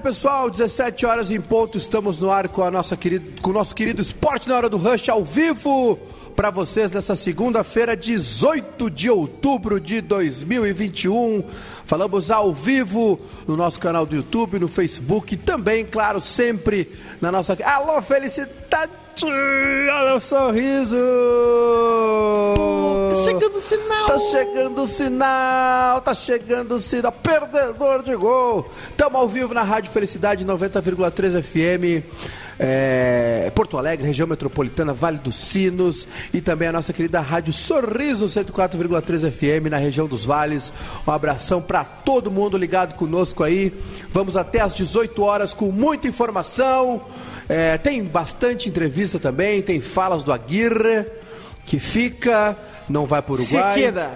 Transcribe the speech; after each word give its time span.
tarde, 0.00 0.02
pessoal. 0.02 0.50
17 0.50 1.06
horas 1.06 1.30
em 1.30 1.40
ponto. 1.40 1.78
Estamos 1.78 2.18
no 2.18 2.30
ar 2.30 2.48
com, 2.48 2.62
a 2.62 2.70
nossa 2.70 2.96
querido, 2.96 3.40
com 3.40 3.50
o 3.50 3.52
nosso 3.52 3.74
querido 3.74 4.02
Esporte 4.02 4.48
na 4.48 4.56
Hora 4.56 4.68
do 4.68 4.76
Rush 4.76 5.08
ao 5.08 5.24
vivo 5.24 5.98
para 6.34 6.50
vocês 6.50 6.90
nessa 6.90 7.14
segunda-feira, 7.14 7.96
18 7.96 8.90
de 8.90 9.10
outubro 9.10 9.78
de 9.78 10.00
2021. 10.00 11.44
Falamos 11.84 12.30
ao 12.30 12.52
vivo 12.54 13.20
no 13.46 13.56
nosso 13.56 13.78
canal 13.78 14.06
do 14.06 14.16
YouTube, 14.16 14.58
no 14.58 14.68
Facebook, 14.68 15.36
também, 15.36 15.84
claro, 15.84 16.20
sempre 16.20 16.90
na 17.20 17.30
nossa. 17.30 17.56
Alô, 17.62 18.00
felicidade! 18.00 19.09
Olha 19.26 20.14
o 20.14 20.18
sorriso! 20.18 20.96
Tá 23.10 23.16
chegando 23.22 23.56
o 23.56 23.60
sinal! 23.60 24.06
Tá 24.06 24.18
chegando 24.18 24.82
o 24.82 24.86
sinal! 24.86 26.00
Tá 26.00 26.14
chegando 26.14 26.74
o 26.74 26.78
sinal! 26.78 27.12
Perdedor 27.12 28.02
de 28.02 28.16
gol! 28.16 28.70
Estamos 28.88 29.20
ao 29.20 29.28
vivo 29.28 29.52
na 29.52 29.62
Rádio 29.62 29.90
Felicidade 29.90 30.44
90,3 30.46 31.42
FM. 31.42 32.04
É, 32.62 33.50
Porto 33.54 33.78
Alegre, 33.78 34.06
região 34.06 34.28
metropolitana, 34.28 34.92
Vale 34.92 35.16
dos 35.16 35.36
Sinos 35.36 36.06
e 36.32 36.42
também 36.42 36.68
a 36.68 36.72
nossa 36.72 36.92
querida 36.92 37.18
Rádio 37.20 37.54
Sorriso 37.54 38.26
104,3 38.26 39.30
FM 39.30 39.70
na 39.70 39.78
região 39.78 40.06
dos 40.06 40.24
Vales. 40.24 40.72
Um 41.06 41.10
abração 41.10 41.62
para 41.62 41.84
todo 41.84 42.30
mundo 42.30 42.58
ligado 42.58 42.94
conosco 42.94 43.42
aí. 43.42 43.72
Vamos 44.10 44.36
até 44.36 44.60
às 44.60 44.74
18 44.74 45.22
horas 45.22 45.54
com 45.54 45.72
muita 45.72 46.06
informação. 46.06 47.02
É, 47.50 47.76
tem 47.76 48.04
bastante 48.04 48.68
entrevista 48.68 49.18
também, 49.18 49.60
tem 49.60 49.80
falas 49.80 50.22
do 50.22 50.32
Aguirre, 50.32 51.04
que 51.64 51.80
fica, 51.80 52.56
não 52.88 53.06
vai 53.06 53.20
para 53.20 53.32
o 53.32 53.34
Uruguai. 53.34 53.74
Sequeda. 53.74 54.10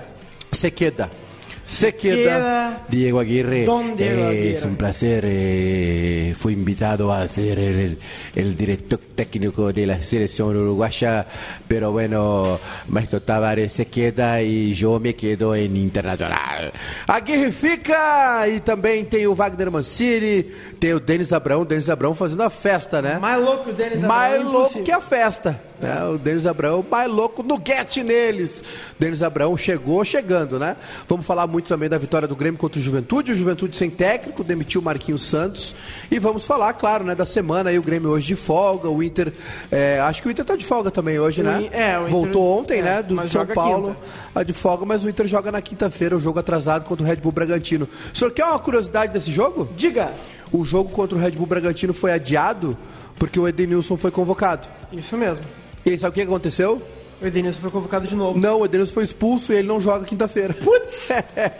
Sequeda. 0.52 1.23
Sequeda. 1.66 2.84
Diego 2.88 3.20
Aguirre. 3.20 3.66
Diego 3.96 4.28
es 4.30 4.64
un 4.64 4.76
placer. 4.76 5.24
eh, 5.26 6.34
fui 6.36 6.52
invitado 6.52 7.12
a 7.12 7.26
ser 7.28 7.58
el, 7.58 7.98
el 8.34 8.56
director 8.56 9.00
técnico 9.14 9.72
de 9.72 9.86
la 9.86 10.02
selección 10.02 10.56
uruguaya, 10.56 11.26
pero 11.66 11.92
bueno, 11.92 12.58
Maestro 12.88 13.20
Tavares 13.22 13.72
se 13.72 13.86
queda 13.86 14.42
y 14.42 14.74
yo 14.74 14.98
me 15.00 15.14
quedo 15.14 15.54
en 15.54 15.76
Internacional. 15.76 16.72
Aguirre 17.06 17.52
fica 17.52 18.46
e 18.48 18.60
também 18.60 19.04
tem 19.04 19.26
o 19.26 19.34
Wagner 19.34 19.70
Mancini, 19.70 20.42
tem 20.78 20.92
o 20.94 21.00
Denis 21.00 21.32
Abrão, 21.32 21.64
Denis 21.64 21.88
Abrão 21.88 22.14
fazendo 22.14 22.42
a 22.42 22.50
festa, 22.50 23.00
né? 23.00 23.18
Mais 23.18 23.42
louco 23.42 23.64
que 23.64 23.70
o 23.70 23.74
Denis 23.74 24.00
mais 24.00 24.44
louco 24.44 24.82
que 24.82 24.92
a 24.92 25.00
festa. 25.00 25.60
Né? 25.84 26.04
O 26.06 26.16
Denis 26.18 26.46
Abraão 26.46 26.84
mais 26.90 27.10
louco 27.10 27.42
no 27.42 27.56
get 27.62 27.96
neles. 27.98 28.64
Denis 28.98 29.22
Abraão 29.22 29.56
chegou 29.56 30.02
chegando, 30.04 30.58
né? 30.58 30.76
Vamos 31.06 31.26
falar 31.26 31.46
muito 31.46 31.66
também 31.68 31.88
da 31.88 31.98
vitória 31.98 32.26
do 32.26 32.34
Grêmio 32.34 32.58
contra 32.58 32.80
o 32.80 32.82
Juventude. 32.82 33.32
O 33.32 33.36
Juventude 33.36 33.76
sem 33.76 33.90
técnico, 33.90 34.42
demitiu 34.42 34.80
o 34.80 34.84
Marquinhos 34.84 35.26
Santos. 35.26 35.74
E 36.10 36.18
vamos 36.18 36.46
falar, 36.46 36.72
claro, 36.72 37.04
né, 37.04 37.14
da 37.14 37.26
semana 37.26 37.68
aí. 37.68 37.78
O 37.78 37.82
Grêmio 37.82 38.10
hoje 38.10 38.28
de 38.28 38.36
folga. 38.36 38.88
O 38.88 39.02
Inter. 39.02 39.32
é, 39.70 40.00
acho 40.00 40.22
que 40.22 40.28
o 40.28 40.30
Inter 40.30 40.44
tá 40.44 40.56
de 40.56 40.64
folga 40.64 40.90
também 40.90 41.18
hoje, 41.18 41.42
né? 41.42 41.68
É, 41.70 41.98
o 41.98 42.02
Inter- 42.02 42.10
Voltou 42.10 42.58
ontem, 42.58 42.78
é, 42.78 42.82
né? 42.82 43.02
Do 43.02 43.28
São 43.28 43.46
Paulo. 43.46 43.96
A 44.34 44.42
de 44.42 44.52
folga, 44.54 44.84
mas 44.86 45.04
o 45.04 45.08
Inter 45.08 45.26
joga 45.26 45.52
na 45.52 45.60
quinta-feira, 45.60 46.16
o 46.16 46.20
jogo 46.20 46.38
atrasado 46.38 46.84
contra 46.84 47.04
o 47.04 47.06
Red 47.06 47.16
Bull 47.16 47.32
Bragantino. 47.32 47.86
O 48.12 48.16
senhor 48.16 48.30
quer 48.30 48.44
uma 48.44 48.58
curiosidade 48.58 49.12
desse 49.12 49.30
jogo? 49.30 49.68
Diga. 49.76 50.12
O 50.50 50.64
jogo 50.64 50.88
contra 50.90 51.16
o 51.18 51.20
Red 51.20 51.32
Bull 51.32 51.46
Bragantino 51.46 51.92
foi 51.92 52.12
adiado 52.12 52.76
porque 53.16 53.38
o 53.38 53.46
Edenilson 53.46 53.96
foi 53.96 54.10
convocado. 54.10 54.66
Isso 54.92 55.16
mesmo. 55.16 55.44
E 55.84 55.90
aí, 55.90 55.98
sabe 55.98 56.12
o 56.12 56.14
que 56.14 56.22
aconteceu? 56.22 56.80
O 57.24 57.26
Edenilson 57.26 57.60
foi 57.60 57.70
convocado 57.70 58.06
de 58.06 58.14
novo. 58.14 58.38
Não, 58.38 58.60
o 58.60 58.64
Edenilson 58.66 58.92
foi 58.92 59.04
expulso 59.04 59.52
e 59.52 59.56
ele 59.56 59.66
não 59.68 59.80
joga 59.80 60.04
quinta-feira. 60.04 60.52
Putz! 60.54 61.08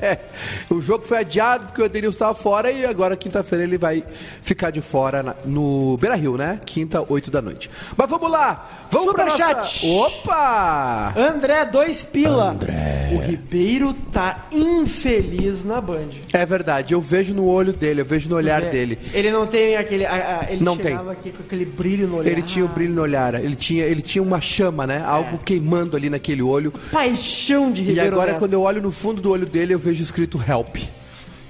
o 0.70 0.80
jogo 0.80 1.04
foi 1.06 1.18
adiado 1.18 1.66
porque 1.66 1.80
o 1.82 1.86
Edenilson 1.86 2.14
estava 2.16 2.34
fora 2.34 2.70
e 2.70 2.84
agora 2.84 3.16
quinta-feira 3.16 3.64
ele 3.64 3.78
vai 3.78 4.04
ficar 4.42 4.70
de 4.70 4.80
fora 4.80 5.22
na- 5.22 5.34
no 5.44 5.96
Beira 5.96 6.16
Rio, 6.16 6.36
né? 6.36 6.60
Quinta, 6.66 7.04
8 7.08 7.30
da 7.30 7.40
noite. 7.40 7.70
Mas 7.96 8.10
vamos 8.10 8.30
lá! 8.30 8.68
Vamos 8.90 9.12
pra 9.14 9.24
nossa... 9.24 9.64
Superchat. 9.64 9.86
Opa! 9.90 11.12
André, 11.16 11.64
dois 11.64 12.04
pila. 12.04 12.50
André. 12.50 13.10
O 13.12 13.18
Ribeiro 13.18 13.94
tá 14.12 14.46
infeliz 14.52 15.64
na 15.64 15.80
Band. 15.80 16.08
É 16.32 16.44
verdade, 16.44 16.94
eu 16.94 17.00
vejo 17.00 17.34
no 17.34 17.46
olho 17.46 17.72
dele, 17.72 18.00
eu 18.02 18.04
vejo 18.04 18.28
no 18.28 18.36
olhar 18.36 18.62
É, 18.62 18.70
dele. 18.70 18.98
Ele 19.12 19.30
não 19.30 19.46
tem 19.46 19.76
aquele. 19.76 20.04
a- 20.04 20.42
a- 20.42 20.52
ele 20.52 20.62
Não 20.64 20.76
chegava 20.76 21.12
aqui 21.12 21.30
com 21.30 21.42
aquele 21.42 21.64
brilho 21.64 22.06
no 22.06 22.16
olhar. 22.18 22.30
Ele 22.30 22.42
tinha 22.42 22.64
o 22.64 22.68
brilho 22.68 22.92
no 22.94 23.02
olhar, 23.02 23.34
ele 23.34 23.54
tinha, 23.56 23.84
ele 23.84 24.02
tinha 24.02 24.22
uma 24.22 24.40
chama, 24.40 24.86
né? 24.86 25.02
Algo 25.04 25.38
queimando 25.58 25.96
ali 25.96 26.10
naquele 26.10 26.42
olho. 26.42 26.72
Paixão 26.90 27.72
de 27.72 27.82
E 27.82 27.84
Ribeiro. 27.86 28.14
agora, 28.14 28.32
Neto. 28.32 28.38
quando 28.40 28.52
eu 28.54 28.62
olho 28.62 28.82
no 28.82 28.90
fundo 28.90 29.22
do 29.22 29.30
olho 29.30 29.46
dele, 29.46 29.74
eu 29.74 29.78
vejo 29.78 30.02
escrito 30.02 30.42
help. 30.48 30.76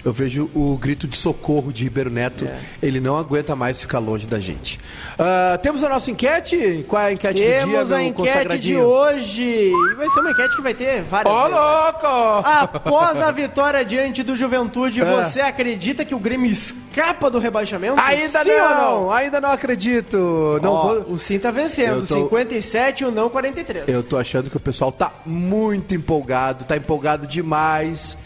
Eu 0.04 0.12
vejo 0.12 0.50
o 0.54 0.76
grito 0.76 1.09
de 1.09 1.16
socorro 1.16 1.72
de 1.72 1.84
Ribeiro 1.84 2.10
Neto. 2.10 2.44
É. 2.44 2.59
Ele 2.82 3.00
não 3.00 3.16
aguenta 3.16 3.56
mais 3.56 3.81
ficar 3.81 3.98
longe 4.00 4.26
da 4.26 4.38
gente. 4.38 4.78
Ah, 5.19 5.59
temos 5.62 5.82
a 5.82 5.88
nossa 5.88 6.10
enquete? 6.10 6.84
Qual 6.87 7.00
é 7.00 7.06
a 7.06 7.12
enquete 7.12 7.34
do 7.34 7.38
dia, 7.41 7.59
Temos 7.60 7.91
a 7.92 8.03
enquete 8.03 8.59
de 8.59 8.76
hoje. 8.76 9.43
E 9.43 9.94
vai 9.97 10.09
ser 10.10 10.20
uma 10.20 10.31
enquete 10.31 10.56
que 10.56 10.62
vai 10.62 10.75
ter 10.75 11.03
várias. 11.03 11.32
Ô, 11.34 11.43
vezes. 11.44 11.56
louco! 11.56 12.06
Após 12.44 13.20
a 13.22 13.31
vitória 13.31 13.84
diante 13.84 14.22
do 14.22 14.37
Juventude, 14.37 15.00
É. 15.04 15.04
você 15.25 15.41
acredita 15.41 16.04
que 16.04 16.14
o 16.14 16.19
Grêmio 16.19 16.50
escapa 16.50 17.31
do 17.31 17.38
rebaixamento? 17.38 17.98
Ainda 18.00 18.43
Sim 18.44 18.50
não, 18.56 19.00
não? 19.04 19.12
ainda 19.12 19.41
não 19.41 19.50
acredito. 19.50 20.59
Não 20.62 20.72
Ó, 20.72 20.82
vou... 20.82 21.14
O 21.14 21.19
Sim 21.19 21.38
tá 21.38 21.50
vencendo, 21.50 22.06
tô- 22.06 22.14
57 22.25 23.04
e 23.04 23.06
o 23.06 23.10
não 23.10 23.31
43. 23.31 23.88
Eu 23.88 24.03
tô 24.03 24.19
achando 24.19 24.50
que 24.50 24.56
o 24.56 24.60
pessoal 24.60 24.93
tá 24.93 25.10
muito 25.25 25.94
empolgado, 25.94 26.64
tá 26.64 26.76
empolgado 26.76 27.26
demais 27.26 28.16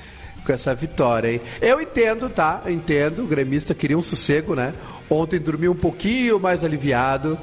com 0.49 0.53
essa 0.55 0.75
vitória, 0.75 1.35
hein? 1.35 1.41
Eu 1.61 1.79
entendo, 1.79 2.31
tá? 2.31 2.63
Entendo, 2.67 3.23
o 3.23 3.27
gremista 3.27 3.75
queria 3.75 3.99
um 3.99 4.03
sossego, 4.03 4.55
né? 4.55 4.73
Ontem 5.11 5.39
dormiu 5.39 5.73
um 5.73 5.77
pouquinho 5.77 6.41
mais 6.41 6.65
aliviado, 6.65 7.39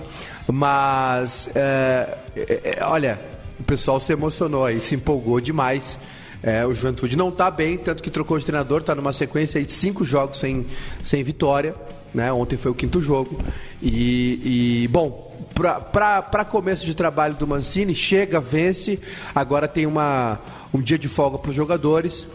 mas 0.48 1.48
é, 1.54 2.18
é, 2.36 2.78
é, 2.80 2.84
olha, 2.84 3.20
o 3.60 3.64
pessoal 3.64 4.00
se 4.00 4.12
emocionou 4.12 4.66
aí, 4.66 4.82
se 4.82 4.96
empolgou 4.96 5.40
demais. 5.40 6.00
É, 6.42 6.66
o 6.66 6.74
Juventude 6.74 7.16
não 7.16 7.30
tá 7.30 7.52
bem, 7.52 7.78
tanto 7.78 8.02
que 8.02 8.10
trocou 8.10 8.40
de 8.40 8.46
treinador, 8.46 8.82
tá 8.82 8.96
numa 8.96 9.14
sequência 9.14 9.64
de 9.64 9.72
cinco 9.72 10.04
jogos 10.04 10.40
sem, 10.40 10.66
sem 11.04 11.24
vitória, 11.24 11.76
né? 12.12 12.34
Ontem 12.34 12.58
foi 12.58 12.72
o 12.72 12.76
quinto 12.76 13.00
jogo. 13.00 13.40
E, 13.84 14.82
e, 14.84 14.88
bom, 14.88 15.32
para 15.54 16.44
começo 16.44 16.84
de 16.84 16.96
trabalho 16.96 17.36
do 17.36 17.46
Mancini, 17.46 17.94
chega, 17.94 18.42
vence, 18.42 19.00
agora 19.36 19.68
tem 19.68 19.86
uma, 19.86 20.40
um 20.74 20.82
dia 20.82 20.98
de 20.98 21.08
folga 21.08 21.38
para 21.38 21.52
os 21.52 21.56
jogadores, 21.56 22.26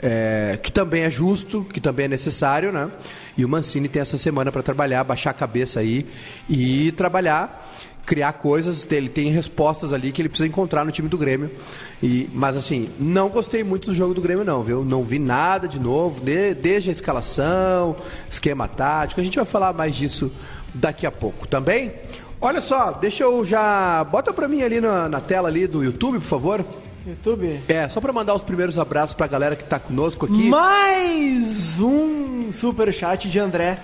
é, 0.00 0.58
que 0.62 0.70
também 0.72 1.02
é 1.02 1.10
justo, 1.10 1.66
que 1.72 1.80
também 1.80 2.04
é 2.06 2.08
necessário, 2.08 2.70
né? 2.72 2.88
E 3.36 3.44
o 3.44 3.48
Mancini 3.48 3.88
tem 3.88 4.02
essa 4.02 4.18
semana 4.18 4.50
para 4.52 4.62
trabalhar, 4.62 5.02
baixar 5.04 5.30
a 5.30 5.34
cabeça 5.34 5.80
aí 5.80 6.06
e 6.48 6.92
trabalhar, 6.92 7.68
criar 8.06 8.32
coisas, 8.34 8.86
ele 8.90 9.08
tem 9.08 9.28
respostas 9.30 9.92
ali 9.92 10.10
que 10.12 10.22
ele 10.22 10.28
precisa 10.28 10.48
encontrar 10.48 10.84
no 10.84 10.90
time 10.90 11.08
do 11.08 11.18
Grêmio. 11.18 11.50
E, 12.02 12.28
mas 12.32 12.56
assim, 12.56 12.88
não 12.98 13.28
gostei 13.28 13.62
muito 13.62 13.86
do 13.90 13.94
jogo 13.94 14.14
do 14.14 14.20
Grêmio, 14.22 14.44
não, 14.44 14.62
viu? 14.62 14.84
Não 14.84 15.04
vi 15.04 15.18
nada 15.18 15.68
de 15.68 15.78
novo, 15.78 16.20
de- 16.20 16.54
desde 16.54 16.88
a 16.88 16.92
escalação, 16.92 17.94
esquema 18.30 18.66
tático, 18.66 19.20
a 19.20 19.24
gente 19.24 19.36
vai 19.36 19.44
falar 19.44 19.72
mais 19.72 19.94
disso 19.94 20.32
daqui 20.72 21.06
a 21.06 21.10
pouco, 21.12 21.46
também? 21.46 21.92
Olha 22.40 22.60
só, 22.60 22.92
deixa 22.92 23.24
eu 23.24 23.44
já. 23.44 24.04
Bota 24.04 24.32
pra 24.32 24.46
mim 24.46 24.62
ali 24.62 24.80
na, 24.80 25.08
na 25.08 25.20
tela 25.20 25.48
ali 25.48 25.66
do 25.66 25.82
YouTube, 25.82 26.20
por 26.20 26.26
favor. 26.28 26.64
YouTube. 27.08 27.60
É, 27.68 27.88
só 27.88 28.00
pra 28.00 28.12
mandar 28.12 28.34
os 28.34 28.42
primeiros 28.42 28.78
abraços 28.78 29.14
pra 29.14 29.26
galera 29.26 29.56
que 29.56 29.64
tá 29.64 29.78
conosco 29.78 30.26
aqui. 30.26 30.48
Mais 30.48 31.78
um 31.80 32.52
superchat 32.52 33.28
de 33.28 33.38
André. 33.38 33.78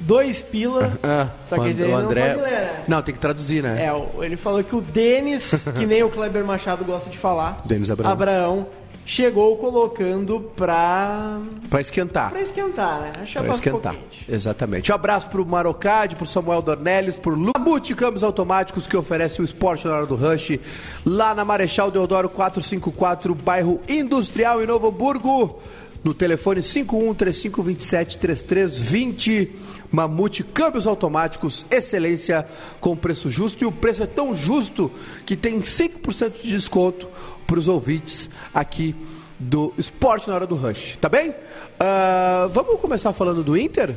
Dois 0.00 0.40
pila. 0.42 0.92
Ah, 1.02 1.28
Só 1.44 1.56
que 1.56 1.62
o 1.62 1.66
ele 1.66 1.88
não 1.88 1.96
André. 1.98 2.34
pode 2.34 2.42
ler, 2.42 2.50
né? 2.60 2.84
Não, 2.86 3.02
tem 3.02 3.12
que 3.12 3.20
traduzir, 3.20 3.64
né? 3.64 3.84
É, 3.86 3.92
o- 3.92 4.22
ele 4.22 4.36
falou 4.36 4.62
que 4.62 4.76
o 4.76 4.80
Denis, 4.80 5.50
que 5.76 5.84
nem 5.86 6.04
o 6.04 6.08
Kleber 6.08 6.44
Machado 6.44 6.84
gosta 6.84 7.10
de 7.10 7.18
falar, 7.18 7.60
Denis 7.64 7.90
Abraão. 7.90 8.68
Chegou 9.08 9.56
colocando 9.56 10.38
pra, 10.54 11.40
Pra 11.70 11.80
esquentar. 11.80 12.28
pra 12.30 12.42
esquentar, 12.42 13.00
né? 13.00 13.10
A 13.14 13.40
Pra 13.42 13.52
esquentar. 13.54 13.96
Exatamente. 14.28 14.92
Um 14.92 14.94
abraço 14.94 15.28
pro 15.28 15.46
Marocade, 15.46 16.14
pro 16.14 16.26
Samuel 16.26 16.60
Dornelles, 16.60 17.16
pro 17.16 17.34
Lumute 17.34 17.94
Câmbios 17.94 18.22
Automáticos, 18.22 18.86
que 18.86 18.94
oferece 18.96 19.40
o 19.40 19.44
esporte 19.44 19.88
na 19.88 19.94
hora 19.94 20.06
do 20.06 20.14
rush, 20.14 20.60
lá 21.06 21.34
na 21.34 21.42
Marechal 21.42 21.90
Deodoro 21.90 22.28
454, 22.28 23.34
bairro 23.34 23.80
Industrial, 23.88 24.62
em 24.62 24.66
Novo 24.66 24.88
Hamburgo. 24.88 25.58
No 26.04 26.14
telefone 26.14 26.62
51 26.62 27.14
3527 27.14 28.18
3320. 28.18 29.52
Mamute 29.90 30.44
Câmbios 30.44 30.86
Automáticos, 30.86 31.64
excelência 31.70 32.46
com 32.78 32.94
preço 32.94 33.30
justo. 33.30 33.64
E 33.64 33.66
o 33.66 33.72
preço 33.72 34.02
é 34.02 34.06
tão 34.06 34.34
justo 34.34 34.90
que 35.24 35.34
tem 35.34 35.60
5% 35.60 36.42
de 36.42 36.50
desconto 36.50 37.08
para 37.46 37.58
os 37.58 37.68
ouvintes 37.68 38.28
aqui 38.52 38.94
do 39.38 39.72
Esporte 39.78 40.28
na 40.28 40.34
Hora 40.34 40.46
do 40.46 40.56
Rush. 40.56 40.98
Tá 41.00 41.08
bem? 41.08 41.34
Ah, 41.80 42.48
vamos 42.52 42.80
começar 42.80 43.12
falando 43.12 43.42
do 43.42 43.56
Inter? 43.56 43.94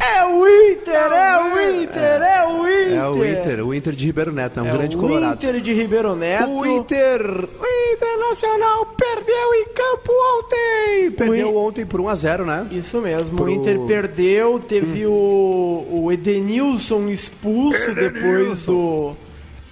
É 0.00 0.24
o 0.24 0.46
Inter, 0.72 0.94
é 0.94 1.38
o 1.38 1.82
Inter, 1.82 2.22
é 2.22 2.46
o 2.46 2.66
Inter. 2.68 2.98
É 2.98 3.08
o 3.08 3.24
Inter, 3.24 3.66
o 3.66 3.74
Inter 3.74 3.92
de 3.94 4.06
Ribeiro 4.06 4.32
Neto, 4.32 4.58
é 4.58 4.62
um 4.62 4.66
É 4.66 4.70
grande 4.72 4.96
o 4.96 5.00
colorado. 5.00 5.34
Inter 5.34 5.60
de 5.60 5.72
Ribeiro 5.72 6.14
Neto. 6.16 6.50
O 6.50 6.66
Inter, 6.66 7.20
o 7.22 7.92
Internacional 7.94 8.86
perdeu 8.86 9.54
em 9.54 9.64
campo 9.66 10.12
ontem. 10.38 11.10
Perdeu 11.12 11.50
In- 11.50 11.56
ontem 11.56 11.86
por 11.86 12.00
1 12.00 12.08
a 12.08 12.14
0, 12.16 12.44
né? 12.44 12.66
Isso 12.72 13.00
mesmo, 13.00 13.36
Pro- 13.36 13.46
o 13.46 13.50
Inter 13.50 13.78
perdeu, 13.80 14.58
teve 14.58 15.06
o, 15.06 15.86
o 15.90 16.10
Edenilson 16.12 17.08
expulso 17.08 17.94
depois 17.94 18.62
do, 18.66 19.14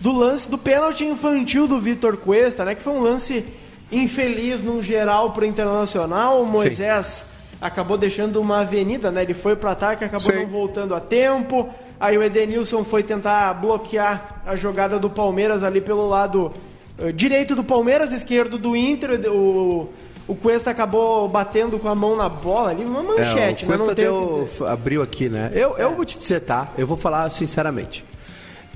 do 0.01 0.13
lance 0.13 0.49
do 0.49 0.57
pênalti 0.57 1.05
infantil 1.05 1.67
do 1.67 1.81
Vitor 1.81 2.17
Cuesta, 2.17 2.65
né? 2.65 2.75
Que 2.77 2.83
foi 2.83 2.93
um 2.93 3.01
lance 3.03 3.45
infeliz 3.91 4.63
num 4.63 4.81
geral 4.81 5.33
pro 5.33 5.45
Internacional. 5.45 6.41
O 6.41 6.47
Moisés 6.47 7.25
acabou 7.63 7.97
deixando 7.97 8.41
uma 8.41 8.61
avenida, 8.61 9.11
né? 9.11 9.23
Ele 9.23 9.35
foi 9.35 9.55
pro 9.55 9.71
ataque, 9.71 10.05
acabou 10.05 10.33
Sim. 10.33 10.41
não 10.41 10.47
voltando 10.47 10.95
a 10.95 11.01
tempo. 11.01 11.69
Aí 11.99 12.19
o 12.19 12.23
Edenilson 12.23 12.85
foi 12.85 13.05
tentar 13.05 13.55
bloquear 13.55 14.43
a 14.45 14.57
jogada 14.57 14.99
do 14.99 15.09
Palmeiras 15.09 15.63
ali 15.63 15.81
pelo 15.81 16.09
lado 16.09 16.53
eh, 16.99 17.13
direito 17.13 17.55
do 17.55 17.63
Palmeiras, 17.63 18.11
esquerdo 18.13 18.59
do 18.59 18.77
Inter. 18.77 19.21
O, 19.31 19.89
o 20.27 20.35
Cuesta 20.35 20.71
acabou 20.71 21.29
batendo 21.29 21.79
com 21.79 21.89
a 21.89 21.95
mão 21.95 22.17
na 22.17 22.29
bola 22.29 22.71
ali, 22.71 22.85
uma 22.85 23.03
manchete, 23.03 23.65
é, 23.65 23.69
o 23.69 23.71
né? 23.71 23.77
Cuesta 23.77 23.95
que 23.95 24.03
deu, 24.03 24.49
abriu 24.67 25.01
aqui, 25.01 25.29
né? 25.29 25.53
Eu, 25.55 25.79
eu 25.79 25.95
vou 25.95 26.05
te 26.05 26.19
dizer, 26.19 26.41
tá? 26.41 26.73
Eu 26.77 26.87
vou 26.87 26.97
falar 26.97 27.31
sinceramente. 27.31 28.05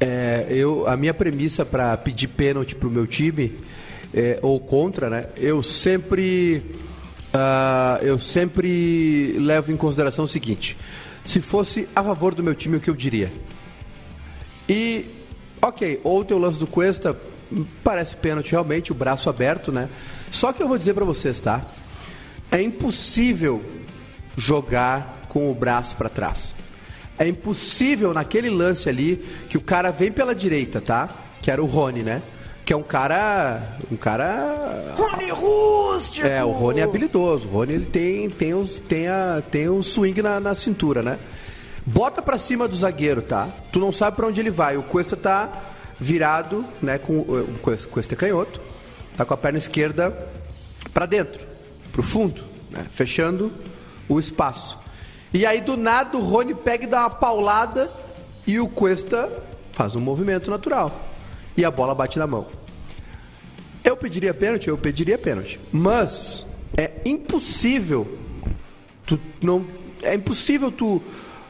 É, 0.00 0.46
eu, 0.50 0.86
a 0.86 0.96
minha 0.96 1.14
premissa 1.14 1.64
para 1.64 1.96
pedir 1.96 2.28
pênalti 2.28 2.76
pro 2.76 2.90
meu 2.90 3.06
time, 3.06 3.58
é, 4.14 4.38
ou 4.42 4.60
contra, 4.60 5.10
né? 5.10 5.26
Eu 5.36 5.62
sempre, 5.62 6.62
ah, 7.36 7.98
eu 8.02 8.18
sempre 8.18 9.32
levo 9.38 9.70
em 9.70 9.76
consideração 9.76 10.24
o 10.24 10.28
seguinte: 10.28 10.76
se 11.24 11.40
fosse 11.40 11.88
a 11.94 12.02
favor 12.02 12.34
do 12.34 12.42
meu 12.42 12.54
time, 12.54 12.76
o 12.76 12.80
que 12.80 12.90
eu 12.90 12.94
diria? 12.94 13.32
E, 14.68 15.06
ok, 15.60 16.00
ontem 16.02 16.34
o 16.34 16.38
lance 16.38 16.58
do 16.58 16.66
Cuesta 16.66 17.16
hum, 17.52 17.64
parece 17.84 18.16
pênalti 18.16 18.50
realmente, 18.50 18.90
o 18.90 18.94
braço 18.94 19.28
aberto, 19.28 19.70
né? 19.70 19.88
Só 20.30 20.52
que 20.52 20.62
eu 20.62 20.68
vou 20.68 20.78
dizer 20.78 20.94
pra 20.94 21.04
vocês, 21.04 21.40
tá? 21.40 21.60
É 22.50 22.60
impossível 22.60 23.62
jogar 24.36 25.26
com 25.28 25.50
o 25.50 25.54
braço 25.54 25.96
pra 25.96 26.08
trás. 26.08 26.54
É 27.18 27.26
impossível 27.26 28.12
naquele 28.12 28.50
lance 28.50 28.88
ali 28.88 29.24
que 29.48 29.56
o 29.56 29.60
cara 29.60 29.90
vem 29.90 30.12
pela 30.12 30.34
direita, 30.34 30.80
tá? 30.80 31.08
Que 31.40 31.50
era 31.50 31.62
o 31.62 31.66
Rony, 31.66 32.02
né? 32.02 32.22
Que 32.66 32.72
é 32.72 32.76
um 32.76 32.82
cara. 32.82 33.78
Um 33.92 33.96
cara. 33.96 34.96
Rony 34.98 35.30
Rústico! 35.30 36.26
É, 36.26 36.44
o 36.44 36.50
Rony 36.50 36.80
é 36.80 36.82
habilidoso. 36.82 37.46
O 37.46 37.50
Rony 37.52 37.74
ele 37.74 37.86
tem, 37.86 38.28
tem, 38.28 38.54
os, 38.54 38.80
tem, 38.80 39.06
a, 39.06 39.40
tem 39.52 39.68
o 39.68 39.84
swing 39.84 40.20
na, 40.20 40.40
na 40.40 40.52
cintura, 40.56 41.00
né? 41.00 41.16
Bota 41.86 42.20
pra 42.20 42.36
cima 42.36 42.66
do 42.66 42.74
zagueiro, 42.74 43.22
tá? 43.22 43.48
Tu 43.72 43.78
não 43.78 43.92
sabe 43.92 44.16
pra 44.16 44.26
onde 44.26 44.40
ele 44.40 44.50
vai. 44.50 44.76
O 44.76 44.82
Cuesta 44.82 45.16
tá 45.16 45.48
virado, 46.00 46.64
né? 46.82 46.98
Com, 46.98 47.20
o 47.20 47.56
Cuesta, 47.62 47.88
Cuesta 47.88 48.14
é 48.14 48.18
canhoto. 48.18 48.60
Tá 49.16 49.24
com 49.24 49.32
a 49.32 49.36
perna 49.36 49.58
esquerda 49.58 50.28
pra 50.92 51.06
dentro, 51.06 51.46
pro 51.92 52.02
fundo, 52.02 52.42
né? 52.68 52.84
Fechando 52.90 53.52
o 54.08 54.18
espaço. 54.18 54.76
E 55.32 55.46
aí 55.46 55.60
do 55.60 55.76
nada 55.76 56.18
o 56.18 56.20
Rony 56.20 56.52
pega 56.52 56.82
e 56.82 56.88
dá 56.88 57.02
uma 57.02 57.10
paulada 57.10 57.88
e 58.44 58.58
o 58.58 58.68
Cuesta 58.68 59.30
faz 59.72 59.94
um 59.94 60.00
movimento 60.00 60.50
natural. 60.50 60.90
E 61.56 61.64
a 61.64 61.70
bola 61.70 61.94
bate 61.94 62.18
na 62.18 62.26
mão. 62.26 62.46
Eu 63.82 63.96
pediria 63.96 64.34
pênalti, 64.34 64.68
eu 64.68 64.76
pediria 64.76 65.16
pênalti. 65.16 65.58
Mas 65.72 66.44
é 66.76 66.90
impossível 67.04 68.06
tu 69.06 69.18
não 69.40 69.64
é 70.02 70.14
impossível 70.14 70.70
tu 70.70 71.00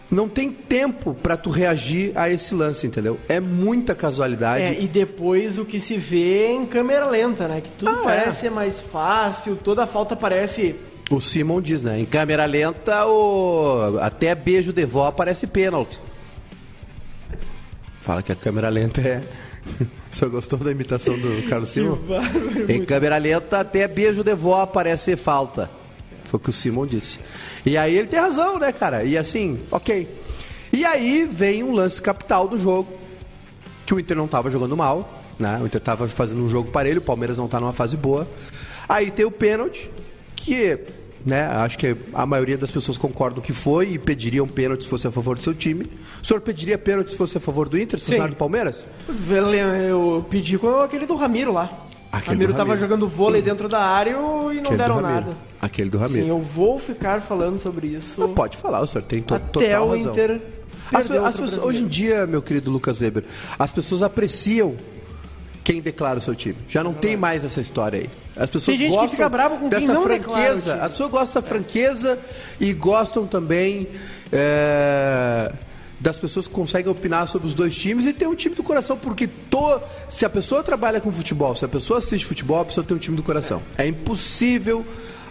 não 0.09 0.29
tem 0.29 0.53
tempo 0.53 1.15
pra 1.15 1.37
tu 1.37 1.51
reagir 1.51 2.13
a 2.15 2.31
esse 2.31 2.55
lance, 2.55 2.87
entendeu? 2.87 3.19
É 3.29 3.41
muita 3.41 3.93
casualidade. 3.95 4.63
É, 4.63 4.81
e 4.81 4.87
depois 4.87 5.59
o 5.59 5.65
que 5.65 5.81
se 5.81 5.97
vê 5.99 6.49
em 6.53 6.65
câmera 6.65 7.07
lenta, 7.07 7.49
né? 7.49 7.61
Que 7.61 7.71
tudo 7.73 7.91
Ah, 7.91 8.03
parece 8.05 8.47
é. 8.47 8.51
mais 8.51 8.81
fácil, 8.81 9.57
toda 9.57 9.83
a 9.83 9.87
falta 9.87 10.15
parece. 10.15 10.77
O 11.11 11.21
Simon 11.21 11.61
diz, 11.61 11.83
né? 11.83 11.99
Em 11.99 12.05
câmera 12.05 12.45
lenta, 12.45 13.05
o... 13.07 13.99
até 14.01 14.35
beijo 14.35 14.73
de 14.73 14.85
vó 14.85 15.11
parece 15.11 15.47
pênalti. 15.47 15.99
Fala 18.01 18.23
que 18.23 18.31
a 18.31 18.37
câmera 18.37 18.69
lenta 18.69 19.01
é. 19.01 19.23
O 20.11 20.17
senhor 20.17 20.31
gostou 20.31 20.59
da 20.59 20.71
imitação 20.71 21.19
do 21.19 21.49
Carlos 21.49 21.71
Simon? 21.71 21.99
Em 22.69 22.85
câmera 22.85 23.19
lenta, 23.19 23.61
até 23.61 23.87
beijo 23.87 24.23
de 24.23 24.35
vó 24.35 24.65
parece 24.65 25.17
falta. 25.17 25.71
Foi 26.25 26.39
o 26.39 26.41
que 26.41 26.51
o 26.51 26.53
Simon 26.53 26.87
disse. 26.87 27.19
E 27.65 27.77
aí 27.77 27.97
ele 27.97 28.09
tem 28.09 28.19
razão, 28.19 28.59
né, 28.59 28.73
cara? 28.73 29.05
E 29.05 29.17
assim, 29.17 29.59
ok. 29.71 30.09
E 30.73 30.85
aí 30.85 31.29
vem 31.31 31.63
um 31.63 31.73
lance 31.73 32.01
capital 32.03 32.49
do 32.49 32.59
jogo, 32.59 32.93
que 33.85 33.95
o 33.95 34.01
Inter 34.01 34.17
não 34.17 34.25
estava 34.27 34.51
jogando 34.51 34.77
mal, 34.77 35.23
né? 35.39 35.59
O 35.63 35.67
Inter 35.67 35.79
estava 35.79 36.09
fazendo 36.09 36.43
um 36.43 36.49
jogo 36.49 36.71
parelho, 36.71 36.99
o 36.99 37.05
Palmeiras 37.05 37.39
não 37.39 37.47
está 37.47 37.61
numa 37.61 37.73
fase 37.73 37.97
boa. 37.97 38.29
Aí 38.89 39.11
tem 39.11 39.25
o 39.25 39.31
pênalti, 39.31 39.91
que, 40.35 40.79
né, 41.27 41.45
acho 41.45 41.77
que 41.77 41.97
a 42.15 42.25
maioria 42.25 42.57
das 42.57 42.71
pessoas 42.71 42.97
concordam 42.97 43.43
que 43.43 43.53
foi 43.53 43.91
e 43.91 43.99
pediriam 43.99 44.47
pênalti 44.47 44.85
se 44.85 44.89
fosse 44.89 45.09
a 45.09 45.11
favor 45.11 45.35
do 45.35 45.43
seu 45.43 45.53
time. 45.53 45.91
O 46.23 46.25
senhor 46.27 46.41
pediria 46.41 46.79
pênalti 46.79 47.11
se 47.11 47.17
fosse 47.17 47.37
a 47.37 47.41
favor 47.41 47.69
do 47.69 47.77
Inter, 47.77 47.99
se 47.99 48.07
fosse 48.07 48.29
do 48.29 48.37
Palmeiras? 48.37 48.87
Eu 49.89 50.25
pedi 50.31 50.57
com 50.57 50.79
aquele 50.81 51.05
do 51.05 51.17
Ramiro 51.17 51.53
lá. 51.53 51.69
Aquele 52.13 52.35
Ramiro 52.35 52.53
do 52.53 52.57
tava 52.57 52.71
Ramiro. 52.71 52.81
jogando 52.89 53.09
vôlei 53.09 53.43
dentro 53.43 53.69
da 53.69 53.81
área 53.81 54.11
e 54.13 54.15
não 54.15 54.49
Aquele 54.51 54.77
deram 54.77 55.01
nada. 55.01 55.33
Aquele 55.61 55.91
do 55.91 55.99
Ramiro. 55.99 56.23
Sim, 56.23 56.29
eu 56.29 56.39
vou 56.39 56.79
ficar 56.79 57.21
falando 57.21 57.59
sobre 57.59 57.89
isso. 57.89 58.21
Não, 58.21 58.33
pode 58.33 58.57
falar, 58.57 58.81
o 58.81 58.87
senhor 58.87 59.03
tem 59.05 59.21
to 59.21 59.35
até 59.35 59.47
total 59.51 59.89
o 59.89 59.91
razão. 59.91 60.13
Inter. 60.13 60.41
As, 60.93 61.03
perder 61.03 61.19
as 61.19 61.25
outro 61.25 61.43
pessoas- 61.43 61.67
hoje 61.67 61.83
em 61.83 61.89
dia, 61.89 62.25
meu 62.27 62.41
querido 62.41 62.71
Lucas 62.71 63.01
Weber, 63.01 63.25
as 63.59 63.73
pessoas 63.73 64.03
apreciam 64.03 64.77
quem 65.65 65.81
declara 65.81 66.19
o 66.21 66.23
seu 66.23 66.35
time. 66.37 66.57
Já 66.69 66.85
não 66.85 66.95
tem 66.95 67.17
mais 67.17 67.45
essa 67.45 67.61
história 67.61 67.99
aí. 67.99 68.11
As 68.37 68.51
pessoas 68.51 68.77
Tem 68.77 68.77
gente 68.77 68.91
que 68.91 68.95
gostam 68.95 69.09
fica 69.11 69.29
bravo 69.29 69.55
com 69.57 69.61
quem 69.69 69.81
dessa 69.81 69.95
não 69.95 70.07
declara 70.07 70.21
o 70.21 70.35
franqueza. 70.35 70.75
As 70.75 70.93
pessoas 70.93 71.11
gostam 71.11 71.41
dessa 71.41 71.43
franqueza 71.43 72.19
e 72.61 72.73
gostam 72.75 73.27
também 73.27 73.89
é, 74.31 75.53
das 75.99 76.19
pessoas 76.19 76.47
que 76.47 76.53
conseguem 76.55 76.91
opinar 76.93 77.27
sobre 77.29 77.49
os 77.49 77.55
dois 77.55 77.75
times 77.75 78.05
e 78.07 78.13
ter 78.13 78.27
um 78.27 78.35
time 78.35 78.55
do 78.55 78.63
coração, 78.63 78.97
porque 78.99 79.27
to, 79.27 79.81
se 80.11 80.27
a 80.27 80.31
pessoa 80.31 80.63
trabalha 80.63 81.01
com 81.01 81.11
futebol, 81.11 81.57
se 81.57 81.65
a 81.65 81.69
pessoa 81.69 81.99
assiste 81.99 82.27
futebol, 82.27 82.61
a 82.61 82.65
pessoa 82.67 82.85
tem 82.85 82.95
um 82.97 83.01
time 83.01 83.17
do 83.17 83.23
coração. 83.23 83.63
É 83.79 83.87
impossível 83.87 84.85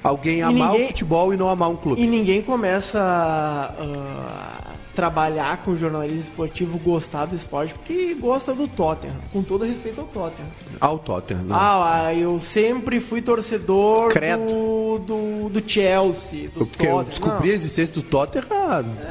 alguém 0.03 0.41
amar 0.41 0.72
ninguém- 0.72 0.86
o 0.86 0.88
futebol 0.88 1.34
e 1.34 1.38
não 1.38 1.50
amar 1.50 1.70
um 1.70 1.75
clube. 1.75 2.01
E 2.01 2.08
ninguém 2.08 2.41
começa 2.41 3.00
a 3.00 4.64
trabalhar 4.96 5.58
com 5.64 5.75
jornalismo 5.75 6.22
esportivo, 6.22 6.78
gostar 6.80 7.25
do 7.25 7.36
esporte, 7.36 7.74
porque 7.74 8.16
gosta 8.16 8.54
do 8.54 8.68
Tottenham. 8.68 9.16
Com 9.34 9.44
todo 9.44 9.66
respeito 9.66 10.00
ao 10.02 10.08
Tottenham. 10.08 10.50
Ao 10.80 10.98
Tottenham. 10.98 11.44
não. 11.44 11.56
Ah, 11.56 12.14
eu 12.14 12.40
sempre 12.40 13.00
fui 13.00 13.22
torcedor 13.22 14.14
do, 14.48 15.00
do, 15.00 15.50
do 15.50 15.70
Chelsea, 15.70 16.48
do 16.50 16.66
Porque 16.66 16.86
eu 16.86 16.92
Tottenham. 16.92 17.04
descobri 17.10 17.52
a 17.52 17.54
existência 17.54 17.94
do 17.94 18.02
Tottenham 18.02 18.46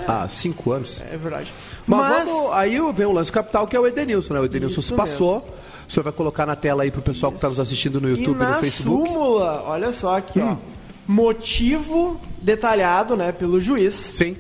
há, 0.08 0.22
há 0.24 0.28
cinco 0.28 0.72
anos. 0.72 0.98
Não, 1.00 1.14
é 1.14 1.16
verdade. 1.16 1.52
Mas, 1.86 2.00
Mas, 2.00 2.28
vamos, 2.28 2.52
aí 2.54 2.78
vem 2.94 3.06
o 3.06 3.12
lance 3.12 3.30
capital 3.30 3.66
que 3.66 3.76
é 3.76 3.80
o 3.80 3.86
Edenilson, 3.86 4.34
né? 4.34 4.40
O 4.40 4.44
Edenilson 4.46 4.80
Isso 4.80 4.88
se 4.88 4.94
passou. 4.94 5.46
O 5.86 5.92
senhor 5.92 6.02
vai 6.02 6.12
colocar 6.14 6.46
na 6.46 6.56
tela 6.56 6.82
aí 6.82 6.90
pro 6.90 7.02
pessoal 7.02 7.30
que 7.30 7.36
está 7.36 7.48
nos 7.50 7.60
assistindo 7.60 8.00
no 8.00 8.08
e 8.08 8.12
YouTube 8.12 8.36
e 8.36 8.44
na 8.44 8.54
no 8.54 8.60
Facebook. 8.60 9.06
súmula, 9.06 9.64
olha 9.66 9.92
só 9.92 10.16
aqui, 10.16 10.40
Hum. 10.40 10.56
ó. 10.70 10.74
Motivo 11.06 12.18
detalhado, 12.40 13.14
né, 13.16 13.30
pelo 13.32 13.60
juiz. 13.60 13.92
Sim. 13.94 14.36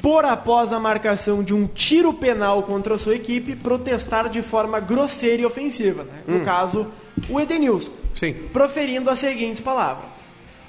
Por 0.00 0.24
após 0.24 0.72
a 0.72 0.78
marcação 0.78 1.42
de 1.42 1.52
um 1.54 1.66
tiro 1.66 2.12
penal 2.12 2.62
contra 2.62 2.94
a 2.94 2.98
sua 2.98 3.16
equipe, 3.16 3.56
protestar 3.56 4.28
de 4.28 4.42
forma 4.42 4.80
grosseira 4.80 5.42
e 5.42 5.46
ofensiva. 5.46 6.04
Né? 6.04 6.22
Hum. 6.26 6.38
No 6.38 6.44
caso, 6.44 6.86
o 7.28 7.40
Edenilson, 7.40 7.90
Sim. 8.14 8.34
proferindo 8.52 9.10
as 9.10 9.18
seguintes 9.18 9.60
palavras: 9.60 10.10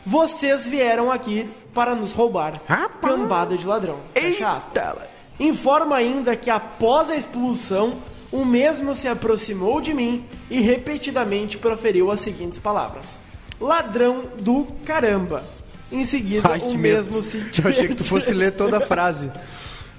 Vocês 0.06 0.66
vieram 0.66 1.12
aqui 1.12 1.48
para 1.74 1.96
nos 1.96 2.12
roubar. 2.12 2.60
Rapaz. 2.68 3.16
Cambada 3.16 3.58
de 3.58 3.66
ladrão. 3.66 3.98
Fecha 4.16 4.50
aspas. 4.50 5.08
Informa 5.40 5.96
ainda 5.96 6.36
que 6.36 6.50
após 6.50 7.10
a 7.10 7.16
expulsão, 7.16 7.96
o 8.32 8.44
mesmo 8.44 8.94
se 8.94 9.08
aproximou 9.08 9.80
de 9.80 9.94
mim 9.94 10.26
e 10.50 10.60
repetidamente 10.60 11.58
proferiu 11.58 12.12
as 12.12 12.20
seguintes 12.20 12.60
palavras: 12.60 13.18
Ladrão 13.60 14.24
do 14.40 14.68
caramba. 14.86 15.44
Em 15.92 16.06
seguida, 16.06 16.50
Ai, 16.52 16.60
o 16.60 16.62
que 16.62 16.78
medo. 16.78 16.98
mesmo 16.98 17.24
se 17.24 17.38
Eu 17.64 17.70
achei 17.70 17.88
que 17.88 17.96
tu 17.96 18.04
fosse 18.04 18.32
ler 18.34 18.52
toda 18.52 18.78
a 18.78 18.82
frase. 18.82 19.32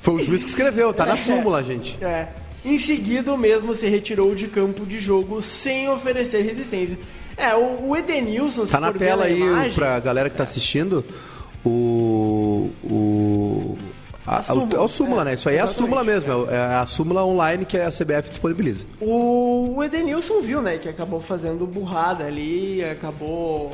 Foi 0.01 0.15
o 0.15 0.21
juiz 0.21 0.43
que 0.43 0.49
escreveu, 0.49 0.93
tá 0.95 1.05
na 1.05 1.17
súmula, 1.17 1.63
gente. 1.63 2.03
É. 2.03 2.29
Em 2.65 2.79
seguida, 2.79 3.33
o 3.33 3.39
mesmo 3.39 3.75
se 3.75 3.89
retirou 3.89 4.35
de 4.35 4.47
campo 4.47 4.85
de 4.85 5.01
jogo 5.01 5.43
sem 5.43 5.89
oferecer 5.89 6.43
resistência. 6.43 6.99
É, 7.37 7.55
o, 7.55 7.89
o 7.89 7.97
Edenilson, 7.97 8.67
se 8.67 8.73
Tá 8.73 8.81
na 8.81 8.93
tela 8.93 9.25
aí 9.25 9.41
imagem, 9.41 9.73
pra 9.73 9.99
galera 9.99 10.29
que 10.29 10.37
tá 10.37 10.45
assistindo 10.45 11.05
o. 11.65 12.71
o 12.85 13.79
a, 14.27 14.39
A 14.39 14.43
súmula, 14.43 14.75
é 14.75 14.81
o 14.81 14.89
súmula, 14.89 15.23
é, 15.23 15.25
né? 15.25 15.35
Isso 15.35 15.49
aí 15.49 15.57
é 15.57 15.61
a 15.61 15.67
súmula 15.67 16.05
mesmo. 16.05 16.47
É 16.51 16.77
a 16.77 16.87
súmula 16.87 17.25
online 17.25 17.65
que 17.65 17.79
a 17.79 17.89
CBF 17.91 18.29
disponibiliza. 18.29 18.85
O, 19.01 19.77
o 19.77 19.85
Edenilson 19.85 20.41
viu, 20.43 20.61
né, 20.61 20.77
que 20.77 20.89
acabou 20.89 21.21
fazendo 21.21 21.67
burrada 21.67 22.25
ali, 22.25 22.85
acabou... 22.85 23.71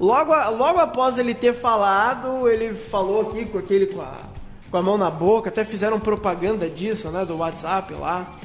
Logo, 0.00 0.32
logo 0.32 0.78
após 0.78 1.18
ele 1.18 1.34
ter 1.34 1.54
falado, 1.54 2.48
ele 2.48 2.74
falou 2.74 3.22
aqui 3.22 3.44
com 3.46 3.58
aquele, 3.58 3.86
com 3.86 4.00
a, 4.00 4.16
com 4.70 4.76
a 4.76 4.82
mão 4.82 4.96
na 4.96 5.10
boca, 5.10 5.48
até 5.48 5.64
fizeram 5.64 5.98
propaganda 5.98 6.68
disso, 6.68 7.08
né, 7.10 7.24
do 7.24 7.38
WhatsApp 7.38 7.92
lá. 7.94 8.38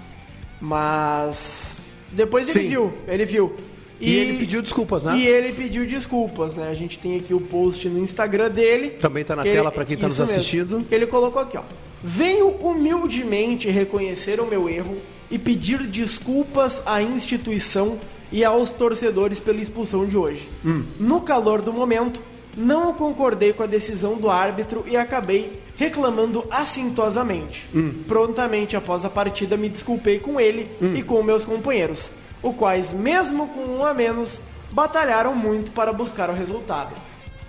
Mas 0.59 1.85
depois 2.11 2.49
ele 2.49 2.59
Sim. 2.59 2.69
viu, 2.69 2.93
ele 3.07 3.25
viu. 3.25 3.55
E, 3.99 4.15
ele 4.15 4.39
pediu 4.39 4.61
desculpas, 4.61 5.03
né? 5.03 5.15
E 5.17 5.27
ele 5.27 5.53
pediu 5.53 5.85
desculpas, 5.85 6.55
né? 6.55 6.69
A 6.69 6.73
gente 6.73 6.99
tem 6.99 7.15
aqui 7.15 7.33
o 7.33 7.39
post 7.39 7.87
no 7.87 7.99
Instagram 7.99 8.49
dele. 8.49 8.89
Também 8.91 9.23
tá 9.23 9.35
na 9.35 9.43
tela 9.43 9.71
pra 9.71 9.85
quem 9.85 9.95
tá 9.95 10.07
nos 10.07 10.13
isso 10.13 10.23
mesmo, 10.23 10.37
assistindo. 10.37 10.83
que 10.83 10.93
ele 10.93 11.07
colocou 11.07 11.41
aqui, 11.41 11.57
ó. 11.57 11.61
Venho 12.03 12.49
humildemente 12.49 13.69
reconhecer 13.69 14.41
o 14.41 14.45
meu 14.45 14.67
erro 14.67 14.97
e 15.31 15.39
pedir 15.39 15.87
desculpas 15.87 16.81
à 16.85 17.01
instituição 17.01 17.97
e 18.33 18.43
aos 18.43 18.71
torcedores 18.71 19.39
pela 19.39 19.61
expulsão 19.61 20.05
de 20.05 20.17
hoje. 20.17 20.49
Hum. 20.65 20.83
No 20.99 21.21
calor 21.21 21.61
do 21.61 21.71
momento, 21.71 22.19
não 22.57 22.91
concordei 22.93 23.53
com 23.53 23.63
a 23.63 23.67
decisão 23.67 24.15
do 24.15 24.29
árbitro 24.29 24.83
e 24.87 24.97
acabei 24.97 25.61
reclamando 25.77 26.43
assintosamente. 26.51 27.65
Hum. 27.73 27.93
Prontamente 28.07 28.75
após 28.75 29.05
a 29.05 29.09
partida, 29.09 29.55
me 29.55 29.69
desculpei 29.69 30.19
com 30.19 30.39
ele 30.39 30.67
Hum. 30.81 30.93
e 30.95 31.03
com 31.03 31.21
meus 31.23 31.45
companheiros, 31.45 32.09
os 32.41 32.55
quais, 32.55 32.91
mesmo 32.91 33.47
com 33.49 33.61
um 33.77 33.85
a 33.85 33.93
menos, 33.93 34.39
batalharam 34.71 35.35
muito 35.35 35.71
para 35.71 35.93
buscar 35.93 36.29
o 36.29 36.33
resultado. 36.33 36.91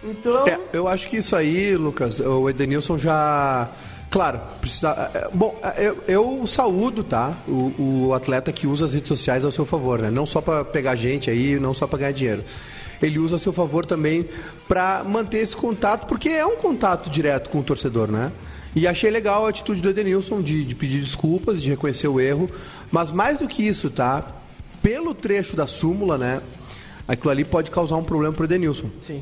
Então, 0.02 0.46
É, 0.46 0.58
eu 0.72 0.86
acho 0.86 1.08
que 1.08 1.16
isso 1.16 1.34
aí, 1.34 1.74
Lucas, 1.76 2.20
o 2.20 2.48
Edenilson 2.50 2.98
já. 2.98 3.68
Claro, 4.14 4.40
precisa. 4.60 5.10
é, 5.12 5.28
Bom, 5.34 5.58
é, 5.60 5.88
eu, 5.88 6.04
eu 6.06 6.46
saúdo, 6.46 7.02
tá? 7.02 7.36
O, 7.48 8.04
o 8.06 8.14
atleta 8.14 8.52
que 8.52 8.64
usa 8.64 8.84
as 8.84 8.92
redes 8.94 9.08
sociais 9.08 9.44
ao 9.44 9.50
seu 9.50 9.66
favor, 9.66 9.98
né? 9.98 10.08
Não 10.08 10.24
só 10.24 10.40
pra 10.40 10.64
pegar 10.64 10.94
gente 10.94 11.28
aí, 11.28 11.58
não 11.58 11.74
só 11.74 11.84
pra 11.88 11.98
ganhar 11.98 12.12
dinheiro. 12.12 12.44
Ele 13.02 13.18
usa 13.18 13.34
a 13.34 13.38
seu 13.40 13.52
favor 13.52 13.84
também 13.84 14.28
pra 14.68 15.02
manter 15.04 15.38
esse 15.38 15.56
contato, 15.56 16.06
porque 16.06 16.28
é 16.28 16.46
um 16.46 16.54
contato 16.54 17.10
direto 17.10 17.50
com 17.50 17.58
o 17.58 17.62
torcedor, 17.64 18.06
né? 18.06 18.30
E 18.76 18.86
achei 18.86 19.10
legal 19.10 19.46
a 19.46 19.48
atitude 19.48 19.82
do 19.82 19.90
Edenilson 19.90 20.40
de, 20.40 20.64
de 20.64 20.76
pedir 20.76 21.00
desculpas, 21.00 21.60
de 21.60 21.68
reconhecer 21.70 22.06
o 22.06 22.20
erro. 22.20 22.48
Mas 22.92 23.10
mais 23.10 23.40
do 23.40 23.48
que 23.48 23.66
isso, 23.66 23.90
tá? 23.90 24.24
Pelo 24.80 25.12
trecho 25.12 25.56
da 25.56 25.66
súmula, 25.66 26.16
né? 26.16 26.40
Aquilo 27.08 27.32
ali 27.32 27.44
pode 27.44 27.68
causar 27.68 27.96
um 27.96 28.04
problema 28.04 28.32
pro 28.32 28.44
Edenilson 28.44 28.90
sim. 29.02 29.20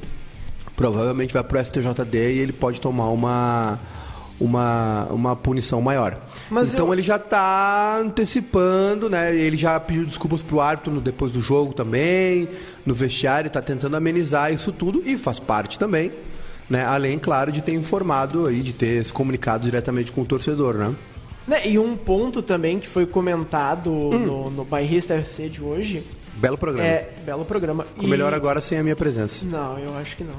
provavelmente 0.77 1.33
vai 1.33 1.43
pro 1.43 1.59
STJD 1.65 2.35
e 2.35 2.39
ele 2.41 2.53
pode 2.53 2.79
tomar 2.79 3.09
uma 3.09 3.79
uma, 4.45 5.07
uma 5.11 5.37
punição 5.37 5.81
maior. 5.81 6.19
Mas 6.51 6.73
então 6.73 6.87
eu- 6.89 6.93
ele 6.93 7.03
já 7.03 7.17
está 7.17 7.99
antecipando, 7.99 9.09
né? 9.11 9.35
Ele 9.35 9.57
já 9.57 9.79
pediu 9.79 10.05
desculpas 10.05 10.43
pro 10.43 10.61
árbitro 10.61 10.93
no- 10.93 11.01
depois 11.01 11.33
do 11.33 11.41
jogo 11.41 11.73
também, 11.73 12.49
no 12.85 12.95
vestiário, 12.95 13.49
está 13.49 13.61
tentando 13.63 13.97
amenizar 13.97 14.53
isso 14.53 14.73
tudo 14.73 15.03
e 15.05 15.17
faz 15.17 15.39
parte 15.39 15.79
também, 15.79 16.11
né? 16.69 16.85
Além, 16.85 17.19
claro, 17.19 17.53
de 17.53 17.61
ter 17.63 17.73
informado 17.75 18.47
aí, 18.47 18.61
de 18.63 18.73
ter 18.73 19.05
se 19.05 19.13
comunicado 19.13 19.65
diretamente 19.65 20.11
com 20.13 20.23
o 20.23 20.27
torcedor, 20.27 20.75
né? 20.75 20.93
Né, 21.47 21.69
E 21.69 21.77
um 21.79 21.97
ponto 21.97 22.41
também 22.41 22.79
que 22.79 22.87
foi 22.87 23.05
comentado 23.05 23.91
no, 23.91 24.49
no 24.51 24.65
Bairrista 24.65 25.15
FC 25.15 25.49
de 25.49 25.61
hoje 25.61 26.03
Belo 26.37 26.57
programa. 26.57 26.89
é. 26.89 27.13
Belo 27.27 27.45
programa. 27.45 27.85
Ficou 27.85 28.09
melhor 28.09 28.33
agora 28.33 28.61
sem 28.61 28.79
a 28.79 28.83
minha 28.83 28.95
presença. 28.97 29.45
Não, 29.45 29.77
eu 29.79 29.97
acho 29.99 30.17
que 30.17 30.23
não. 30.25 30.35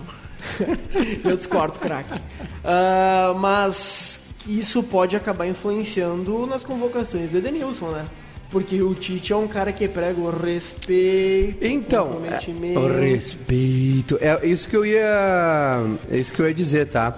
eu 1.23 1.37
discordo, 1.37 1.79
craque. 1.79 2.19
Ah, 2.63 3.33
mas 3.37 4.19
isso 4.47 4.83
pode 4.83 5.15
acabar 5.15 5.47
influenciando 5.47 6.45
nas 6.45 6.63
convocações 6.63 7.31
do 7.31 7.37
Edenilson, 7.37 7.91
né? 7.91 8.05
Porque 8.49 8.81
o 8.83 8.93
Tite 8.93 9.33
é 9.33 9.35
um 9.35 9.47
cara 9.47 9.73
que 9.73 9.87
prega 9.87 10.19
o 10.19 10.29
respeito, 10.29 11.65
Então, 11.65 12.21
é, 12.23 12.77
o 12.77 12.99
respeito. 12.99 14.17
É 14.21 14.45
isso 14.45 14.67
que 14.67 14.75
eu 14.75 14.85
ia, 14.85 15.81
é 16.11 16.17
isso 16.17 16.31
que 16.31 16.39
eu 16.39 16.47
ia 16.47 16.53
dizer, 16.53 16.85
tá? 16.87 17.17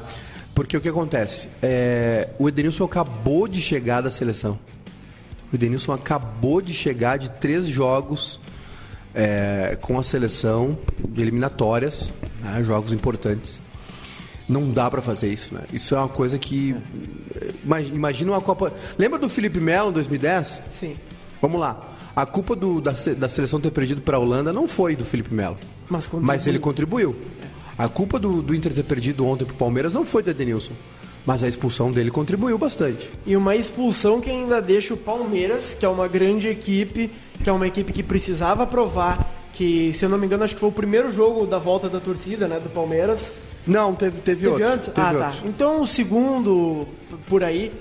Porque 0.53 0.77
o 0.77 0.81
que 0.81 0.87
acontece? 0.87 1.49
É, 1.61 2.29
o 2.39 2.47
Edenilson 2.47 2.85
acabou 2.85 3.49
de 3.49 3.59
chegar 3.59 3.99
da 3.99 4.09
seleção. 4.09 4.57
O 5.51 5.55
Edenilson 5.55 5.91
acabou 5.91 6.61
de 6.61 6.73
chegar 6.73 7.17
de 7.17 7.29
três 7.29 7.67
jogos 7.67 8.39
é, 9.13 9.77
com 9.81 9.99
a 9.99 10.03
seleção 10.03 10.77
de 11.09 11.21
eliminatórias, 11.21 12.13
né, 12.45 12.63
jogos 12.63 12.93
importantes. 12.93 13.61
Não 14.47 14.69
dá 14.71 14.89
pra 14.91 15.01
fazer 15.01 15.31
isso, 15.33 15.53
né? 15.53 15.61
Isso 15.73 15.95
é 15.95 15.97
uma 15.97 16.07
coisa 16.07 16.37
que 16.37 16.75
ima- 17.63 17.81
imagina 17.81 18.31
uma 18.31 18.41
Copa. 18.41 18.71
Lembra 18.97 19.17
do 19.17 19.27
Felipe 19.27 19.59
Melo 19.59 19.89
em 19.89 19.93
2010? 19.93 20.61
Sim. 20.79 20.95
Vamos 21.41 21.59
lá. 21.59 21.81
A 22.15 22.25
culpa 22.25 22.55
do- 22.55 22.79
da, 22.79 22.93
da 23.17 23.27
seleção 23.27 23.59
ter 23.59 23.71
perdido 23.71 24.01
para 24.01 24.17
a 24.17 24.19
Holanda 24.19 24.53
não 24.53 24.67
foi 24.67 24.95
do 24.95 25.03
Felipe 25.03 25.33
Melo. 25.33 25.57
Mas. 25.89 26.07
Mas 26.13 26.45
ele 26.47 26.59
contribuiu. 26.59 27.15
A 27.77 27.89
culpa 27.89 28.19
do, 28.19 28.41
do 28.41 28.53
Inter 28.55 28.71
ter 28.73 28.83
perdido 28.83 29.25
ontem 29.25 29.45
pro 29.45 29.55
Palmeiras 29.55 29.93
não 29.95 30.05
foi 30.05 30.21
do 30.23 30.29
Edenilson. 30.29 30.73
Mas 31.25 31.43
a 31.43 31.47
expulsão 31.47 31.91
dele 31.91 32.11
contribuiu 32.11 32.55
bastante. 32.57 33.09
E 33.25 33.35
uma 33.35 33.55
expulsão 33.55 34.21
que 34.21 34.29
ainda 34.29 34.61
deixa 34.61 34.93
o 34.93 34.97
Palmeiras, 34.97 35.73
que 35.77 35.83
é 35.83 35.89
uma 35.89 36.07
grande 36.07 36.47
equipe, 36.47 37.09
que 37.43 37.49
é 37.49 37.51
uma 37.51 37.65
equipe 37.65 37.91
que 37.91 38.03
precisava 38.03 38.65
provar 38.67 39.27
que, 39.55 39.93
se 39.93 40.03
eu 40.03 40.09
não 40.09 40.17
me 40.17 40.25
engano, 40.25 40.43
acho 40.43 40.53
que 40.53 40.59
foi 40.59 40.69
o 40.69 40.71
primeiro 40.71 41.11
jogo 41.11 41.47
da 41.47 41.57
volta 41.57 41.87
da 41.87 41.99
torcida, 41.99 42.47
né, 42.47 42.59
do 42.59 42.69
Palmeiras. 42.69 43.31
Não, 43.65 43.95
teve, 43.95 44.19
teve, 44.19 44.41
Teve 44.41 44.47
outro. 44.49 44.67
antes? 44.67 44.87
Teve 44.89 45.01
ah, 45.01 45.13
tá. 45.13 45.27
outro. 45.27 45.47
Então 45.47 45.81
o 45.81 45.87
segundo 45.87 46.85
por 47.27 47.43
aí, 47.43 47.71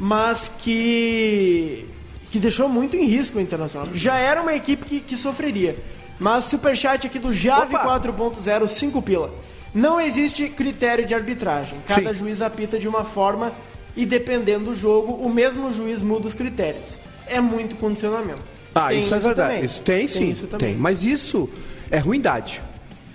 mas 0.00 0.50
que 0.58 1.86
que 2.30 2.38
deixou 2.38 2.68
muito 2.68 2.96
em 2.96 3.04
risco 3.04 3.38
o 3.38 3.40
Internacional. 3.40 3.88
Já 3.94 4.18
era 4.18 4.42
uma 4.42 4.54
equipe 4.54 4.84
que, 4.84 5.00
que 5.00 5.16
sofreria. 5.16 5.76
Mas 6.18 6.44
superchat 6.44 7.06
aqui 7.06 7.18
do 7.18 7.32
Jave 7.32 7.74
Opa! 7.74 8.00
4.0, 8.00 8.68
5 8.68 9.02
pila. 9.02 9.32
Não 9.72 10.00
existe 10.00 10.48
critério 10.48 11.06
de 11.06 11.14
arbitragem. 11.14 11.78
Cada 11.86 12.12
Sim. 12.12 12.18
juiz 12.18 12.42
apita 12.42 12.78
de 12.78 12.88
uma 12.88 13.04
forma 13.04 13.52
e 13.96 14.04
dependendo 14.04 14.66
do 14.66 14.74
jogo, 14.74 15.12
o 15.14 15.32
mesmo 15.32 15.72
juiz 15.72 16.02
muda 16.02 16.26
os 16.26 16.34
critérios. 16.34 16.98
É 17.26 17.40
muito 17.40 17.76
condicionamento. 17.76 18.57
Ah, 18.74 18.88
Tem 18.88 18.98
isso 18.98 19.14
é 19.14 19.18
verdade. 19.18 19.48
também. 19.50 19.64
Isso 19.64 19.80
tem 19.82 20.08
sim. 20.08 20.30
isso 20.30 20.46
também. 20.46 20.72
tem. 20.72 20.80
Mas 20.80 21.04
isso 21.04 21.48
é 21.90 21.98
ruindade. 21.98 22.62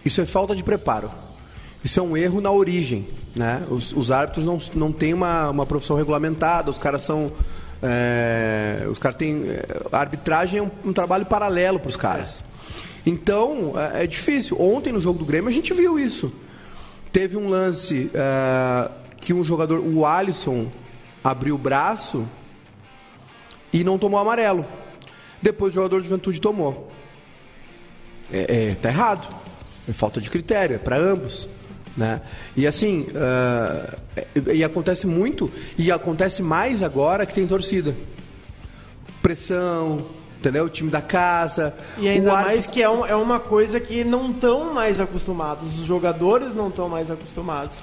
Isso 0.04 0.20
é 0.20 0.26
falta 0.26 0.56
de 0.56 0.64
preparo. 0.64 1.10
Isso 1.84 2.00
é 2.00 2.04
um 2.04 2.16
erro 2.18 2.42
na 2.42 2.52
origem. 2.52 3.08
Né? 3.36 3.66
Os, 3.70 3.94
os 3.94 4.12
árbitros 4.12 4.46
não, 4.46 4.58
não 4.76 4.92
têm 4.92 5.14
uma, 5.14 5.50
uma 5.50 5.66
profissão 5.66 5.96
regulamentada, 5.96 6.70
os 6.70 6.78
caras 6.78 7.02
são. 7.04 7.32
é, 7.82 8.86
os 8.90 9.00
caras 9.00 9.18
têm. 9.18 9.44
é, 9.48 9.66
A 9.92 10.00
arbitragem 10.00 10.60
é 10.60 10.64
um, 10.64 10.72
um 10.86 10.94
trabalho 10.94 11.26
paralelo 11.26 11.80
para 11.80 11.90
os 11.90 11.96
caras. 11.96 12.44
Então, 13.06 13.74
é, 13.96 14.04
é 14.04 14.08
difícil. 14.08 14.60
Ontem 14.62 14.94
no 14.94 15.02
jogo 15.02 15.20
do 15.20 15.26
Grêmio 15.26 15.50
a 15.50 15.54
gente 15.54 15.74
viu 15.74 15.98
isso. 16.00 16.32
Teve 17.12 17.38
um 17.38 17.48
lance 17.48 18.10
é, 18.14 18.90
que 19.20 19.34
um 19.34 19.44
jogador, 19.44 19.80
o 19.80 20.06
Alisson, 20.06 20.68
abriu 21.24 21.56
o 21.56 21.58
braço 21.58 22.26
e 23.72 23.84
não 23.84 23.98
tomou 23.98 24.20
amarelo. 24.20 24.66
Depois 25.44 25.74
o 25.74 25.76
jogador 25.76 26.00
de 26.00 26.06
juventude 26.08 26.42
tomou. 26.42 26.90
É, 28.32 28.70
é, 28.72 28.76
tá 28.82 28.90
errado. 28.90 29.28
É 29.88 29.94
falta 29.94 30.20
de 30.20 30.30
critério, 30.30 30.78
é 30.78 30.80
para 30.80 30.98
ambos. 30.98 31.48
Né? 31.96 32.22
E 32.58 32.66
assim, 32.66 33.06
é- 34.16 34.54
e 34.56 34.64
acontece 34.64 35.06
muito, 35.06 35.52
e 35.78 35.92
acontece 35.92 36.42
mais 36.42 36.82
agora 36.82 37.24
que 37.24 37.34
tem 37.36 37.46
torcida. 37.46 37.94
Pressão, 39.22 40.04
entendeu? 40.40 40.66
O 40.66 40.70
time 40.70 40.90
da 40.90 41.02
casa. 41.02 41.74
E 41.98 42.08
ainda 42.08 42.32
árbitro- 42.32 42.52
mais 42.52 42.66
que 42.68 42.82
é, 42.82 42.90
um- 42.90 43.06
é 43.06 43.16
uma 43.16 43.40
coisa 43.40 43.80
que 43.80 44.04
não 44.04 44.32
estão 44.32 44.74
mais 44.74 45.00
acostumados. 45.00 45.80
Os 45.80 45.86
jogadores 45.86 46.54
não 46.56 46.70
estão 46.70 46.90
mais 46.90 47.12
acostumados. 47.12 47.78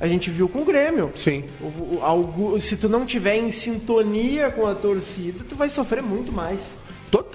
A 0.00 0.06
gente 0.06 0.30
viu 0.30 0.48
com 0.48 0.60
o 0.60 0.64
Grêmio. 0.64 1.12
Sim. 1.16 1.44
O- 1.60 1.96
o- 1.96 1.98
algo- 2.02 2.58
se 2.60 2.76
tu 2.76 2.88
não 2.88 3.04
tiver 3.04 3.36
em 3.36 3.50
sintonia 3.50 4.50
com 4.50 4.66
a 4.66 4.74
torcida, 4.74 5.44
tu 5.46 5.54
vai 5.56 5.68
sofrer 5.68 6.02
muito 6.02 6.32
mais. 6.32 6.60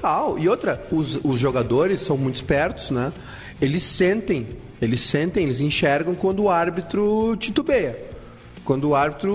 Total. 0.05 0.37
E 0.37 0.47
outra, 0.47 0.85
os, 0.91 1.19
os 1.23 1.39
jogadores 1.39 1.99
são 1.99 2.15
muito 2.15 2.35
espertos, 2.35 2.91
né? 2.91 3.11
Eles 3.59 3.81
sentem, 3.81 4.45
eles 4.79 5.01
sentem, 5.01 5.45
eles 5.45 5.61
enxergam 5.61 6.13
quando 6.13 6.43
o 6.43 6.49
árbitro 6.49 7.35
titubeia. 7.37 7.97
Quando 8.63 8.89
o 8.89 8.95
árbitro 8.95 9.33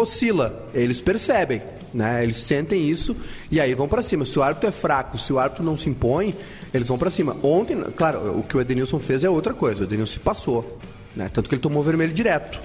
oscila, 0.00 0.66
eles 0.72 1.02
percebem, 1.02 1.60
né? 1.92 2.22
Eles 2.22 2.38
sentem 2.38 2.88
isso 2.88 3.14
e 3.50 3.60
aí 3.60 3.74
vão 3.74 3.86
pra 3.86 4.00
cima. 4.00 4.24
Se 4.24 4.38
o 4.38 4.42
árbitro 4.42 4.70
é 4.70 4.72
fraco, 4.72 5.18
se 5.18 5.34
o 5.34 5.38
árbitro 5.38 5.62
não 5.62 5.76
se 5.76 5.90
impõe, 5.90 6.34
eles 6.72 6.88
vão 6.88 6.96
pra 6.96 7.10
cima. 7.10 7.36
Ontem, 7.42 7.76
claro, 7.94 8.38
o 8.38 8.42
que 8.42 8.56
o 8.56 8.60
Edenilson 8.62 8.98
fez 8.98 9.22
é 9.22 9.28
outra 9.28 9.52
coisa. 9.52 9.82
O 9.82 9.84
Edenilson 9.84 10.14
se 10.14 10.20
passou, 10.20 10.78
né? 11.14 11.28
Tanto 11.30 11.46
que 11.46 11.54
ele 11.54 11.62
tomou 11.62 11.82
vermelho 11.82 12.14
direto. 12.14 12.58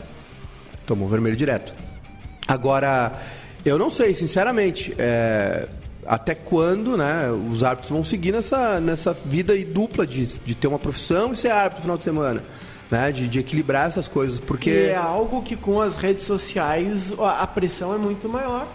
Tomou 0.85 1.09
vermelho 1.09 1.35
direto. 1.35 1.73
Agora, 2.47 3.11
eu 3.65 3.77
não 3.77 3.89
sei, 3.89 4.15
sinceramente, 4.15 4.93
é, 4.97 5.67
até 6.05 6.35
quando 6.35 6.97
né, 6.97 7.29
os 7.51 7.63
árbitros 7.63 7.91
vão 7.91 8.03
seguir 8.03 8.31
nessa, 8.31 8.79
nessa 8.79 9.13
vida 9.25 9.53
dupla 9.65 10.05
de, 10.05 10.25
de 10.39 10.55
ter 10.55 10.67
uma 10.67 10.79
profissão 10.79 11.31
e 11.31 11.35
ser 11.35 11.49
árbitro 11.51 11.77
no 11.77 11.81
final 11.83 11.97
de 11.97 12.03
semana. 12.03 12.43
Né, 12.91 13.11
de, 13.11 13.27
de 13.27 13.39
equilibrar 13.39 13.87
essas 13.87 14.07
coisas, 14.07 14.39
porque 14.39 14.69
E 14.69 14.85
é 14.89 14.95
algo 14.95 15.41
que 15.41 15.55
com 15.55 15.81
as 15.81 15.95
redes 15.95 16.25
sociais 16.25 17.11
a 17.17 17.47
pressão 17.47 17.91
é 17.95 17.97
muito 17.97 18.29
maior. 18.29 18.67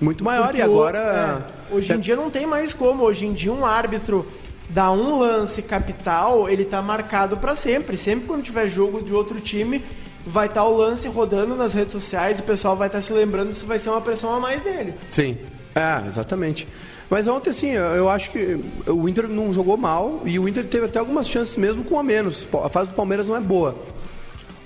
muito 0.00 0.24
maior 0.24 0.44
Porque 0.46 0.58
e 0.60 0.62
agora. 0.62 1.44
é, 1.70 1.74
hoje 1.74 1.92
em 1.92 2.00
dia 2.00 2.16
não 2.16 2.30
tem 2.30 2.46
mais 2.46 2.72
como. 2.72 3.04
Hoje 3.04 3.26
em 3.26 3.34
dia 3.34 3.52
um 3.52 3.66
árbitro 3.66 4.26
dá 4.70 4.90
um 4.90 5.18
lance 5.18 5.60
capital, 5.60 6.48
ele 6.48 6.64
tá 6.64 6.80
marcado 6.80 7.36
pra 7.36 7.54
sempre. 7.54 7.98
Sempre 7.98 8.26
quando 8.26 8.42
tiver 8.42 8.66
jogo 8.68 9.02
de 9.02 9.12
outro 9.12 9.38
time, 9.38 9.84
vai 10.26 10.46
estar 10.46 10.64
o 10.64 10.74
lance 10.74 11.06
rodando 11.06 11.54
nas 11.54 11.74
redes 11.74 11.92
sociais, 11.92 12.38
o 12.40 12.44
pessoal 12.44 12.74
vai 12.74 12.88
estar 12.88 13.02
se 13.02 13.12
lembrando, 13.12 13.50
isso 13.50 13.66
vai 13.66 13.78
ser 13.78 13.90
uma 13.90 14.00
pressão 14.00 14.34
a 14.34 14.40
mais 14.40 14.62
dele. 14.62 14.94
Sim, 15.10 15.36
é, 15.74 16.06
exatamente. 16.06 16.66
Mas 17.10 17.26
ontem, 17.26 17.50
assim, 17.50 17.70
eu 17.70 18.08
acho 18.08 18.30
que 18.30 18.62
o 18.86 19.08
Inter 19.08 19.26
não 19.28 19.52
jogou 19.52 19.76
mal 19.76 20.22
e 20.24 20.38
o 20.38 20.48
Inter 20.48 20.66
teve 20.66 20.86
até 20.86 20.98
algumas 20.98 21.26
chances 21.26 21.56
mesmo 21.56 21.82
com 21.84 21.98
a 21.98 22.02
menos. 22.02 22.46
A 22.62 22.68
fase 22.68 22.90
do 22.90 22.94
Palmeiras 22.94 23.26
não 23.26 23.36
é 23.36 23.40
boa. 23.40 23.74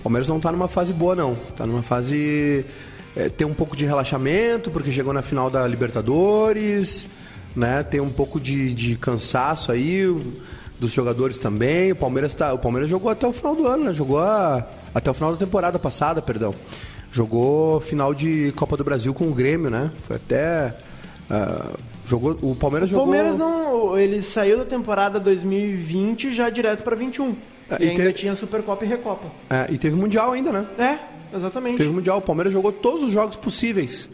O 0.00 0.02
Palmeiras 0.02 0.28
não 0.28 0.38
está 0.38 0.50
numa 0.50 0.66
fase 0.66 0.92
boa, 0.92 1.14
não. 1.14 1.36
Está 1.50 1.64
numa 1.64 1.82
fase. 1.82 2.64
É, 3.14 3.28
tem 3.28 3.46
um 3.46 3.54
pouco 3.54 3.76
de 3.76 3.86
relaxamento, 3.86 4.70
porque 4.70 4.90
chegou 4.90 5.12
na 5.12 5.22
final 5.22 5.48
da 5.48 5.66
Libertadores, 5.68 7.06
né? 7.54 7.84
Tem 7.84 8.00
um 8.00 8.10
pouco 8.10 8.40
de, 8.40 8.74
de 8.74 8.96
cansaço 8.96 9.70
aí 9.70 10.04
dos 10.80 10.92
jogadores 10.92 11.38
também. 11.38 11.92
O 11.92 11.96
Palmeiras, 11.96 12.34
tá, 12.34 12.52
o 12.52 12.58
Palmeiras 12.58 12.90
jogou 12.90 13.08
até 13.10 13.24
o 13.24 13.32
final 13.32 13.54
do 13.54 13.68
ano, 13.68 13.84
né? 13.84 13.94
Jogou 13.94 14.18
a, 14.18 14.66
até 14.92 15.08
o 15.08 15.14
final 15.14 15.30
da 15.30 15.38
temporada 15.38 15.78
passada, 15.78 16.20
perdão. 16.20 16.52
Jogou 17.12 17.80
final 17.80 18.12
de 18.12 18.52
Copa 18.56 18.76
do 18.76 18.82
Brasil 18.82 19.14
com 19.14 19.28
o 19.28 19.32
Grêmio, 19.32 19.70
né? 19.70 19.92
Foi 20.00 20.16
até. 20.16 20.74
Uh, 21.32 21.78
jogou, 22.06 22.36
o 22.42 22.54
Palmeiras 22.54 22.90
jogou. 22.90 23.06
O 23.06 23.08
Palmeiras 23.08 23.38
não. 23.38 23.98
Ele 23.98 24.20
saiu 24.20 24.58
da 24.58 24.66
temporada 24.66 25.18
2020 25.18 26.32
já 26.34 26.50
direto 26.50 26.82
para 26.82 26.94
21. 26.94 27.34
É, 27.70 27.82
e, 27.82 27.86
e 27.86 27.90
ainda 27.90 28.12
tinha 28.12 28.36
Supercopa 28.36 28.84
e 28.84 28.88
Recopa. 28.88 29.28
É, 29.48 29.66
e 29.70 29.78
teve 29.78 29.96
Mundial 29.96 30.32
ainda, 30.32 30.52
né? 30.52 30.66
É, 30.78 31.36
exatamente. 31.36 31.78
Teve 31.78 31.90
Mundial. 31.90 32.18
O 32.18 32.22
Palmeiras 32.22 32.52
jogou 32.52 32.70
todos 32.70 33.02
os 33.02 33.10
jogos 33.10 33.34
possíveis. 33.36 34.10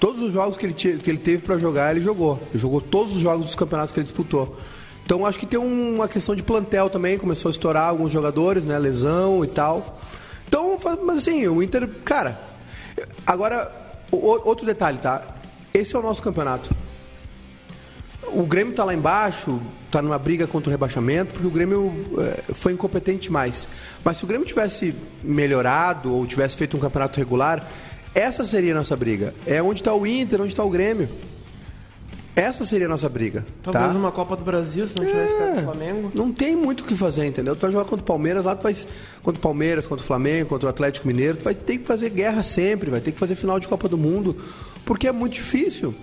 Todos 0.00 0.20
os 0.22 0.32
jogos 0.32 0.56
que 0.56 0.66
ele, 0.66 0.72
que 0.72 1.10
ele 1.10 1.18
teve 1.18 1.42
para 1.42 1.58
jogar, 1.58 1.94
ele 1.94 2.02
jogou. 2.02 2.40
Ele 2.50 2.58
jogou 2.58 2.80
todos 2.80 3.14
os 3.14 3.20
jogos 3.20 3.44
dos 3.44 3.54
campeonatos 3.54 3.92
que 3.92 4.00
ele 4.00 4.04
disputou. 4.04 4.56
Então 5.04 5.26
acho 5.26 5.38
que 5.38 5.46
tem 5.46 5.58
uma 5.58 6.08
questão 6.08 6.34
de 6.34 6.42
plantel 6.42 6.88
também, 6.88 7.18
começou 7.18 7.48
a 7.48 7.52
estourar 7.52 7.88
alguns 7.88 8.10
jogadores, 8.10 8.64
né? 8.64 8.78
Lesão 8.78 9.44
e 9.44 9.48
tal. 9.48 10.00
Então, 10.48 10.76
mas 11.04 11.18
assim, 11.18 11.46
o 11.46 11.62
Inter, 11.62 11.88
cara. 12.04 12.40
Agora, 13.26 13.70
outro 14.10 14.66
detalhe, 14.66 14.98
tá? 14.98 15.22
Esse 15.72 15.96
é 15.96 15.98
o 15.98 16.02
nosso 16.02 16.22
campeonato. 16.22 16.70
O 18.34 18.44
Grêmio 18.44 18.74
tá 18.74 18.84
lá 18.84 18.94
embaixo, 18.94 19.60
tá 19.90 20.00
numa 20.00 20.18
briga 20.18 20.46
contra 20.46 20.70
o 20.70 20.70
rebaixamento, 20.70 21.32
porque 21.32 21.46
o 21.46 21.50
Grêmio 21.50 21.92
é, 22.18 22.54
foi 22.54 22.72
incompetente 22.72 23.30
mais. 23.30 23.68
Mas 24.04 24.16
se 24.16 24.24
o 24.24 24.26
Grêmio 24.26 24.46
tivesse 24.46 24.94
melhorado 25.22 26.14
ou 26.14 26.26
tivesse 26.26 26.56
feito 26.56 26.76
um 26.76 26.80
campeonato 26.80 27.18
regular, 27.18 27.68
essa 28.14 28.44
seria 28.44 28.72
a 28.72 28.76
nossa 28.76 28.96
briga. 28.96 29.34
É 29.46 29.62
onde 29.62 29.80
está 29.80 29.94
o 29.94 30.06
Inter, 30.06 30.40
onde 30.40 30.52
está 30.52 30.64
o 30.64 30.70
Grêmio. 30.70 31.08
Essa 32.34 32.64
seria 32.64 32.86
a 32.86 32.88
nossa 32.88 33.10
briga. 33.10 33.44
Talvez 33.62 33.92
tá? 33.92 33.98
uma 33.98 34.10
Copa 34.10 34.34
do 34.36 34.42
Brasil, 34.42 34.88
se 34.88 34.96
não 34.96 35.04
tivesse 35.04 35.34
é, 35.34 35.56
o 35.58 35.64
Flamengo. 35.64 36.10
Não 36.14 36.32
tem 36.32 36.56
muito 36.56 36.80
o 36.80 36.84
que 36.84 36.94
fazer, 36.94 37.26
entendeu? 37.26 37.54
Tu 37.54 37.60
vai 37.60 37.70
jogar 37.70 37.84
contra 37.84 38.02
o 38.02 38.06
Palmeiras, 38.06 38.46
lá 38.46 38.56
tu 38.56 38.62
vai. 38.62 38.74
Contra 39.22 39.38
o 39.38 39.42
Palmeiras, 39.42 39.86
contra 39.86 40.02
o 40.02 40.06
Flamengo, 40.06 40.48
contra 40.48 40.66
o 40.66 40.70
Atlético 40.70 41.06
Mineiro, 41.06 41.36
tu 41.36 41.44
vai 41.44 41.54
ter 41.54 41.76
que 41.76 41.86
fazer 41.86 42.08
guerra 42.08 42.42
sempre, 42.42 42.90
vai 42.90 43.00
ter 43.00 43.12
que 43.12 43.18
fazer 43.18 43.34
final 43.34 43.60
de 43.60 43.68
Copa 43.68 43.86
do 43.86 43.98
Mundo. 43.98 44.34
Porque 44.84 45.06
é 45.08 45.12
muito 45.12 45.34
difícil. 45.34 45.94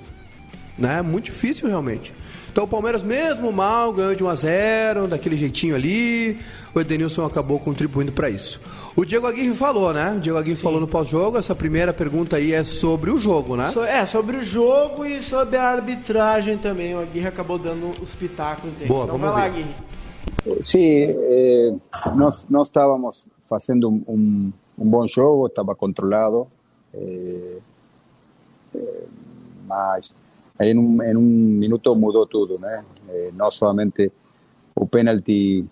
Né? 0.77 0.99
É 0.99 1.01
muito 1.01 1.25
difícil 1.25 1.67
realmente. 1.67 2.13
Então 2.51 2.63
o 2.63 2.67
Palmeiras, 2.67 3.03
mesmo 3.03 3.51
mal, 3.51 3.93
ganhou 3.93 4.15
de 4.15 4.23
1 4.23 4.27
a 4.29 4.35
0 4.35 5.07
daquele 5.07 5.37
jeitinho 5.37 5.75
ali. 5.75 6.39
O 6.73 6.79
Edenilson 6.79 7.25
acabou 7.25 7.59
contribuindo 7.59 8.11
para 8.11 8.29
isso. 8.29 8.59
O 8.95 9.05
Diego 9.05 9.27
Aguirre 9.27 9.53
falou, 9.53 9.93
né? 9.93 10.15
O 10.17 10.19
Diego 10.19 10.37
Aguirre 10.37 10.57
Sim. 10.57 10.63
falou 10.63 10.79
no 10.79 10.87
pós-jogo. 10.87 11.37
Essa 11.37 11.55
primeira 11.55 11.93
pergunta 11.93 12.37
aí 12.37 12.53
é 12.53 12.63
sobre 12.63 13.11
o 13.11 13.17
jogo, 13.17 13.55
né? 13.55 13.71
So, 13.71 13.83
é, 13.83 14.05
sobre 14.05 14.37
o 14.37 14.43
jogo 14.43 15.05
e 15.05 15.21
sobre 15.21 15.57
a 15.57 15.63
arbitragem 15.63 16.57
também. 16.57 16.95
O 16.95 16.99
Aguirre 16.99 17.27
acabou 17.27 17.59
dando 17.59 17.91
os 18.01 18.15
pitacos 18.15 18.71
dele. 18.73 18.87
Boa, 18.87 19.03
então, 19.03 19.17
vamos 19.17 19.35
vai 19.35 19.49
lá, 19.49 19.53
Aguirre. 19.53 19.75
Sim, 20.61 21.05
eh, 21.07 21.73
nós, 22.15 22.43
nós 22.49 22.67
estávamos 22.67 23.23
fazendo 23.47 23.89
um, 23.89 24.03
um, 24.07 24.53
um 24.77 24.89
bom 24.89 25.07
jogo, 25.07 25.47
estava 25.47 25.75
controlado, 25.75 26.47
eh, 26.93 27.57
eh, 28.73 29.07
mas 29.67 30.13
en 30.59 30.77
un, 30.77 31.03
en 31.03 31.17
un 31.17 31.59
minuto 31.59 31.95
mudó 31.95 32.25
todo, 32.25 32.57
eh, 32.57 33.31
no 33.33 33.49
solamente 33.49 34.11
un 34.75 34.87
penalti 34.87 35.65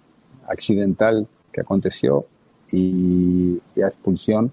accidental 0.47 1.27
que 1.51 1.61
aconteció 1.61 2.25
y 2.71 3.59
la 3.75 3.87
expulsión, 3.87 4.51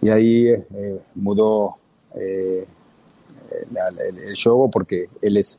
y 0.00 0.08
ahí 0.08 0.48
eh, 0.48 1.00
mudó 1.14 1.76
eh, 2.14 2.66
el, 3.50 4.42
juego 4.42 4.70
porque 4.70 5.08
ellos 5.22 5.58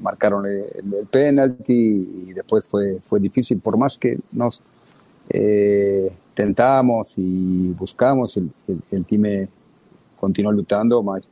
marcaron 0.00 0.46
el, 0.46 1.06
penalti 1.10 2.26
y 2.28 2.32
después 2.32 2.64
fue, 2.64 2.98
fue 3.02 3.20
difícil, 3.20 3.60
por 3.60 3.76
más 3.76 3.98
que 3.98 4.18
nos 4.32 4.60
tentamos 6.34 7.12
y 7.16 7.72
buscamos, 7.72 8.36
el, 8.36 8.50
el, 8.68 8.80
el 8.90 9.04
time 9.04 9.48
continuó 10.24 10.52
luchando, 10.52 11.02
más 11.02 11.22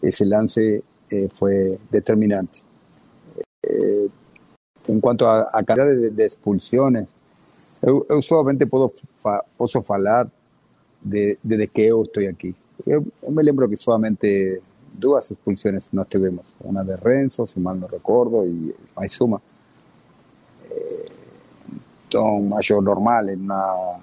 ese 0.00 0.24
lance 0.24 0.84
eh, 1.10 1.28
fue 1.32 1.78
determinante. 1.90 2.60
Eh, 3.60 4.08
en 4.86 5.00
cuanto 5.00 5.28
a, 5.28 5.48
a 5.52 5.64
cantidad 5.64 5.86
de, 5.86 6.10
de, 6.10 6.26
expulsiones, 6.26 7.08
eu, 7.82 8.06
eu 8.08 8.22
falar 9.82 10.30
de, 11.02 11.38
desde 11.42 11.66
que 11.66 11.82
eu 11.82 12.04
estou 12.04 12.22
aqui. 12.28 12.54
Eu, 12.86 13.04
eu, 13.20 13.32
me 13.32 13.42
lembro 13.42 13.68
que 13.68 13.76
solamente 13.76 14.60
duas 14.92 15.28
expulsiones 15.28 15.88
nós 15.92 16.06
tivemos. 16.08 16.46
Uma 16.60 16.84
de 16.84 16.94
Renzo, 16.96 17.46
se 17.48 17.58
mal 17.58 17.74
não 17.74 17.88
recordo, 17.88 18.46
e 18.46 18.72
mais 18.94 19.20
uma. 19.20 19.42
Eh, 20.70 21.06
então, 22.06 22.48
normal, 22.80 23.28
em 23.28 23.36
uma 23.36 23.98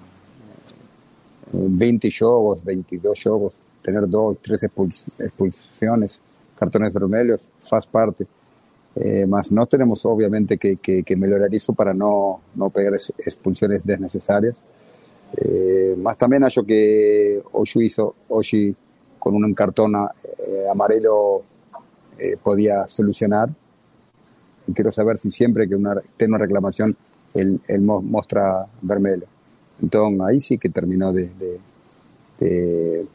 20 1.54 2.10
jogos, 2.10 2.62
22 2.62 3.18
jogos, 3.18 3.52
tener 3.84 4.08
dos, 4.08 4.38
tres 4.40 4.64
expulsiones, 4.64 6.22
cartones 6.58 6.92
vermelhos, 6.92 7.42
faz 7.68 7.86
parte. 7.86 8.26
Eh, 8.96 9.26
mas 9.26 9.52
no 9.52 9.66
tenemos 9.66 10.06
obviamente 10.06 10.56
que, 10.56 10.76
que, 10.76 11.16
mejorar 11.16 11.52
eso 11.54 11.72
para 11.72 11.92
no, 11.92 12.40
no 12.54 12.70
pegar 12.70 12.94
expulsiones 12.94 13.84
desnecesarias. 13.84 14.56
Eh, 15.36 15.94
más 15.98 16.16
también 16.16 16.44
acho 16.44 16.64
que 16.64 17.42
o 17.52 17.64
hizo 17.64 18.14
hoy 18.28 18.74
con 19.18 19.34
un 19.34 19.52
cartón 19.52 19.94
eh, 19.94 20.68
amarelo 20.70 21.42
eh, 22.18 22.36
podía 22.42 22.88
solucionar. 22.88 23.50
Y 24.66 24.72
quiero 24.72 24.90
saber 24.92 25.18
si 25.18 25.30
siempre 25.30 25.68
que 25.68 25.74
una, 25.74 26.00
tiene 26.16 26.36
una 26.36 26.44
reclamación 26.44 26.96
él, 27.34 27.60
él 27.68 27.80
muestra 27.82 28.66
vermelho. 28.80 29.26
Entonces 29.82 30.20
ahí 30.26 30.40
sí 30.40 30.56
que 30.56 30.70
terminó 30.70 31.12
de, 31.12 31.28
de 31.34 31.58
de, 32.38 33.06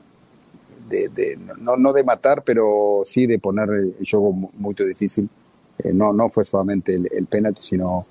no, 1.60 1.78
no, 1.78 1.94
de 1.94 2.04
matar, 2.04 2.44
pero 2.44 3.04
sí 3.06 3.26
de 3.26 3.40
poner 3.40 3.70
el 3.70 4.10
juego 4.10 4.32
muy 4.34 4.76
difícil. 4.76 5.30
Eh, 5.78 5.94
no, 5.94 6.14
no 6.14 6.30
fue 6.30 6.44
solamente 6.44 6.96
el, 6.96 7.08
el 7.12 7.26
penalti, 7.26 7.64
sino 7.64 8.06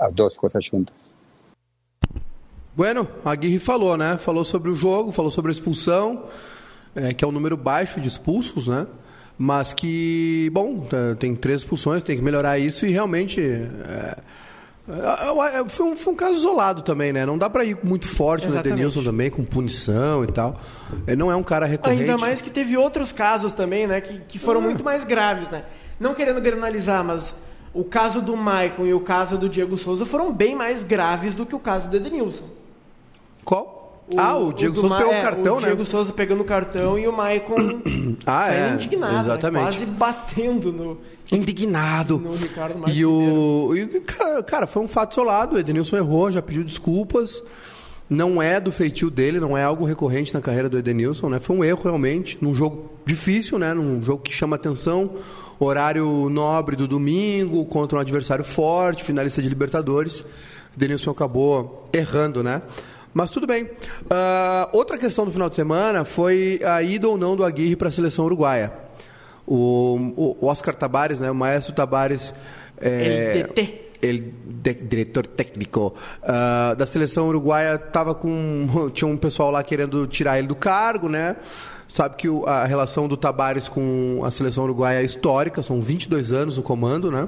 as 0.00 0.14
duas 0.14 0.34
coisas 0.34 0.66
juntas. 0.68 0.94
Bueno, 2.74 3.08
a 3.24 3.32
Aguirre 3.32 3.58
falou, 3.58 3.96
né? 3.96 4.16
Falou 4.18 4.44
sobre 4.44 4.70
o 4.70 4.74
jogo, 4.74 5.10
falou 5.10 5.30
sobre 5.30 5.50
a 5.50 5.52
expulsão, 5.52 6.26
é, 6.94 7.12
que 7.12 7.24
é 7.24 7.28
um 7.28 7.32
número 7.32 7.56
baixo 7.56 8.00
de 8.00 8.06
expulsos, 8.06 8.68
né? 8.68 8.86
Mas 9.36 9.72
que, 9.72 10.50
bom, 10.52 10.86
tem 11.18 11.34
três 11.34 11.60
expulsões, 11.60 12.02
tem 12.02 12.16
que 12.16 12.22
melhorar 12.22 12.58
isso 12.58 12.86
e 12.86 12.90
realmente. 12.90 13.40
É, 13.40 14.18
foi 15.68 15.86
um, 15.86 15.96
foi 15.96 16.12
um, 16.12 16.16
caso 16.16 16.34
isolado 16.34 16.82
também, 16.82 17.12
né? 17.12 17.26
Não 17.26 17.36
dá 17.36 17.50
para 17.50 17.64
ir 17.64 17.78
muito 17.82 18.06
forte 18.06 18.46
Exatamente. 18.46 18.68
no 18.68 18.74
Edenilson 18.74 19.02
também, 19.02 19.30
com 19.30 19.44
punição 19.44 20.24
e 20.24 20.28
tal. 20.28 20.58
Ele 21.06 21.16
não 21.16 21.30
é 21.30 21.36
um 21.36 21.42
cara 21.42 21.66
recorrente. 21.66 22.02
Ainda 22.02 22.16
mais 22.16 22.40
que 22.40 22.48
teve 22.48 22.76
outros 22.76 23.12
casos 23.12 23.52
também, 23.52 23.86
né? 23.86 24.00
Que, 24.00 24.18
que 24.20 24.38
foram 24.38 24.60
ah. 24.60 24.64
muito 24.64 24.82
mais 24.82 25.04
graves, 25.04 25.50
né? 25.50 25.64
Não 26.00 26.14
querendo 26.14 26.40
granalizar, 26.40 27.04
mas 27.04 27.34
o 27.74 27.84
caso 27.84 28.22
do 28.22 28.36
Maicon 28.36 28.86
e 28.86 28.94
o 28.94 29.00
caso 29.00 29.36
do 29.36 29.48
Diego 29.48 29.76
Souza 29.76 30.06
foram 30.06 30.32
bem 30.32 30.54
mais 30.54 30.82
graves 30.82 31.34
do 31.34 31.44
que 31.44 31.54
o 31.54 31.58
caso 31.60 31.88
do 31.88 31.96
Edenilson. 31.96 32.46
Qual? 33.44 33.77
O, 34.14 34.18
ah, 34.18 34.36
o 34.36 34.52
Diego 34.52 34.76
o 34.78 34.80
Souza 34.80 34.96
pegou 34.96 35.12
o 35.12 35.16
é, 35.16 35.22
cartão, 35.22 35.56
o 35.56 35.60
né? 35.60 35.66
O 35.66 35.66
Diego 35.66 35.84
Souza 35.84 36.12
pegando 36.12 36.40
o 36.40 36.44
cartão 36.44 36.98
e 36.98 37.06
o 37.06 37.12
Maicon 37.12 37.56
ah, 38.24 38.46
saindo 38.46 38.70
é, 38.70 38.74
indignado, 38.74 39.14
né? 39.14 39.20
exatamente. 39.20 39.64
Né? 39.64 39.70
quase 39.70 39.86
batendo 39.86 40.72
no... 40.72 40.98
Indignado. 41.30 42.18
No 42.18 42.34
Ricardo 42.34 42.90
e 42.90 43.04
o 43.04 43.74
e, 43.76 44.00
Cara, 44.46 44.66
foi 44.66 44.82
um 44.82 44.88
fato 44.88 45.12
isolado. 45.12 45.56
O 45.56 45.58
Edenilson 45.58 45.98
errou, 45.98 46.30
já 46.30 46.40
pediu 46.40 46.64
desculpas. 46.64 47.42
Não 48.08 48.40
é 48.40 48.58
do 48.58 48.72
feitio 48.72 49.10
dele, 49.10 49.38
não 49.38 49.54
é 49.54 49.62
algo 49.62 49.84
recorrente 49.84 50.32
na 50.32 50.40
carreira 50.40 50.70
do 50.70 50.78
Edenilson, 50.78 51.28
né? 51.28 51.38
Foi 51.38 51.54
um 51.54 51.62
erro 51.62 51.82
realmente, 51.84 52.38
num 52.40 52.54
jogo 52.54 52.90
difícil, 53.04 53.58
né? 53.58 53.74
Num 53.74 54.02
jogo 54.02 54.22
que 54.22 54.32
chama 54.32 54.56
atenção, 54.56 55.10
horário 55.60 56.30
nobre 56.30 56.74
do 56.74 56.88
domingo, 56.88 57.66
contra 57.66 57.98
um 57.98 58.00
adversário 58.00 58.44
forte, 58.44 59.04
finalista 59.04 59.42
de 59.42 59.48
Libertadores. 59.50 60.20
O 60.20 60.26
Edenilson 60.78 61.10
acabou 61.10 61.86
errando, 61.92 62.42
né? 62.42 62.62
Mas 63.18 63.32
tudo 63.32 63.48
bem. 63.48 63.64
Uh, 63.64 63.68
outra 64.70 64.96
questão 64.96 65.24
do 65.24 65.32
final 65.32 65.48
de 65.48 65.56
semana 65.56 66.04
foi 66.04 66.60
a 66.64 66.80
ida 66.80 67.08
ou 67.08 67.18
não 67.18 67.34
do 67.34 67.44
Aguirre 67.44 67.74
para 67.74 67.88
a 67.88 67.90
seleção 67.90 68.24
uruguaia. 68.24 68.72
O, 69.44 70.36
o, 70.40 70.46
Oscar 70.46 70.72
Tabares, 70.72 71.18
né, 71.18 71.28
o 71.28 71.34
maestro 71.34 71.74
Tabares. 71.74 72.32
É, 72.80 73.44
ele, 74.00 74.32
de, 74.46 74.72
diretor 74.72 75.26
técnico 75.26 75.96
uh, 76.22 76.76
da 76.76 76.86
seleção 76.86 77.26
uruguaia, 77.26 77.76
tava 77.76 78.14
com 78.14 78.88
tinha 78.94 79.08
um 79.08 79.16
pessoal 79.16 79.50
lá 79.50 79.64
querendo 79.64 80.06
tirar 80.06 80.38
ele 80.38 80.46
do 80.46 80.54
cargo, 80.54 81.08
né? 81.08 81.34
Sabe 81.92 82.14
que 82.14 82.28
o, 82.28 82.46
a 82.46 82.66
relação 82.66 83.08
do 83.08 83.16
Tabares 83.16 83.68
com 83.68 84.20
a 84.22 84.30
seleção 84.30 84.62
uruguaia 84.62 85.02
é 85.02 85.04
histórica, 85.04 85.60
são 85.60 85.82
22 85.82 86.32
anos 86.32 86.56
no 86.56 86.62
comando, 86.62 87.10
né? 87.10 87.26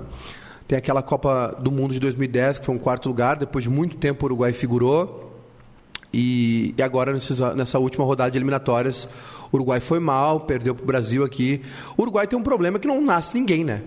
Tem 0.68 0.78
aquela 0.78 1.02
Copa 1.02 1.56
do 1.58 1.72
Mundo 1.72 1.92
de 1.92 1.98
2010, 1.98 2.60
que 2.60 2.66
foi 2.66 2.76
um 2.76 2.78
quarto 2.78 3.08
lugar, 3.08 3.34
depois 3.34 3.64
de 3.64 3.68
muito 3.68 3.96
tempo 3.96 4.24
o 4.24 4.26
Uruguai 4.26 4.52
figurou. 4.52 5.29
E, 6.12 6.74
e 6.76 6.82
agora, 6.82 7.16
nessa 7.54 7.78
última 7.78 8.04
rodada 8.04 8.30
de 8.30 8.38
eliminatórias, 8.38 9.08
o 9.52 9.56
Uruguai 9.56 9.80
foi 9.80 10.00
mal, 10.00 10.40
perdeu 10.40 10.74
para 10.74 10.82
o 10.82 10.86
Brasil 10.86 11.24
aqui. 11.24 11.62
O 11.96 12.02
Uruguai 12.02 12.26
tem 12.26 12.38
um 12.38 12.42
problema 12.42 12.78
que 12.78 12.88
não 12.88 13.00
nasce 13.00 13.38
ninguém, 13.38 13.64
né? 13.64 13.82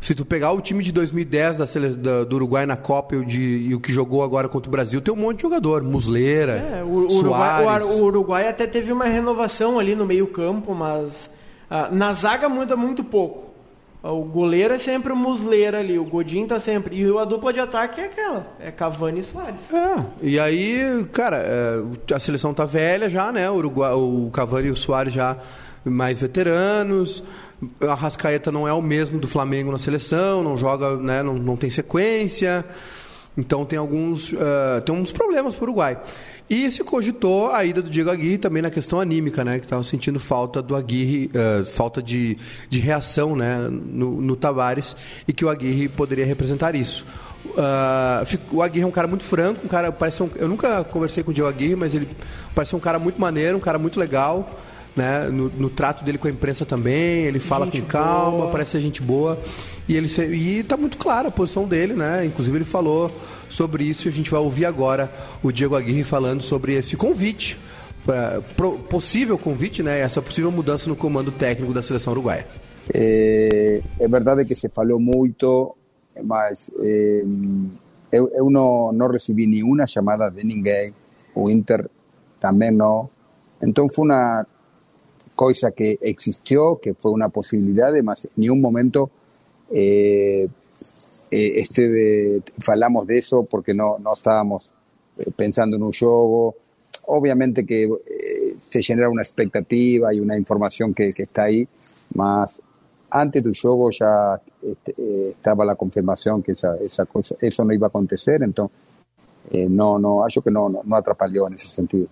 Se 0.00 0.14
tu 0.14 0.24
pegar 0.24 0.52
o 0.52 0.60
time 0.62 0.82
de 0.82 0.92
2010 0.92 1.58
da, 1.58 1.64
da, 1.98 2.24
do 2.24 2.36
Uruguai 2.36 2.64
na 2.64 2.76
Copa 2.76 3.14
e 3.14 3.18
o, 3.18 3.24
de, 3.24 3.66
e 3.68 3.74
o 3.74 3.80
que 3.80 3.92
jogou 3.92 4.22
agora 4.22 4.48
contra 4.48 4.68
o 4.68 4.72
Brasil, 4.72 5.00
tem 5.00 5.12
um 5.12 5.16
monte 5.16 5.36
de 5.36 5.42
jogador. 5.42 5.82
Musleira, 5.82 6.52
é, 6.52 6.82
o, 6.82 6.86
o 6.86 7.14
Uruguai, 7.18 7.82
o, 7.82 8.04
Uruguai 8.04 8.48
até 8.48 8.66
teve 8.66 8.92
uma 8.92 9.04
renovação 9.04 9.78
ali 9.78 9.94
no 9.94 10.06
meio 10.06 10.26
campo, 10.26 10.74
mas 10.74 11.30
ah, 11.68 11.90
na 11.92 12.14
zaga 12.14 12.48
muda 12.48 12.76
muito 12.76 13.04
pouco. 13.04 13.49
O 14.02 14.24
goleiro 14.24 14.72
é 14.72 14.78
sempre 14.78 15.12
o 15.12 15.16
Musleira 15.16 15.78
ali, 15.78 15.98
o 15.98 16.04
Godinho 16.04 16.46
tá 16.46 16.58
sempre. 16.58 16.96
E 16.96 17.18
a 17.18 17.24
dupla 17.24 17.52
de 17.52 17.60
ataque 17.60 18.00
é 18.00 18.06
aquela, 18.06 18.46
é 18.58 18.70
Cavani 18.70 19.20
e 19.20 19.22
Soares. 19.22 19.60
É, 19.72 20.04
e 20.22 20.40
aí, 20.40 21.06
cara, 21.12 21.36
é, 21.36 22.14
a 22.14 22.18
seleção 22.18 22.54
tá 22.54 22.64
velha 22.64 23.10
já, 23.10 23.30
né? 23.30 23.50
O, 23.50 23.56
Uruguai, 23.56 23.92
o 23.92 24.30
Cavani 24.32 24.68
e 24.68 24.70
o 24.70 24.76
Soares 24.76 25.12
já 25.12 25.36
mais 25.84 26.18
veteranos. 26.18 27.22
A 27.80 27.94
Rascaeta 27.94 28.50
não 28.50 28.66
é 28.66 28.72
o 28.72 28.80
mesmo 28.80 29.18
do 29.18 29.28
Flamengo 29.28 29.70
na 29.70 29.78
seleção, 29.78 30.42
não 30.42 30.56
joga, 30.56 30.96
né, 30.96 31.22
não, 31.22 31.34
não 31.34 31.56
tem 31.56 31.68
sequência. 31.68 32.64
Então 33.40 33.64
tem 33.64 33.78
alguns 33.78 34.32
uh, 34.32 34.80
tem 34.84 34.94
uns 34.94 35.10
problemas 35.10 35.54
para 35.54 35.64
o 35.64 35.68
Uruguai. 35.68 35.98
E 36.48 36.70
se 36.70 36.82
cogitou 36.82 37.50
a 37.50 37.64
ida 37.64 37.80
do 37.80 37.88
Diego 37.88 38.10
Aguirre 38.10 38.36
também 38.36 38.60
na 38.60 38.70
questão 38.70 39.00
anímica, 39.00 39.44
né? 39.44 39.58
Que 39.58 39.66
estava 39.66 39.82
sentindo 39.84 40.18
falta 40.18 40.60
do 40.60 40.74
Aguirre, 40.76 41.30
uh, 41.32 41.64
falta 41.64 42.02
de, 42.02 42.36
de 42.68 42.80
reação 42.80 43.36
né? 43.36 43.68
no, 43.70 44.20
no 44.20 44.36
Tavares 44.36 44.96
e 45.26 45.32
que 45.32 45.44
o 45.44 45.48
Aguirre 45.48 45.88
poderia 45.88 46.26
representar 46.26 46.74
isso. 46.74 47.06
Uh, 47.46 48.56
o 48.56 48.62
Aguirre 48.62 48.84
é 48.84 48.86
um 48.86 48.90
cara 48.90 49.08
muito 49.08 49.24
franco, 49.24 49.64
um 49.64 49.68
cara 49.68 49.90
parece 49.90 50.22
um, 50.22 50.28
eu 50.36 50.48
nunca 50.48 50.84
conversei 50.84 51.22
com 51.22 51.30
o 51.30 51.34
Diego 51.34 51.48
Aguirre, 51.48 51.76
mas 51.76 51.94
ele 51.94 52.08
parece 52.54 52.76
um 52.76 52.80
cara 52.80 52.98
muito 52.98 53.20
maneiro, 53.20 53.56
um 53.56 53.60
cara 53.60 53.78
muito 53.78 53.98
legal 53.98 54.50
né? 54.96 55.28
No, 55.28 55.48
no, 55.48 55.70
trato 55.70 56.04
dele 56.04 56.18
com 56.18 56.28
a 56.28 56.30
imprensa 56.30 56.64
também, 56.64 57.24
ele 57.24 57.38
fala 57.38 57.64
gente 57.66 57.82
com 57.82 57.88
calma, 57.88 58.38
boa. 58.38 58.50
parece 58.50 58.72
ser 58.72 58.80
gente 58.80 59.02
boa. 59.02 59.38
E 59.88 59.96
ele 59.96 60.08
e 60.08 60.62
tá 60.62 60.76
muito 60.76 60.96
clara 60.96 61.28
a 61.28 61.30
posição 61.30 61.66
dele, 61.66 61.94
né? 61.94 62.24
Inclusive 62.24 62.56
ele 62.56 62.64
falou 62.64 63.10
sobre 63.48 63.84
isso 63.84 64.06
e 64.06 64.08
a 64.08 64.12
gente 64.12 64.30
vai 64.30 64.40
ouvir 64.40 64.64
agora 64.64 65.12
o 65.42 65.50
Diego 65.50 65.74
Aguirre 65.74 66.04
falando 66.04 66.42
sobre 66.42 66.74
esse 66.74 66.96
convite, 66.96 67.58
pra, 68.04 68.40
pro, 68.56 68.78
possível 68.78 69.36
convite, 69.36 69.82
né? 69.82 70.00
Essa 70.00 70.22
possível 70.22 70.52
mudança 70.52 70.88
no 70.88 70.96
comando 70.96 71.32
técnico 71.32 71.72
da 71.72 71.82
seleção 71.82 72.12
uruguaia. 72.12 72.46
É, 72.92 73.82
é 73.98 74.08
verdade 74.08 74.44
que 74.44 74.54
se 74.54 74.68
falou 74.68 75.00
muito, 75.00 75.76
mas 76.22 76.70
é, 76.80 77.24
eu, 78.12 78.28
eu 78.34 78.50
não, 78.50 78.92
não 78.92 79.08
recebi 79.08 79.46
nenhuma 79.46 79.86
chamada 79.86 80.28
de 80.30 80.44
ninguém, 80.44 80.92
o 81.34 81.48
Inter 81.50 81.88
também 82.40 82.70
não. 82.70 83.08
Então 83.62 83.88
foi 83.88 84.04
uma 84.04 84.46
cosa 85.40 85.70
que 85.70 85.98
existió, 86.02 86.78
que 86.82 86.92
fue 86.92 87.12
una 87.12 87.30
posibilidad, 87.30 87.88
además, 87.88 88.28
ni 88.36 88.50
un 88.50 88.60
momento 88.60 89.08
eh, 89.70 90.46
eh, 91.30 91.52
este, 91.56 92.42
falamos 92.58 93.06
de 93.06 93.16
eso 93.16 93.44
porque 93.50 93.72
no, 93.72 93.96
no 94.00 94.12
estábamos 94.12 94.70
eh, 95.16 95.30
pensando 95.34 95.78
en 95.78 95.82
un 95.82 95.92
juego. 95.92 96.56
Obviamente 97.06 97.64
que 97.64 97.88
se 98.68 98.82
genera 98.82 99.08
una 99.08 99.22
expectativa 99.22 100.12
y 100.12 100.20
una 100.20 100.36
información 100.36 100.92
que, 100.92 101.06
está 101.16 101.44
ahí, 101.44 101.66
más 102.12 102.60
antes 103.08 103.42
del 103.42 103.58
juego 103.58 103.88
ya 103.90 104.38
este, 104.60 105.30
estaba 105.30 105.64
la 105.64 105.74
confirmación 105.74 106.42
que 106.42 106.52
esa, 106.52 106.76
esa 106.76 107.06
cosa, 107.06 107.34
eso 107.40 107.64
no 107.64 107.72
iba 107.72 107.86
a 107.86 107.88
acontecer, 107.88 108.42
entonces 108.42 108.76
no, 109.70 109.98
no, 109.98 110.22
acho 110.22 110.42
que 110.42 110.50
no, 110.50 110.68
no, 110.68 110.82
no 110.84 110.96
atrapalhou 110.96 111.46
en 111.46 111.54
ese 111.54 111.68
sentido. 111.68 112.08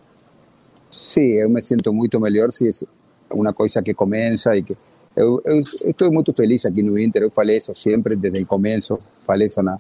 Sí, 0.89 1.39
yo 1.39 1.49
me 1.51 1.61
siento 1.61 1.93
mucho 1.93 2.19
mejor 2.19 2.53
si 2.53 2.69
es 2.69 2.85
una 3.31 3.53
coisa 3.53 3.83
que 3.83 3.95
começa 3.95 4.57
e 4.57 4.63
que 4.63 4.77
eu, 5.17 5.43
eu, 5.45 5.61
estou 5.61 6.13
muito 6.13 6.33
feliz 6.33 6.65
aqui 6.65 6.83
no 6.83 6.99
Inter, 6.99 7.23
eu 7.23 7.31
falei 7.31 7.57
isso 7.57 7.75
sempre 7.75 8.15
desde 8.15 8.41
o 8.41 8.47
começo, 8.47 9.01
falei 9.27 9.49
isso 9.49 9.61
na, 9.63 9.79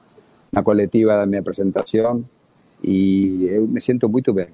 na 0.50 0.62
coletiva 0.62 1.16
da 1.16 1.26
minha 1.26 1.40
apresentação 1.40 2.24
e 2.82 3.46
eu 3.46 3.66
me 3.68 3.80
sinto 3.80 4.08
muito 4.08 4.32
bem. 4.32 4.48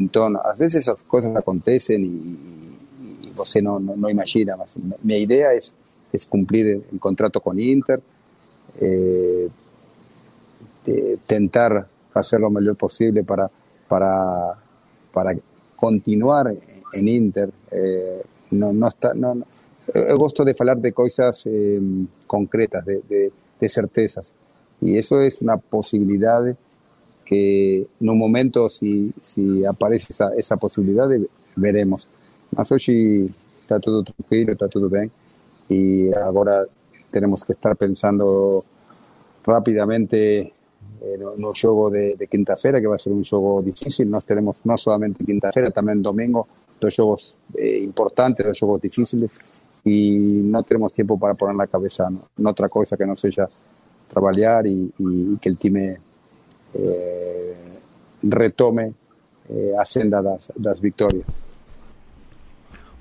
Então, 0.00 0.32
às 0.44 0.56
vezes 0.56 0.88
as 0.88 1.02
coisas 1.02 1.34
acontecem 1.34 2.00
e, 2.00 3.26
e 3.26 3.30
você 3.34 3.60
não, 3.60 3.80
não, 3.80 3.96
não, 3.96 4.08
imagina, 4.08 4.56
mas 4.56 4.72
minha 5.02 5.18
ideia 5.18 5.52
é, 5.52 5.58
é 5.58 6.18
cumprir 6.30 6.82
o 6.92 6.98
contrato 6.98 7.40
com 7.40 7.50
o 7.50 7.60
Inter, 7.60 8.00
é, 8.80 9.48
tentar 11.26 11.88
fazer 12.12 12.42
o 12.42 12.50
melhor 12.50 12.76
possível 12.76 13.24
para, 13.24 13.50
para, 13.88 14.56
para 15.12 15.36
continuar 15.76 16.46
en 16.92 17.08
Inter. 17.08 17.50
Eh, 17.70 18.22
no, 18.52 18.72
no 18.72 18.88
está, 18.88 19.12
no, 19.14 19.34
no, 19.34 19.46
eu 19.94 20.18
gosto 20.18 20.44
de 20.44 20.54
falar 20.54 20.78
de 20.78 20.92
coisas 20.92 21.42
eh, 21.46 21.80
concretas, 22.26 22.84
de, 22.84 23.02
de, 23.08 23.32
de, 23.60 23.68
certezas. 23.68 24.34
Y 24.80 24.96
eso 24.98 25.20
es 25.20 25.40
una 25.40 25.56
posibilidad 25.56 26.42
que 27.24 27.86
en 28.00 28.10
un 28.10 28.18
momento, 28.18 28.68
si, 28.68 29.12
si 29.22 29.64
aparece 29.64 30.08
esa, 30.10 30.34
esa 30.34 30.56
posibilidad, 30.56 31.08
veremos. 31.56 32.08
Mas 32.52 32.70
hoje 32.70 33.28
está 33.62 33.80
todo 33.80 34.02
tranquilo, 34.02 34.52
está 34.52 34.68
todo 34.68 34.88
bien. 34.88 35.10
Y 35.68 36.12
ahora 36.14 36.64
tenemos 37.10 37.44
que 37.44 37.52
estar 37.52 37.76
pensando 37.76 38.64
rápidamente 39.44 40.52
no, 41.18 41.36
no 41.36 41.52
juego 41.54 41.90
de, 41.90 42.16
de 42.16 42.26
quinta-feira, 42.26 42.80
que 42.80 42.86
va 42.86 42.96
a 42.96 42.98
ser 42.98 43.12
un 43.12 43.24
juego 43.24 43.62
difícil. 43.62 44.10
Nós 44.10 44.24
teremos 44.24 44.56
no 44.64 44.76
solamente 44.76 45.24
quinta-feira, 45.24 45.70
también 45.70 46.02
domingo, 46.02 46.46
dos 46.80 46.94
juegos 46.94 47.34
eh, 47.54 47.78
importantes, 47.82 48.46
dos 48.46 48.58
juegos 48.58 48.80
difíciles 48.80 49.30
y 49.84 50.18
no 50.18 50.62
tenemos 50.62 50.92
tiempo 50.92 51.18
para 51.18 51.34
poner 51.34 51.54
la 51.54 51.66
cabeza 51.66 52.08
en 52.08 52.46
otra 52.46 52.68
cosa 52.68 52.96
que 52.96 53.06
no 53.06 53.14
sea 53.14 53.48
trabajar 54.08 54.66
y, 54.66 54.92
y 54.98 55.36
que 55.38 55.48
el 55.48 55.56
time 55.56 55.96
eh, 56.74 57.54
retome 58.22 58.92
eh, 59.48 59.72
a 59.78 59.84
senda 59.84 60.20
das, 60.20 60.50
das 60.56 60.80
vitórias. 60.80 61.42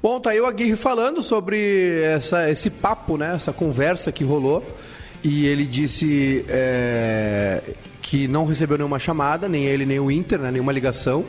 Bom, 0.01 0.19
tá 0.19 0.29
aí 0.29 0.39
o 0.39 0.45
Aguirre 0.45 0.75
falando 0.75 1.23
sobre 1.23 2.03
essa, 2.03 2.47
esse 2.47 2.69
papo, 2.69 3.17
né, 3.17 3.33
essa 3.35 3.51
conversa 3.51 4.11
que 4.11 4.23
rolou. 4.23 4.63
E 5.23 5.47
ele 5.47 5.65
disse 5.65 6.45
é, 6.47 7.59
que 8.03 8.27
não 8.27 8.45
recebeu 8.45 8.77
nenhuma 8.77 8.99
chamada, 8.99 9.49
nem 9.49 9.65
ele 9.65 9.83
nem 9.83 9.99
o 9.99 10.11
Inter, 10.11 10.37
né, 10.37 10.51
nenhuma 10.51 10.71
ligação 10.71 11.25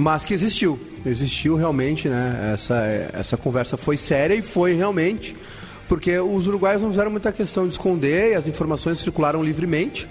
mas 0.00 0.24
que 0.24 0.32
existiu. 0.32 0.80
Existiu 1.04 1.56
realmente, 1.56 2.08
né? 2.08 2.52
Essa, 2.54 2.74
essa 3.12 3.36
conversa 3.36 3.76
foi 3.76 3.98
séria 3.98 4.34
e 4.34 4.40
foi 4.40 4.72
realmente, 4.72 5.36
porque 5.86 6.18
os 6.18 6.46
uruguaios 6.46 6.80
não 6.80 6.88
fizeram 6.88 7.10
muita 7.10 7.30
questão 7.30 7.66
de 7.66 7.72
esconder 7.74 8.32
e 8.32 8.34
as 8.34 8.46
informações 8.46 8.98
circularam 8.98 9.44
livremente. 9.44 10.08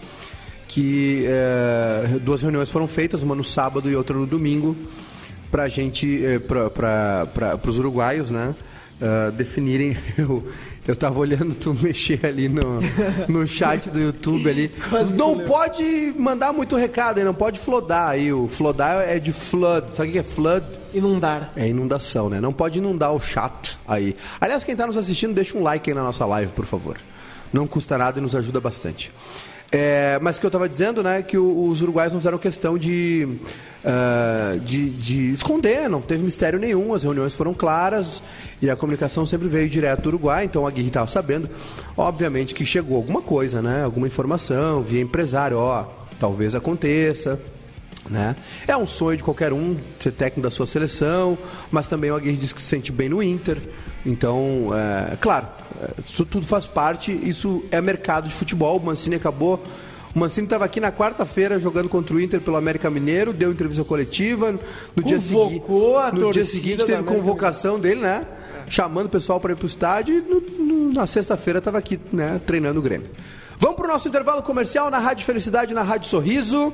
Que 0.67 1.25
é, 1.27 2.19
duas 2.21 2.43
reuniões 2.43 2.69
foram 2.69 2.87
feitas, 2.87 3.23
uma 3.23 3.33
no 3.33 3.43
sábado 3.43 3.89
e 3.89 3.95
outra 3.95 4.15
no 4.15 4.27
domingo, 4.27 4.77
para 5.49 5.67
gente, 5.67 6.23
é, 6.23 6.37
para 6.37 7.59
os 7.67 7.79
uruguaios, 7.79 8.29
né? 8.29 8.53
Uh, 9.01 9.31
definirem. 9.31 9.97
eu 10.89 10.95
tava 10.95 11.19
olhando 11.19 11.53
tu 11.53 11.73
mexer 11.79 12.25
ali 12.25 12.49
no, 12.49 12.79
no 13.27 13.47
chat 13.47 13.89
do 13.89 13.99
YouTube 13.99 14.49
ali. 14.49 14.71
não 15.15 15.37
pode 15.37 16.13
mandar 16.17 16.51
muito 16.51 16.75
recado 16.75 17.19
não 17.23 17.33
pode 17.33 17.59
flodar 17.59 18.09
aí. 18.09 18.33
O 18.33 18.47
flodar 18.47 19.01
é 19.07 19.19
de 19.19 19.31
flood. 19.31 19.95
Sabe 19.95 20.09
o 20.09 20.11
que 20.13 20.19
é 20.19 20.23
flood? 20.23 20.65
Inundar. 20.93 21.51
É 21.55 21.67
inundação, 21.67 22.29
né? 22.29 22.41
Não 22.41 22.51
pode 22.51 22.79
inundar 22.79 23.13
o 23.13 23.19
chat 23.19 23.77
aí. 23.87 24.15
Aliás, 24.41 24.63
quem 24.63 24.73
está 24.73 24.87
nos 24.87 24.97
assistindo, 24.97 25.33
deixa 25.33 25.57
um 25.57 25.61
like 25.61 25.89
aí 25.89 25.95
na 25.95 26.03
nossa 26.03 26.25
live, 26.25 26.51
por 26.53 26.65
favor. 26.65 26.97
Não 27.53 27.67
custa 27.67 27.97
nada 27.97 28.19
e 28.19 28.21
nos 28.21 28.35
ajuda 28.35 28.59
bastante. 28.59 29.11
É, 29.71 30.17
mas 30.19 30.37
o 30.37 30.39
que 30.39 30.45
eu 30.45 30.49
estava 30.49 30.67
dizendo, 30.67 31.03
né, 31.03 31.21
que 31.21 31.37
os 31.37 31.81
uruguaios 31.81 32.11
não 32.11 32.19
fizeram 32.19 32.39
questão 32.39 32.75
de, 32.75 33.27
uh, 33.85 34.59
de, 34.61 34.89
de, 34.89 35.31
esconder, 35.31 35.87
não 35.87 36.01
teve 36.01 36.23
mistério 36.23 36.57
nenhum, 36.57 36.93
as 36.93 37.03
reuniões 37.03 37.35
foram 37.35 37.53
claras 37.53 38.23
e 38.59 38.69
a 38.69 38.75
comunicação 38.75 39.27
sempre 39.27 39.47
veio 39.47 39.69
direto 39.69 40.01
do 40.03 40.09
Uruguai, 40.09 40.45
então 40.45 40.65
a 40.65 40.71
Guirri 40.71 40.87
estava 40.87 41.05
sabendo, 41.07 41.47
obviamente 41.95 42.55
que 42.55 42.65
chegou 42.65 42.97
alguma 42.97 43.21
coisa, 43.21 43.61
né, 43.61 43.83
alguma 43.83 44.07
informação 44.07 44.81
via 44.81 45.01
empresário, 45.01 45.57
ó, 45.57 45.85
talvez 46.19 46.55
aconteça, 46.55 47.39
Né? 48.09 48.35
É 48.67 48.75
um 48.75 48.87
sonho 48.87 49.17
de 49.17 49.23
qualquer 49.23 49.53
um 49.53 49.77
ser 49.99 50.11
técnico 50.11 50.41
da 50.41 50.49
sua 50.49 50.65
seleção, 50.65 51.37
mas 51.69 51.85
também 51.85 52.09
o 52.09 52.15
Aguirre 52.15 52.37
diz 52.37 52.51
que 52.51 52.59
se 52.59 52.65
sente 52.67 52.91
bem 52.91 53.07
no 53.07 53.21
Inter. 53.21 53.61
Então, 54.03 54.69
é, 55.11 55.15
claro, 55.17 55.47
é, 55.81 55.91
isso 56.07 56.25
tudo 56.25 56.43
faz 56.45 56.65
parte, 56.65 57.11
isso 57.11 57.63
é 57.69 57.79
mercado 57.79 58.27
de 58.27 58.33
futebol. 58.33 58.77
O 58.77 58.83
Mancini 58.83 59.15
acabou. 59.15 59.61
O 60.15 60.17
Mancini 60.17 60.47
estava 60.47 60.65
aqui 60.65 60.79
na 60.79 60.91
quarta-feira 60.91 61.59
jogando 61.59 61.87
contra 61.87 62.15
o 62.15 62.19
Inter 62.19 62.41
pelo 62.41 62.57
América 62.57 62.89
Mineiro, 62.89 63.31
deu 63.31 63.51
entrevista 63.51 63.83
coletiva. 63.83 64.53
No 64.95 65.03
dia, 65.03 65.19
segui 65.21 65.37
a 65.97 66.11
no 66.11 66.31
dia 66.31 66.45
seguinte 66.45 66.77
teve 66.77 66.93
América 66.93 67.13
convocação 67.13 67.79
dele, 67.79 68.01
né? 68.01 68.25
Chamando 68.67 69.05
o 69.05 69.09
pessoal 69.09 69.39
para 69.39 69.51
ir 69.53 69.55
pro 69.55 69.67
estádio 69.67 70.17
e 70.17 70.21
no- 70.21 70.41
no- 70.65 70.93
na 70.93 71.05
sexta-feira 71.05 71.59
estava 71.59 71.77
aqui, 71.77 71.99
né, 72.11 72.41
treinando 72.43 72.79
o 72.79 72.81
Grêmio. 72.81 73.07
Vamos 73.61 73.75
pro 73.75 73.89
nosso 73.89 74.07
intervalo 74.07 74.41
comercial 74.41 74.89
na 74.89 74.99
Rádio 74.99 75.25
Felicidade, 75.25 75.73
na 75.73 75.83
Rádio 75.83 76.07
Sorriso. 76.07 76.73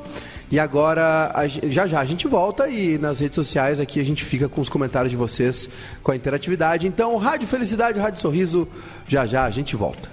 E 0.51 0.59
agora, 0.59 1.33
já 1.63 1.87
já 1.87 1.99
a 1.99 2.05
gente 2.05 2.27
volta 2.27 2.67
e 2.67 2.99
nas 2.99 3.19
redes 3.19 3.33
sociais 3.33 3.79
aqui 3.79 3.99
a 3.99 4.03
gente 4.03 4.23
fica 4.23 4.47
com 4.47 4.61
os 4.61 4.69
comentários 4.69 5.09
de 5.09 5.17
vocês, 5.17 5.67
com 6.03 6.11
a 6.11 6.15
interatividade. 6.15 6.85
Então, 6.85 7.17
Rádio 7.17 7.47
Felicidade, 7.47 7.97
Rádio 7.97 8.21
Sorriso, 8.21 8.67
já 9.07 9.25
já 9.25 9.45
a 9.45 9.49
gente 9.49 9.75
volta. 9.75 10.07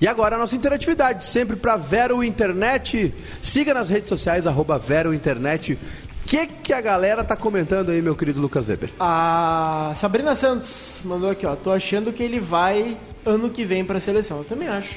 E 0.00 0.08
agora 0.08 0.34
a 0.34 0.38
nossa 0.40 0.56
interatividade, 0.56 1.22
sempre 1.22 1.54
para 1.54 1.76
Vero 1.76 2.24
Internet. 2.24 3.14
Siga 3.40 3.72
nas 3.72 3.88
redes 3.88 4.08
sociais, 4.08 4.48
arroba 4.48 4.76
Vero 4.80 5.14
Internet. 5.14 5.74
O 5.74 6.26
que, 6.26 6.48
que 6.48 6.72
a 6.72 6.80
galera 6.80 7.22
tá 7.22 7.36
comentando 7.36 7.90
aí, 7.90 8.02
meu 8.02 8.16
querido 8.16 8.40
Lucas 8.40 8.66
Weber? 8.66 8.90
A 8.98 9.92
Sabrina 9.94 10.34
Santos 10.34 10.96
mandou 11.04 11.30
aqui, 11.30 11.46
ó. 11.46 11.54
Tô 11.54 11.70
achando 11.70 12.12
que 12.12 12.22
ele 12.24 12.40
vai 12.40 12.98
ano 13.24 13.50
que 13.50 13.64
vem 13.64 13.84
pra 13.84 13.98
seleção. 14.00 14.38
Eu 14.38 14.44
também 14.44 14.68
acho. 14.68 14.94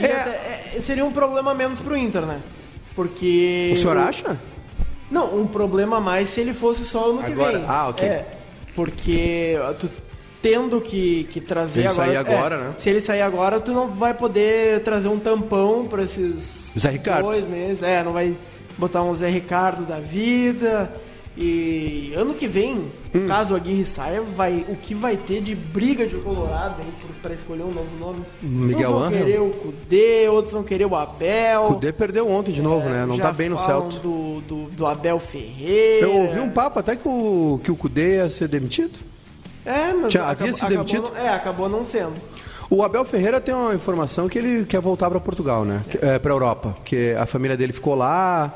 É. 0.00 0.06
até- 0.06 0.30
é, 0.76 0.80
seria 0.84 1.04
um 1.04 1.10
problema 1.10 1.54
menos 1.54 1.80
pro 1.80 1.96
Inter, 1.96 2.22
né? 2.22 2.40
Porque. 2.94 3.70
O 3.72 3.76
senhor 3.76 3.96
acha? 3.96 4.38
Não, 5.10 5.40
um 5.40 5.46
problema 5.46 5.96
a 5.96 6.00
mais 6.00 6.28
se 6.28 6.40
ele 6.40 6.52
fosse 6.52 6.84
só 6.84 7.10
ano 7.10 7.22
que 7.22 7.32
Agora- 7.32 7.58
vem. 7.58 7.66
ah, 7.68 7.88
ok. 7.88 8.06
É, 8.08 8.26
porque 8.74 9.56
tu 9.78 9.88
tendo 10.42 10.80
que, 10.80 11.24
que 11.32 11.40
trazer 11.40 11.80
Ele 11.80 11.88
agora. 11.88 12.06
sair 12.06 12.16
agora, 12.16 12.54
é, 12.54 12.58
né? 12.58 12.74
Se 12.78 12.88
ele 12.90 13.00
sair 13.00 13.22
agora, 13.22 13.58
tu 13.58 13.72
não 13.72 13.88
vai 13.88 14.14
poder 14.14 14.80
trazer 14.84 15.08
um 15.08 15.18
tampão 15.18 15.84
pra 15.86 16.02
esses 16.04 16.70
Zé 16.78 16.90
Ricardo. 16.90 17.24
dois 17.24 17.48
meses. 17.48 17.82
É, 17.82 18.04
não 18.04 18.12
vai 18.12 18.34
botar 18.76 19.02
um 19.02 19.14
Zé 19.16 19.28
Ricardo 19.28 19.84
da 19.86 19.98
vida. 19.98 20.92
E 21.36 22.12
ano 22.16 22.34
que 22.34 22.46
vem, 22.46 22.90
Hum. 23.14 23.26
caso 23.26 23.54
o 23.54 23.56
Aguirre 23.56 23.84
saia, 23.84 24.20
vai, 24.20 24.64
o 24.68 24.76
que 24.76 24.94
vai 24.94 25.16
ter 25.16 25.40
de 25.40 25.54
briga 25.54 26.06
de 26.06 26.16
Colorado 26.16 26.76
pra 27.22 27.34
escolher 27.34 27.62
um 27.62 27.70
novo 27.72 27.88
nome? 27.98 28.20
Miguel 28.42 28.90
Uns 28.90 28.94
vão 28.94 29.04
Angel? 29.04 29.18
querer 29.24 29.40
o 29.40 29.50
Kudê, 29.50 30.28
outros 30.28 30.52
vão 30.52 30.62
querer 30.62 30.84
o 30.86 30.94
Abel. 30.94 31.62
O 31.64 31.66
Cudê 31.74 31.92
perdeu 31.92 32.28
ontem 32.30 32.52
de 32.52 32.60
novo, 32.62 32.88
né? 32.88 33.06
Não 33.06 33.18
tá 33.18 33.32
bem 33.32 33.48
no 33.48 33.58
Celta. 33.58 33.98
Do, 33.98 34.40
do, 34.42 34.56
do 34.70 34.86
Abel 34.86 35.18
Ferreira. 35.18 36.06
Eu 36.06 36.12
ouvi 36.14 36.38
um 36.40 36.50
papo 36.50 36.78
até 36.78 36.96
que 36.96 37.08
o, 37.08 37.60
que 37.64 37.70
o 37.70 37.76
Cudê 37.76 38.16
ia 38.16 38.30
ser 38.30 38.48
demitido. 38.48 38.98
É, 39.64 39.92
mas 39.92 40.10
Tinha- 40.12 40.24
acabou- 40.24 40.30
havia 40.48 40.52
sido 40.52 40.64
acabou 40.66 40.84
demitido? 40.84 41.02
não- 41.14 41.16
é, 41.16 41.28
acabou 41.28 41.68
não 41.68 41.84
sendo. 41.84 42.14
O 42.70 42.82
Abel 42.82 43.04
Ferreira 43.04 43.40
tem 43.40 43.54
uma 43.54 43.74
informação 43.74 44.28
que 44.28 44.38
ele 44.38 44.64
quer 44.66 44.80
voltar 44.80 45.08
para 45.10 45.18
Portugal, 45.18 45.64
né? 45.64 45.82
É, 46.02 46.18
para 46.18 46.30
Europa, 46.32 46.74
porque 46.76 47.14
a 47.18 47.24
família 47.24 47.56
dele 47.56 47.72
ficou 47.72 47.94
lá. 47.94 48.52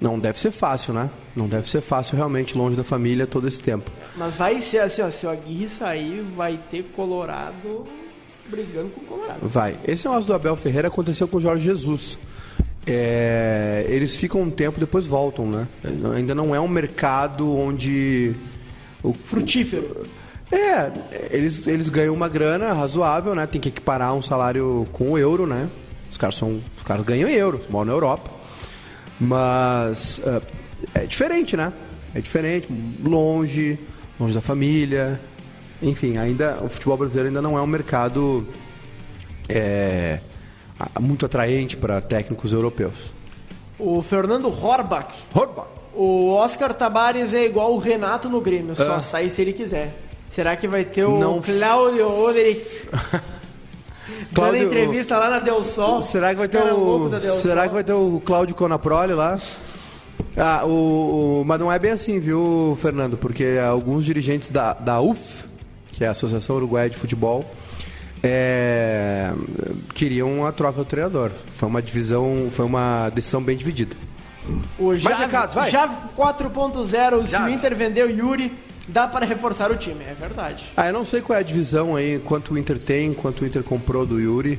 Não 0.00 0.18
deve 0.18 0.40
ser 0.40 0.50
fácil, 0.50 0.94
né? 0.94 1.10
Não 1.36 1.46
deve 1.46 1.68
ser 1.68 1.82
fácil 1.82 2.16
realmente 2.16 2.56
longe 2.56 2.76
da 2.76 2.82
família 2.82 3.26
todo 3.26 3.46
esse 3.46 3.62
tempo. 3.62 3.90
Mas 4.16 4.34
vai 4.34 4.60
ser 4.60 4.78
assim, 4.78 5.02
ó, 5.02 5.10
se 5.10 5.26
o 5.26 5.30
Aguirre 5.30 5.68
sair, 5.68 6.22
vai 6.34 6.58
ter 6.70 6.84
Colorado 6.96 7.86
brigando 8.48 8.88
com 8.88 9.00
o 9.02 9.04
Colorado. 9.04 9.38
Vai. 9.42 9.76
Esse 9.86 10.08
negócio 10.08 10.26
do 10.26 10.34
Abel 10.34 10.56
Ferreira 10.56 10.88
aconteceu 10.88 11.28
com 11.28 11.36
o 11.36 11.40
Jorge 11.40 11.64
Jesus. 11.64 12.18
É, 12.86 13.84
eles 13.88 14.16
ficam 14.16 14.40
um 14.40 14.50
tempo, 14.50 14.80
depois 14.80 15.06
voltam, 15.06 15.46
né? 15.48 15.68
Ainda 16.16 16.34
não 16.34 16.54
é 16.54 16.60
um 16.60 16.66
mercado 16.66 17.54
onde 17.54 18.34
o 19.02 19.12
Frutífero. 19.12 20.04
É, 20.50 20.90
eles, 21.30 21.66
eles 21.66 21.88
ganham 21.88 22.12
uma 22.12 22.28
grana 22.28 22.72
razoável, 22.72 23.34
né? 23.34 23.46
Tem 23.46 23.60
que 23.60 23.68
equiparar 23.68 24.14
um 24.14 24.22
salário 24.22 24.86
com 24.92 25.12
o 25.12 25.18
euro, 25.18 25.46
né? 25.46 25.68
Os 26.10 26.16
caras, 26.16 26.34
são, 26.34 26.60
os 26.76 26.82
caras 26.82 27.04
ganham 27.04 27.28
em 27.28 27.34
euros, 27.34 27.68
moram 27.68 27.86
na 27.86 27.92
Europa. 27.92 28.39
Mas 29.20 30.20
ah, 30.24 30.40
é 30.94 31.06
diferente, 31.06 31.56
né? 31.56 31.72
É 32.14 32.20
diferente, 32.20 32.68
longe, 33.04 33.78
longe 34.18 34.34
da 34.34 34.40
família. 34.40 35.20
Enfim, 35.82 36.16
ainda 36.18 36.58
o 36.62 36.68
futebol 36.68 36.96
brasileiro 36.96 37.28
ainda 37.28 37.40
não 37.42 37.56
é 37.56 37.62
um 37.62 37.66
mercado 37.66 38.46
é, 39.48 40.18
muito 41.00 41.26
atraente 41.26 41.76
para 41.76 42.00
técnicos 42.00 42.52
europeus. 42.52 42.94
O 43.78 44.02
Fernando 44.02 44.48
Horbach. 44.48 45.14
Horba. 45.34 45.66
O 45.94 46.30
Oscar 46.32 46.72
Tabares 46.74 47.32
é 47.34 47.44
igual 47.44 47.74
o 47.74 47.78
Renato 47.78 48.28
no 48.28 48.40
Grêmio, 48.40 48.76
só 48.76 48.96
Ah. 48.96 49.02
sai 49.02 49.28
se 49.30 49.40
ele 49.42 49.52
quiser. 49.52 49.94
Será 50.30 50.54
que 50.56 50.68
vai 50.68 50.84
ter 50.84 51.04
o 51.04 51.18
Não- 51.18 51.40
Cláudio 51.40 52.06
Oderick 54.10 54.34
dando 54.34 54.34
Cláudio- 54.34 54.66
entrevista 54.66 55.18
lá 55.18 55.30
na 55.30 55.38
Del 55.38 55.60
Sol? 55.60 56.02
Será 56.02 56.30
que 56.30 56.36
vai 56.36 56.48
ter 56.48 56.58
o. 56.62 57.10
Será 57.40 57.68
que 57.68 57.74
vai 57.74 57.84
ter 57.84 57.92
o 57.92 58.20
Cláudio 58.24 58.54
Conaproli 58.54 59.12
lá? 59.14 59.38
Ah, 60.36 60.62
o, 60.64 61.40
o- 61.40 61.44
mas 61.44 61.58
não 61.58 61.70
é 61.72 61.78
bem 61.78 61.92
assim, 61.92 62.18
viu, 62.20 62.76
Fernando? 62.80 63.16
Porque 63.16 63.58
alguns 63.66 64.04
dirigentes 64.04 64.50
da, 64.50 64.72
da 64.74 65.00
UF, 65.00 65.44
que 65.92 66.04
é 66.04 66.08
a 66.08 66.12
Associação 66.12 66.56
Uruguaia 66.56 66.88
de 66.88 66.96
Futebol, 66.96 67.44
é, 68.22 69.32
queriam 69.94 70.46
a 70.46 70.52
troca 70.52 70.78
do 70.78 70.84
treinador. 70.84 71.30
Foi 71.52 71.68
uma 71.68 71.82
divisão, 71.82 72.48
foi 72.50 72.64
uma 72.66 73.08
decisão 73.10 73.42
bem 73.42 73.56
dividida. 73.56 73.96
O 74.78 74.88
Mais 74.88 75.00
Jave, 75.02 75.36
vai. 75.54 75.70
Jave 75.70 75.94
4.0, 76.16 77.26
se 77.26 77.32
o. 77.36 77.48
Inter 77.48 77.74
vendeu 77.76 78.06
o 78.06 78.10
Yuri, 78.10 78.52
dá 78.92 79.06
para 79.08 79.24
reforçar 79.26 79.70
o 79.70 79.76
time. 79.76 80.04
É 80.04 80.14
verdade. 80.14 80.64
Ah, 80.76 80.86
eu 80.88 80.92
não 80.92 81.04
sei 81.04 81.20
qual 81.20 81.36
é 81.36 81.40
a 81.40 81.44
divisão 81.44 81.96
aí, 81.96 82.18
quanto 82.18 82.54
o 82.54 82.58
Inter 82.58 82.78
tem, 82.78 83.12
quanto 83.12 83.42
o 83.42 83.46
Inter 83.46 83.62
comprou 83.62 84.04
do 84.06 84.20
Yuri. 84.20 84.58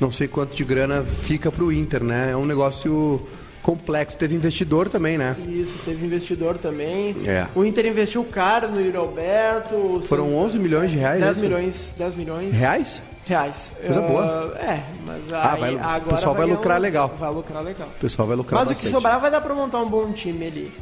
Não 0.00 0.10
sei 0.10 0.26
quanto 0.26 0.54
de 0.56 0.64
grana 0.64 1.02
fica 1.04 1.50
pro 1.52 1.72
Inter, 1.72 2.02
né? 2.02 2.30
É 2.32 2.36
um 2.36 2.44
negócio 2.44 3.24
complexo. 3.62 4.16
Teve 4.16 4.34
investidor 4.34 4.88
também, 4.88 5.16
né? 5.16 5.36
Isso, 5.46 5.78
teve 5.84 6.04
investidor 6.04 6.58
também. 6.58 7.14
É. 7.24 7.46
O 7.54 7.64
Inter 7.64 7.86
investiu 7.86 8.24
caro 8.24 8.68
no 8.68 8.80
Yuri 8.80 8.96
Alberto. 8.96 9.74
o 9.76 10.02
Foram 10.02 10.24
Santa- 10.24 10.36
11 10.36 10.58
milhões 10.58 10.90
de 10.90 10.96
reais, 10.98 11.20
10 11.20 11.36
esse? 11.36 11.46
milhões, 11.46 11.92
10 11.96 12.16
milhões 12.16 12.52
Reais? 12.52 13.00
reais. 13.24 13.70
Coisa 13.80 14.00
Ah, 14.00 14.08
boa. 14.08 14.54
É, 14.58 14.82
mas 15.06 15.32
Ah, 15.32 15.52
aí, 15.52 15.60
vai- 15.60 15.74
o 15.76 15.78
agora 15.78 16.16
pessoal 16.16 16.34
vai 16.34 16.44
ganhar 16.46 16.56
lucrar 16.56 16.78
um- 16.78 16.82
legal. 16.82 17.16
Vai 17.16 17.32
lucrar 17.32 17.62
legal. 17.62 17.88
O 17.96 18.00
pessoal 18.00 18.26
vai 18.26 18.36
lucrar 18.36 18.60
Mas 18.62 18.66
o 18.66 18.70
bastante. 18.72 18.86
que 18.88 18.92
sobrar 18.92 19.20
vai 19.20 19.30
dar 19.30 19.40
pra 19.40 19.54
montar 19.54 19.78
um 19.78 19.88
bom 19.88 20.10
time 20.12 20.44
ali. 20.48 20.72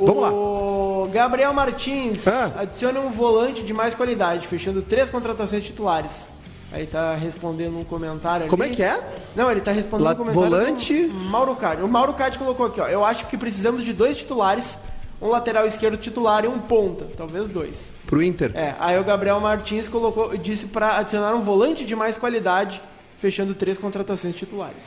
Vamos 0.00 0.30
o 0.32 1.08
Gabriel 1.12 1.52
Martins 1.52 2.26
Ah. 2.28 2.52
adiciona 2.58 3.00
um 3.00 3.10
volante 3.10 3.62
de 3.62 3.72
mais 3.72 3.94
qualidade, 3.94 4.46
fechando 4.46 4.82
três 4.82 5.08
contratações 5.10 5.64
titulares. 5.64 6.26
Aí 6.70 6.86
tá 6.86 7.14
respondendo 7.14 7.78
um 7.78 7.82
comentário 7.84 8.42
ali. 8.42 8.50
Como 8.50 8.62
é 8.62 8.68
que 8.68 8.82
é? 8.82 9.00
Não, 9.34 9.50
ele 9.50 9.60
tá 9.62 9.72
respondendo 9.72 10.04
La- 10.06 10.12
um 10.12 10.16
comentário 10.16 10.50
volante- 10.50 11.06
Mauro 11.06 11.56
Card. 11.56 11.82
O 11.82 11.88
Mauro 11.88 12.12
Card 12.12 12.38
colocou 12.38 12.66
aqui, 12.66 12.80
ó. 12.80 12.86
Eu 12.88 13.04
acho 13.04 13.26
que 13.26 13.38
precisamos 13.38 13.84
de 13.84 13.92
dois 13.94 14.18
titulares, 14.18 14.78
um 15.20 15.28
lateral 15.28 15.66
esquerdo 15.66 15.96
titular 15.96 16.44
e 16.44 16.48
um 16.48 16.58
ponta, 16.58 17.06
talvez 17.16 17.48
dois. 17.48 17.90
Pro 18.06 18.22
Inter. 18.22 18.52
É, 18.54 18.74
aí 18.78 18.98
o 19.00 19.04
Gabriel 19.04 19.40
Martins 19.40 19.88
colocou, 19.88 20.36
disse 20.36 20.66
pra 20.66 20.98
adicionar 20.98 21.34
um 21.34 21.40
volante 21.40 21.86
de 21.86 21.96
mais 21.96 22.18
qualidade, 22.18 22.82
fechando 23.16 23.54
três 23.54 23.78
contratações 23.78 24.34
titulares. 24.36 24.84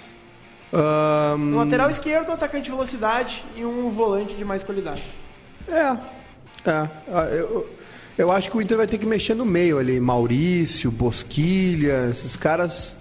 Ahn, 0.74 1.38
Um 1.54 1.58
lateral 1.58 1.90
esquerdo, 1.90 2.30
um 2.30 2.34
atacante 2.34 2.66
de 2.66 2.70
velocidade 2.72 3.44
e 3.56 3.66
um 3.66 3.90
volante 3.92 4.36
de 4.36 4.46
mais 4.46 4.64
qualidade. 4.64 5.04
é. 5.68 5.98
É. 6.64 6.88
Ah, 7.12 7.26
Eu, 7.32 7.68
eu 8.18 8.32
acho 8.32 8.52
que 8.52 8.56
o 8.58 8.62
Inter 8.62 8.78
vai 8.78 8.86
ter 8.86 8.98
que 9.00 9.06
mexer 9.06 9.34
no 9.34 9.46
meio 9.46 9.80
ali. 9.80 10.00
Maurício, 10.00 10.92
Bosquilha, 10.92 12.08
esses 12.12 12.36
caras 12.36 12.96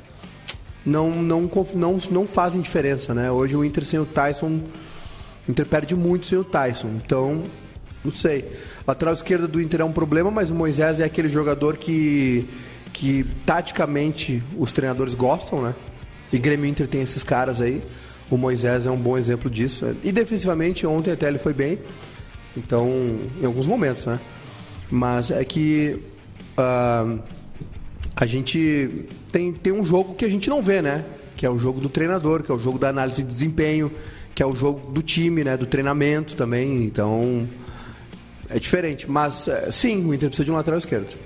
não, 0.85 1.11
não, 1.11 1.51
não, 1.75 1.99
não 2.11 2.27
fazem 2.27 2.61
diferença, 2.63 3.13
né? 3.13 3.31
Hoje 3.31 3.55
o 3.55 3.65
Inter 3.65 3.85
sem 3.85 4.01
o 4.01 4.07
Tyson. 4.07 4.61
O 5.47 5.51
Inter 5.51 5.67
perde 5.67 5.95
muito 5.95 6.25
sem 6.27 6.39
o 6.39 6.45
Tyson. 6.45 6.89
Então, 7.05 7.43
não 8.03 8.13
sei. 8.13 8.51
Lateral 8.87 9.13
esquerda 9.13 9.47
do 9.47 9.61
Inter 9.61 9.83
é 9.83 9.85
um 9.85 9.93
problema, 9.93 10.31
mas 10.31 10.51
o 10.51 10.55
Moisés 10.55 10.99
é 11.01 11.05
aquele 11.05 11.29
jogador 11.29 11.77
que, 11.77 12.49
que 12.95 13.27
taticamente 13.45 14.43
os 14.57 14.73
treinadores 14.73 15.15
gostam, 15.15 15.61
né? 15.63 15.75
E 16.33 16.39
Grêmio 16.39 16.67
Inter 16.67 16.87
tem 16.87 17.03
esses 17.03 17.23
caras 17.23 17.61
aí. 17.61 17.81
O 18.31 18.37
Moisés 18.37 18.87
é 18.87 18.91
um 18.91 18.97
bom 18.97 19.19
exemplo 19.19 19.51
disso. 19.51 19.85
E 20.05 20.13
defensivamente, 20.13 20.87
ontem 20.87 21.11
até 21.11 21.27
ele 21.27 21.39
foi 21.39 21.53
bem. 21.53 21.79
Então, 22.57 22.89
em 23.41 23.45
alguns 23.45 23.67
momentos, 23.67 24.07
né? 24.07 24.21
Mas 24.91 25.31
é 25.31 25.45
que 25.45 26.01
ah, 26.57 27.17
a 28.17 28.27
gente 28.27 29.07
tem, 29.33 29.53
tem 29.53 29.73
um 29.73 29.85
jogo 29.85 30.15
que 30.15 30.25
a 30.25 30.29
gente 30.29 30.49
não 30.51 30.63
vê, 30.63 30.83
né? 30.83 31.05
Que 31.37 31.47
é 31.47 31.51
o 31.51 31.59
jogo 31.59 31.81
do 31.81 31.89
treinador, 31.89 32.43
que 32.43 32.53
é 32.53 32.55
o 32.55 32.59
jogo 32.59 32.79
da 32.79 32.89
análise 32.89 33.23
de 33.23 33.29
desempenho, 33.29 33.91
que 34.35 34.43
é 34.43 34.47
o 34.47 34.55
jogo 34.55 34.93
do 34.93 35.03
time, 35.03 35.43
né? 35.43 35.57
Do 35.57 35.67
treinamento 35.67 36.37
também. 36.37 36.85
Então, 36.85 37.49
é 38.49 38.59
diferente. 38.59 39.11
Mas, 39.11 39.49
eh, 39.49 39.71
sim, 39.71 40.05
o 40.05 40.15
Inter 40.15 40.29
precisa 40.29 40.45
de 40.45 40.51
um 40.51 40.55
lateral 40.55 40.79
esquerdo. 40.79 41.17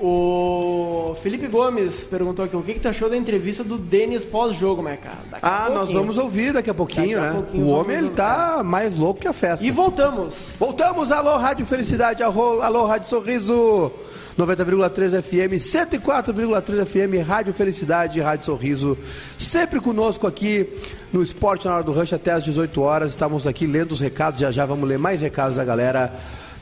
O 0.00 1.16
Felipe 1.22 1.48
Gomes 1.48 2.04
perguntou 2.04 2.44
aqui 2.44 2.54
o 2.54 2.62
que, 2.62 2.74
que 2.74 2.80
tu 2.80 2.88
achou 2.88 3.10
da 3.10 3.16
entrevista 3.16 3.64
do 3.64 3.76
Denis 3.76 4.24
pós-jogo, 4.24 4.80
Meca. 4.82 5.10
Daqui 5.30 5.44
a 5.44 5.66
Ah, 5.66 5.70
nós 5.70 5.92
vamos 5.92 6.16
ouvir 6.18 6.52
daqui 6.52 6.70
a 6.70 6.74
pouquinho, 6.74 7.18
Daqui 7.18 7.28
a 7.28 7.32
né? 7.32 7.38
pouquinho 7.40 7.66
o 7.66 7.68
homem, 7.70 7.96
ele 7.98 8.10
tá 8.10 8.62
mais 8.64 8.96
louco 8.96 9.20
que 9.20 9.26
a 9.26 9.32
festa. 9.32 9.64
E 9.64 9.70
voltamos. 9.70 10.52
Voltamos, 10.58 11.10
alô 11.10 11.36
Rádio 11.36 11.66
Felicidade, 11.66 12.22
alô, 12.22 12.62
alô 12.62 12.86
Rádio 12.86 13.08
Sorriso, 13.08 13.90
90,3 14.38 15.20
FM, 15.20 15.54
104,3 15.58 16.86
FM, 16.86 17.26
Rádio 17.26 17.52
Felicidade, 17.52 18.20
Rádio 18.20 18.46
Sorriso, 18.46 18.96
sempre 19.36 19.80
conosco 19.80 20.26
aqui 20.28 20.66
no 21.12 21.22
Esporte 21.24 21.66
na 21.66 21.74
Hora 21.74 21.82
do 21.82 21.92
Rush 21.92 22.12
até 22.12 22.30
às 22.32 22.44
18 22.44 22.80
horas, 22.80 23.10
estamos 23.10 23.46
aqui 23.48 23.66
lendo 23.66 23.92
os 23.92 24.00
recados, 24.00 24.40
já 24.40 24.52
já 24.52 24.64
vamos 24.64 24.88
ler 24.88 24.98
mais 24.98 25.20
recados 25.20 25.56
da 25.56 25.64
galera 25.64 26.12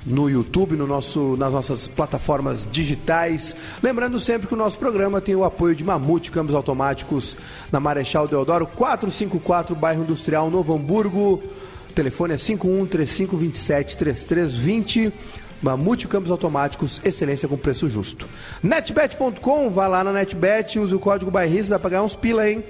no 0.06 0.30
YouTube, 0.30 0.76
no 0.76 0.86
nosso, 0.86 1.36
nas 1.36 1.52
nossas 1.52 1.88
plataformas 1.88 2.66
digitais. 2.70 3.56
Lembrando 3.82 4.20
sempre 4.20 4.46
que 4.46 4.54
o 4.54 4.56
nosso 4.56 4.78
programa 4.78 5.20
tem 5.20 5.34
o 5.34 5.42
apoio 5.42 5.74
de 5.74 5.82
Mamute 5.82 6.30
Câmbios 6.30 6.54
Automáticos 6.54 7.36
na 7.72 7.80
Marechal 7.80 8.28
Deodoro 8.28 8.66
454, 8.66 9.74
bairro 9.74 10.04
Industrial, 10.04 10.48
Novo 10.48 10.74
Hamburgo. 10.74 11.42
Telefone 11.94 12.34
é 12.34 12.38
51 12.38 12.86
3527 12.86 13.96
3320. 13.96 15.12
Mamute 15.62 16.06
Campos 16.06 16.30
Automáticos, 16.30 17.00
excelência 17.02 17.48
com 17.48 17.56
preço 17.56 17.88
justo. 17.88 18.28
Netbet.com, 18.62 19.70
vá 19.70 19.88
lá 19.88 20.04
na 20.04 20.12
Netbet, 20.12 20.78
use 20.78 20.94
o 20.94 20.98
código 20.98 21.30
Bairrista, 21.30 21.70
dá 21.70 21.78
pra 21.78 21.90
ganhar 21.90 22.02
uns 22.02 22.14
pila, 22.14 22.48
hein? 22.48 22.62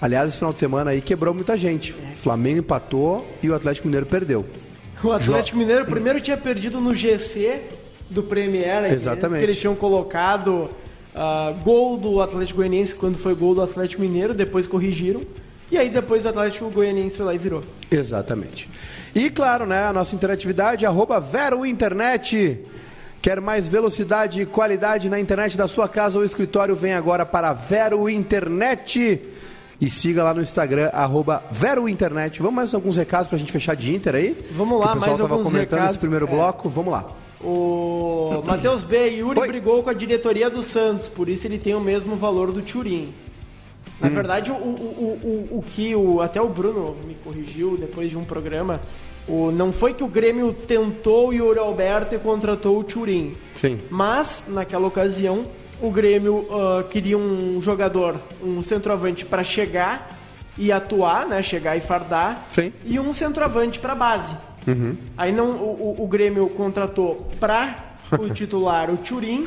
Aliás, 0.00 0.28
esse 0.28 0.38
final 0.38 0.52
de 0.52 0.58
semana 0.58 0.90
aí 0.90 1.00
quebrou 1.00 1.32
muita 1.32 1.56
gente. 1.56 1.92
O 1.92 2.16
Flamengo 2.16 2.58
empatou 2.58 3.24
e 3.42 3.48
o 3.48 3.54
Atlético 3.54 3.86
Mineiro 3.86 4.06
perdeu. 4.06 4.44
O 5.02 5.10
Atlético 5.10 5.58
Mineiro 5.58 5.84
primeiro 5.84 6.20
tinha 6.20 6.36
perdido 6.36 6.80
no 6.80 6.94
GC 6.94 7.62
do 8.08 8.22
Premier. 8.22 8.84
aqui, 8.84 8.94
Exatamente. 8.94 9.38
Que 9.40 9.44
eles 9.44 9.58
tinham 9.58 9.74
colocado 9.74 10.70
ah, 11.14 11.52
gol 11.62 11.96
do 11.96 12.20
Atlético 12.20 12.58
Goianiense 12.58 12.94
quando 12.94 13.18
foi 13.18 13.34
gol 13.34 13.54
do 13.54 13.62
Atlético 13.62 14.00
Mineiro, 14.00 14.32
depois 14.32 14.66
corrigiram. 14.66 15.22
E 15.70 15.78
aí 15.78 15.88
depois 15.88 16.24
o 16.24 16.28
Atlético 16.28 16.70
Goianiense 16.70 17.16
foi 17.16 17.26
lá 17.26 17.34
e 17.34 17.38
virou. 17.38 17.62
Exatamente. 17.90 18.68
E 19.14 19.30
claro, 19.30 19.66
né, 19.66 19.84
a 19.84 19.92
nossa 19.92 20.14
interatividade, 20.14 20.86
arroba 20.86 21.18
Vero 21.18 21.64
Internet. 21.66 22.60
Quer 23.20 23.40
mais 23.40 23.68
velocidade 23.68 24.42
e 24.42 24.46
qualidade 24.46 25.08
na 25.08 25.18
internet 25.18 25.56
da 25.56 25.68
sua 25.68 25.88
casa 25.88 26.18
ou 26.18 26.24
escritório? 26.24 26.74
Vem 26.74 26.92
agora 26.92 27.24
para 27.24 27.52
Vero 27.52 28.08
Internet. 28.10 29.20
E 29.82 29.90
siga 29.90 30.22
lá 30.22 30.32
no 30.32 30.40
Instagram, 30.40 30.90
arroba 30.92 31.42
Vero 31.50 31.88
Internet. 31.88 32.38
Vamos 32.40 32.54
mais 32.54 32.72
alguns 32.72 32.96
recados 32.96 33.26
para 33.26 33.34
a 33.34 33.38
gente 33.40 33.50
fechar 33.50 33.74
de 33.74 33.92
Inter 33.92 34.14
aí? 34.14 34.36
Vamos 34.52 34.78
lá, 34.78 34.92
Que 34.92 34.98
o 34.98 35.00
pessoal 35.00 35.10
mais 35.10 35.20
tava 35.22 35.34
alguns 35.34 35.44
comentando 35.52 35.70
recados. 35.72 35.90
esse 35.90 35.98
primeiro 35.98 36.26
É. 36.26 36.30
bloco. 36.30 36.68
Vamos 36.68 36.92
lá. 36.92 37.08
O 37.40 38.42
Matheus 38.46 38.84
B. 38.84 39.08
Yuri 39.08 39.40
Oi. 39.40 39.48
brigou 39.48 39.82
com 39.82 39.90
a 39.90 39.92
diretoria 39.92 40.48
do 40.48 40.62
Santos, 40.62 41.08
por 41.08 41.28
isso 41.28 41.44
ele 41.48 41.58
tem 41.58 41.74
o 41.74 41.80
mesmo 41.80 42.14
valor 42.14 42.52
do 42.52 42.62
Turim. 42.62 43.12
Na 44.00 44.06
Hum. 44.06 44.12
verdade, 44.12 44.52
o, 44.52 44.54
o, 44.54 44.58
o, 44.58 45.48
o, 45.54 45.58
o 45.58 45.62
que 45.62 45.94
o, 45.96 46.20
até 46.20 46.40
o 46.40 46.48
Bruno 46.48 46.94
me 47.04 47.14
corrigiu 47.14 47.76
depois 47.76 48.08
de 48.08 48.16
um 48.16 48.22
programa, 48.22 48.80
o, 49.28 49.50
não 49.50 49.72
foi 49.72 49.92
que 49.94 50.04
o 50.04 50.08
Grêmio 50.08 50.52
tentou 50.52 51.28
o 51.28 51.32
Yuri 51.32 51.58
Alberto 51.58 52.14
e 52.14 52.18
contratou 52.18 52.78
o 52.78 52.84
Turim. 52.84 53.34
Sim. 53.56 53.78
Mas, 53.90 54.44
naquela 54.46 54.86
ocasião, 54.86 55.42
o 55.82 55.90
Grêmio 55.90 56.46
ah, 56.50 56.84
queria 56.88 57.18
um 57.18 57.60
jogador, 57.60 58.20
um 58.42 58.62
centroavante 58.62 59.24
para 59.24 59.42
chegar 59.44 60.10
e 60.56 60.70
atuar, 60.70 61.26
né? 61.26 61.42
Chegar 61.42 61.76
e 61.76 61.80
fardar. 61.80 62.46
Sim. 62.50 62.72
E 62.84 62.98
um 63.00 63.12
centroavante 63.12 63.78
para 63.78 63.94
base. 63.94 64.34
Aí 65.18 65.32
não, 65.32 65.50
o, 65.50 65.96
o- 65.98 66.04
o 66.04 66.06
Grêmio 66.06 66.48
contratou 66.50 67.28
para 67.40 67.94
o 68.18 68.28
titular 68.32 68.88
o 68.90 68.96
Turim 68.96 69.44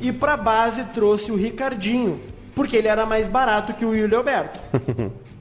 e 0.00 0.12
para 0.12 0.36
base 0.36 0.84
trouxe 0.94 1.32
o 1.32 1.36
Ricardinho, 1.36 2.20
porque 2.54 2.76
ele 2.76 2.86
era 2.86 3.04
mais 3.04 3.26
barato 3.26 3.72
que 3.72 3.84
o 3.84 3.94
Yuri 3.94 4.14
Alberto. 4.14 4.60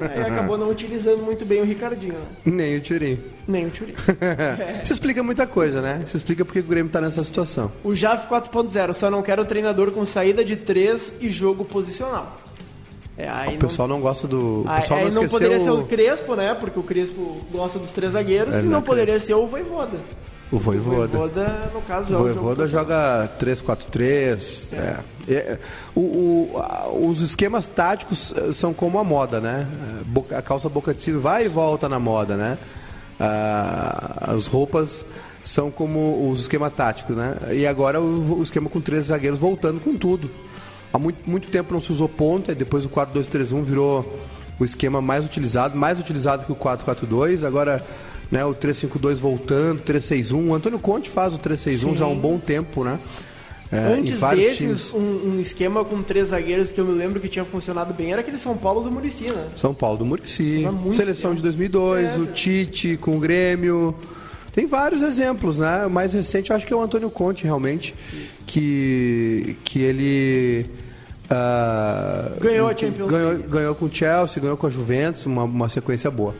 Aí 0.00 0.22
acabou 0.22 0.56
não 0.56 0.70
utilizando 0.70 1.22
muito 1.22 1.44
bem 1.44 1.60
o 1.60 1.64
Ricardinho, 1.64 2.14
né? 2.14 2.26
Nem 2.44 2.76
o 2.76 2.80
Tirinho. 2.80 3.18
Nem 3.46 3.66
o 3.66 3.70
Turim. 3.70 3.94
Isso 4.82 4.92
explica 4.92 5.22
muita 5.22 5.46
coisa, 5.46 5.82
né? 5.82 6.02
Isso 6.06 6.16
explica 6.16 6.44
porque 6.44 6.60
o 6.60 6.62
Grêmio 6.62 6.88
está 6.88 7.00
nessa 7.00 7.22
situação. 7.22 7.70
O 7.82 7.94
JAF 7.94 8.28
4.0, 8.28 8.94
só 8.94 9.10
não 9.10 9.22
quero 9.22 9.44
treinador 9.44 9.90
com 9.90 10.06
saída 10.06 10.44
de 10.44 10.56
três 10.56 11.14
e 11.20 11.28
jogo 11.28 11.64
posicional. 11.64 12.40
É, 13.16 13.28
O 13.54 13.58
pessoal 13.58 13.86
não 13.86 14.00
gosta 14.00 14.26
do. 14.26 14.62
O 14.62 14.74
pessoal 14.74 15.00
aí 15.00 15.10
não 15.12 15.22
não 15.22 15.28
poderia 15.28 15.60
ser 15.60 15.70
o 15.70 15.84
Crespo, 15.84 16.34
né? 16.34 16.52
Porque 16.54 16.78
o 16.78 16.82
Crespo 16.82 17.40
gosta 17.52 17.78
dos 17.78 17.92
três 17.92 18.12
zagueiros. 18.12 18.54
É, 18.54 18.58
e 18.58 18.62
não 18.62 18.72
não 18.72 18.78
é 18.78 18.82
poderia 18.82 19.20
ser 19.20 19.34
o 19.34 19.46
Voivoda. 19.46 20.00
O 20.54 20.58
O 20.58 20.60
Voivoda. 20.60 21.06
Voivoda, 21.18 21.70
no 21.74 21.80
caso, 21.82 22.08
joga 22.10 22.22
o 22.22 22.34
Voivoda 22.34 22.66
joga 22.66 23.28
3-4-3. 23.40 24.72
É. 24.72 24.96
É, 25.26 25.58
o- 25.94 26.00
o- 26.52 26.58
a- 26.58 26.88
os 26.90 27.20
esquemas 27.22 27.66
táticos 27.66 28.32
eh, 28.36 28.52
são 28.52 28.72
como 28.74 28.98
a 28.98 29.04
moda, 29.04 29.40
né? 29.40 29.66
Eh, 29.72 30.02
boca- 30.06 30.36
A 30.38 30.42
calça 30.42 30.68
boca 30.68 30.92
de 30.94 31.00
sino 31.00 31.18
vai 31.20 31.46
e 31.46 31.48
volta 31.48 31.88
na 31.88 31.98
moda, 31.98 32.36
né? 32.36 32.58
Ah, 33.18 34.32
as 34.34 34.46
roupas 34.46 35.04
são 35.42 35.70
como 35.70 36.30
os 36.30 36.40
esquemas 36.40 36.72
táticos, 36.72 37.16
né? 37.16 37.36
E 37.52 37.66
agora 37.66 38.00
o, 38.00 38.38
o 38.38 38.42
esquema 38.42 38.68
com 38.68 38.80
três 38.80 39.06
zagueiros 39.06 39.38
voltando 39.38 39.80
com 39.80 39.96
tudo. 39.96 40.30
Há 40.92 40.98
muito, 40.98 41.18
muito 41.28 41.48
tempo 41.48 41.72
não 41.74 41.80
se 41.80 41.90
usou 41.90 42.08
ponta, 42.08 42.54
depois 42.54 42.84
o 42.84 42.88
4-2-3-1 42.88 43.62
virou 43.62 44.04
o 44.60 44.64
esquema 44.64 45.00
mais 45.00 45.24
utilizado, 45.24 45.76
mais 45.76 45.98
utilizado 45.98 46.44
que 46.44 46.52
o 46.52 46.56
4-4-2. 46.56 47.44
Agora, 47.44 47.82
né, 48.30 48.44
o 48.44 48.54
3-5-2 48.54 49.16
voltando, 49.16 49.82
3-6-1. 49.82 50.48
O 50.48 50.54
Antônio 50.54 50.78
Conte 50.78 51.08
faz 51.10 51.34
o 51.34 51.38
3-6-1 51.38 51.94
já 51.96 52.04
há 52.04 52.08
um 52.08 52.16
bom 52.18 52.38
tempo, 52.38 52.84
né? 52.84 52.98
É, 53.72 53.78
Antes 53.94 54.20
desses, 54.20 54.92
um, 54.92 54.98
um 55.34 55.40
esquema 55.40 55.84
com 55.84 56.00
três 56.02 56.28
zagueiros 56.28 56.70
que 56.70 56.80
eu 56.80 56.84
me 56.84 56.92
lembro 56.96 57.18
que 57.18 57.26
tinha 57.28 57.44
funcionado 57.44 57.92
bem 57.92 58.12
era 58.12 58.20
aquele 58.20 58.38
São 58.38 58.56
Paulo 58.56 58.82
do 58.82 58.92
Murici, 58.92 59.24
né? 59.24 59.48
São 59.56 59.74
Paulo 59.74 59.98
do 59.98 60.04
Murici, 60.04 60.64
seleção 60.92 61.30
tempo. 61.30 61.36
de 61.36 61.42
2002, 61.42 62.06
É, 62.14 62.18
o 62.18 62.26
Tite 62.26 62.96
com 62.98 63.16
o 63.16 63.20
Grêmio. 63.20 63.94
Tem 64.52 64.66
vários 64.66 65.02
exemplos, 65.02 65.58
né? 65.58 65.86
O 65.86 65.90
mais 65.90 66.12
recente 66.12 66.50
eu 66.50 66.56
acho 66.56 66.64
que 66.64 66.72
é 66.72 66.76
o 66.76 66.80
Antônio 66.82 67.10
Conte, 67.10 67.42
realmente, 67.44 67.94
que, 68.46 69.56
que 69.64 69.80
ele... 69.80 70.66
ah, 71.28 72.30
Ganhou 72.40 72.68
a 72.68 72.76
Champions 72.76 73.10
ganhou, 73.10 73.30
League. 73.32 73.48
ganhou 73.48 73.74
com 73.74 73.86
o 73.86 73.90
Chelsea, 73.92 74.40
ganhou 74.40 74.56
com 74.56 74.66
a 74.68 74.70
Juventus, 74.70 75.26
uma, 75.26 75.42
uma 75.42 75.68
sequência 75.68 76.10
boa. 76.10 76.34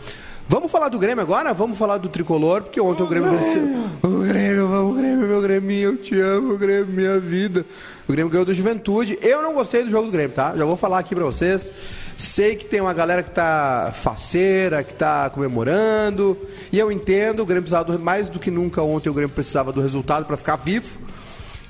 Vamos 0.46 0.70
falar 0.70 0.90
do 0.90 0.98
Grêmio 0.98 1.22
agora? 1.22 1.54
Vamos 1.54 1.78
falar 1.78 1.96
do 1.96 2.09
Tricolor, 2.09 2.62
porque 2.62 2.78
ontem 2.80 3.02
o 3.02 3.07
Grêmio 3.07 3.30
venceu. 3.30 3.62
O 4.02 4.22
Grêmio, 4.24 4.68
vamos, 4.68 4.96
Grêmio, 4.98 5.26
meu 5.26 5.40
Grêmio, 5.40 5.74
eu 5.76 5.96
te 5.96 6.20
amo, 6.20 6.57
Grêmio, 6.59 6.87
minha 6.87 7.18
vida. 7.18 7.64
O 8.07 8.12
Grêmio 8.12 8.30
ganhou 8.30 8.44
da 8.44 8.52
Juventude. 8.52 9.18
Eu 9.22 9.42
não 9.42 9.54
gostei 9.54 9.83
do 9.85 9.90
jogo 9.90 10.07
do 10.07 10.12
Grêmio, 10.12 10.35
tá? 10.35 10.54
Já 10.57 10.64
vou 10.66 10.76
falar 10.76 10.98
aqui 10.98 11.14
pra 11.14 11.24
vocês. 11.24 11.72
Sei 12.18 12.54
que 12.57 12.66
tem 12.66 12.80
uma 12.80 12.92
galera 12.92 13.22
que 13.22 13.30
tá 13.30 13.90
faceira, 13.94 14.85
que 14.85 14.92
tá 14.92 15.30
comemorando. 15.30 16.37
E 16.70 16.78
eu 16.78 16.92
entendo, 16.92 17.40
o 17.40 17.46
Grêmio 17.46 17.62
precisava 17.62 17.92
do- 17.92 17.98
mais 17.98 18.28
do 18.28 18.38
que 18.38 18.50
nunca 18.50 18.83
ontem, 18.83 19.09
o 19.09 19.14
Grêmio 19.14 19.35
precisava 19.35 19.72
do 19.72 19.80
resultado 19.80 20.26
para 20.26 20.37
ficar 20.37 20.57
vivo. 20.57 20.98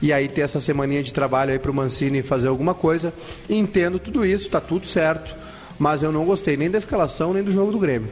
E 0.02 0.12
aí 0.12 0.28
ter 0.28 0.40
essa 0.42 0.60
semaninha 0.60 1.02
de 1.02 1.14
trabalho 1.14 1.52
aí 1.52 1.58
pro 1.60 1.72
Mancini 1.72 2.22
fazer 2.22 2.48
alguma 2.48 2.74
coisa. 2.74 3.14
Entendo 3.48 3.98
tudo 4.00 4.26
isso, 4.26 4.50
tá 4.50 4.60
tudo 4.60 4.84
certo. 4.86 5.34
Mas 5.78 6.02
eu 6.02 6.10
não 6.12 6.24
gostei 6.24 6.56
nem 6.56 6.70
da 6.70 6.76
escalação, 6.78 7.32
nem 7.32 7.42
do 7.42 7.52
jogo 7.52 7.70
do 7.72 7.78
Grêmio. 7.78 8.10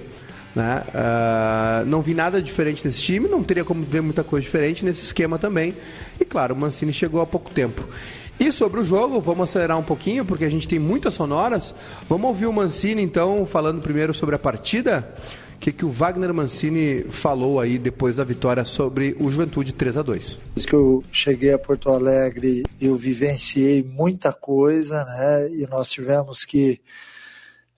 Né? 0.55 0.85
Ah, 0.95 1.83
não 1.87 2.03
vi 2.03 2.15
nada 2.15 2.43
diferente 2.43 2.85
nesse 2.85 3.03
time, 3.03 3.29
não 3.29 3.43
teria 3.43 3.65
como 3.65 3.83
ver 3.83 4.03
muita 4.03 4.23
coisa 4.23 4.45
diferente 4.45 4.85
nesse 4.85 5.03
esquema 5.03 5.39
também. 5.39 5.75
E 6.21 6.25
claro, 6.25 6.55
o 6.55 6.59
Mancini 6.59 6.93
chegou 6.93 7.21
há 7.21 7.27
pouco 7.27 7.53
tempo. 7.53 7.85
E 8.39 8.51
sobre 8.51 8.81
o 8.81 8.85
jogo, 8.85 9.21
vamos 9.21 9.49
acelerar 9.49 9.79
um 9.79 9.85
pouquinho, 9.85 10.25
porque 10.25 10.45
a 10.45 10.49
gente 10.49 10.67
tem 10.67 10.79
muitas 10.79 11.15
sonoras. 11.15 11.75
Vamos 12.09 12.27
ouvir 12.29 12.47
o 12.47 12.53
Mancini, 12.53 13.01
então, 13.01 13.47
falando 13.47 13.81
primeiro 13.81 14.13
sobre 14.13 14.35
a 14.35 14.39
partida. 14.39 15.15
O 15.55 15.59
que, 15.59 15.71
que 15.71 15.85
o 15.85 15.91
Wagner 15.91 16.35
Mancini 16.35 17.05
falou 17.09 17.61
aí 17.61 17.79
depois 17.79 18.17
da 18.17 18.25
vitória 18.25 18.65
sobre 18.65 19.17
o 19.21 19.31
Juventude 19.31 19.73
3 19.73 19.97
a 19.97 20.03
2 20.03 20.41
Desde 20.57 20.69
que 20.69 20.75
eu 20.75 21.05
cheguei 21.13 21.53
a 21.53 21.59
Porto 21.59 21.89
Alegre, 21.89 22.65
eu 22.81 22.97
vivenciei 22.97 23.81
muita 23.81 24.33
coisa, 24.33 25.05
né? 25.05 25.49
E 25.53 25.69
nós 25.71 25.89
tivemos 25.89 26.45
que, 26.45 26.81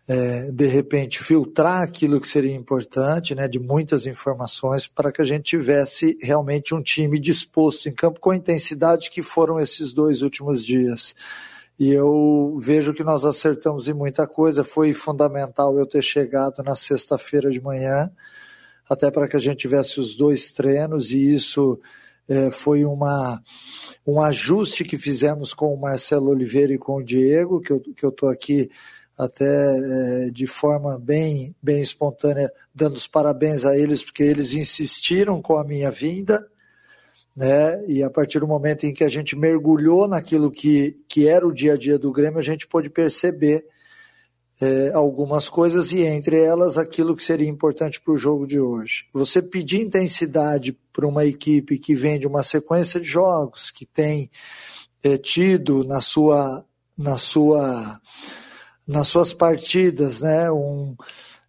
é, 0.07 0.51
de 0.53 0.67
repente, 0.67 1.23
filtrar 1.23 1.83
aquilo 1.83 2.21
que 2.21 2.29
seria 2.29 2.55
importante, 2.55 3.35
né? 3.35 3.49
De 3.49 3.59
muitas 3.59 4.07
informações, 4.07 4.87
para 4.87 5.11
que 5.11 5.23
a 5.23 5.25
gente 5.25 5.45
tivesse 5.45 6.19
realmente 6.21 6.75
um 6.75 6.83
time 6.83 7.19
disposto 7.19 7.89
em 7.89 7.93
campo 7.93 8.21
com 8.21 8.31
a 8.31 8.37
intensidade 8.37 9.11
que 9.11 9.23
foram 9.23 9.59
esses 9.59 9.95
dois 9.95 10.21
últimos 10.21 10.65
dias. 10.65 11.15
E 11.79 11.91
eu 11.91 12.57
vejo 12.61 12.93
que 12.93 13.03
nós 13.03 13.25
acertamos 13.25 13.89
em 13.89 13.95
muita 13.95 14.27
coisa. 14.27 14.63
Foi 14.63 14.93
fundamental 14.93 15.79
eu 15.79 15.87
ter 15.87 16.03
chegado 16.03 16.63
na 16.63 16.77
sexta-feira 16.77 17.51
de 17.51 17.61
manhã, 17.61 18.11
até 18.89 19.11
para 19.11 19.27
que 19.27 19.37
a 19.37 19.41
gente 19.41 19.59
tivesse 19.59 19.99
os 19.99 20.15
dois 20.15 20.53
treinos, 20.53 21.13
e 21.13 21.35
isso 21.35 21.81
é, 22.29 22.51
foi 22.51 22.85
uma, 22.85 23.43
um 24.07 24.21
ajuste 24.21 24.85
que 24.85 24.99
fizemos 24.99 25.55
com 25.55 25.73
o 25.73 25.81
Marcelo 25.81 26.29
Oliveira 26.29 26.75
e 26.75 26.79
com 26.79 26.97
o 26.97 27.03
Diego, 27.03 27.61
que 27.61 27.73
eu 27.73 27.81
que 27.81 28.07
estou 28.07 28.29
aqui 28.29 28.71
até 29.19 29.47
é, 30.27 30.31
de 30.31 30.47
forma 30.47 30.99
bem, 30.99 31.55
bem 31.63 31.83
espontânea, 31.83 32.51
dando 32.75 32.97
os 32.97 33.07
parabéns 33.07 33.65
a 33.65 33.77
eles, 33.77 34.05
porque 34.05 34.23
eles 34.23 34.53
insistiram 34.55 35.41
com 35.41 35.57
a 35.57 35.65
minha 35.65 35.91
vinda. 35.91 36.47
né? 37.37 37.85
E 37.87 38.03
a 38.03 38.11
partir 38.11 38.41
do 38.41 38.47
momento 38.47 38.85
em 38.85 38.93
que 38.93 39.05
a 39.05 39.09
gente 39.09 39.37
mergulhou 39.37 40.09
naquilo 40.09 40.51
que, 40.51 40.97
que 41.09 41.29
era 41.29 41.47
o 41.47 41.53
dia 41.53 41.75
a 41.75 41.77
dia 41.77 41.99
do 41.99 42.13
Grêmio, 42.13 42.39
a 42.39 42.43
gente 42.43 42.67
pôde 42.67 42.91
perceber 42.91 43.65
é, 44.61 44.91
algumas 44.95 45.49
coisas 45.49 45.93
e 45.93 46.03
entre 46.03 46.41
elas 46.41 46.79
aquilo 46.79 47.17
que 47.17 47.25
seria 47.25 47.49
importante 47.49 48.01
para 48.01 48.15
o 48.15 48.19
jogo 48.19 48.47
de 48.47 48.61
hoje. 48.61 49.07
Você 49.13 49.43
pedir 49.43 49.81
intensidade 49.81 50.79
para 50.93 51.07
uma 51.07 51.25
equipe 51.25 51.79
que 51.79 51.95
vem 51.95 52.19
de 52.19 52.27
uma 52.27 52.43
sequência 52.43 53.01
de 53.01 53.07
jogos, 53.07 53.71
que 53.71 53.85
tem 53.85 54.31
é, 55.03 55.19
tido 55.19 55.85
na 55.85 56.01
sua, 56.01 56.65
na 56.97 57.19
sua, 57.19 58.01
nas 58.87 59.09
suas 59.09 59.33
partidas, 59.33 60.21
né, 60.21 60.51
um, 60.51 60.95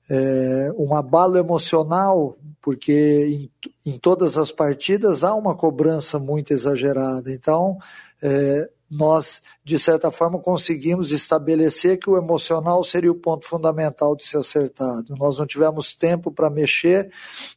é, 0.10 0.72
um 0.78 0.96
abalo 0.96 1.38
emocional 1.38 2.38
porque 2.66 3.52
em, 3.86 3.92
em, 3.92 4.00
todas 4.00 4.40
as 4.40 4.52
partidas 4.52 5.24
há 5.24 5.36
uma 5.36 5.56
cobrança 5.56 6.18
muito 6.18 6.52
exagerada. 6.52 7.32
Então, 7.32 7.78
é, 8.24 8.68
nós, 8.90 9.40
de 9.64 9.78
certa 9.78 10.10
forma, 10.10 10.40
conseguimos 10.40 11.12
estabelecer 11.12 12.00
que 12.00 12.10
o 12.10 12.18
emocional 12.18 12.84
seria 12.84 13.12
o 13.12 13.20
ponto 13.20 13.46
fundamental 13.48 14.16
de 14.16 14.26
ser 14.26 14.38
acertado. 14.38 15.16
Nós 15.16 15.38
não 15.38 15.46
tivemos 15.46 15.96
tempo 15.96 16.32
para 16.32 16.50
mexer 16.50 17.12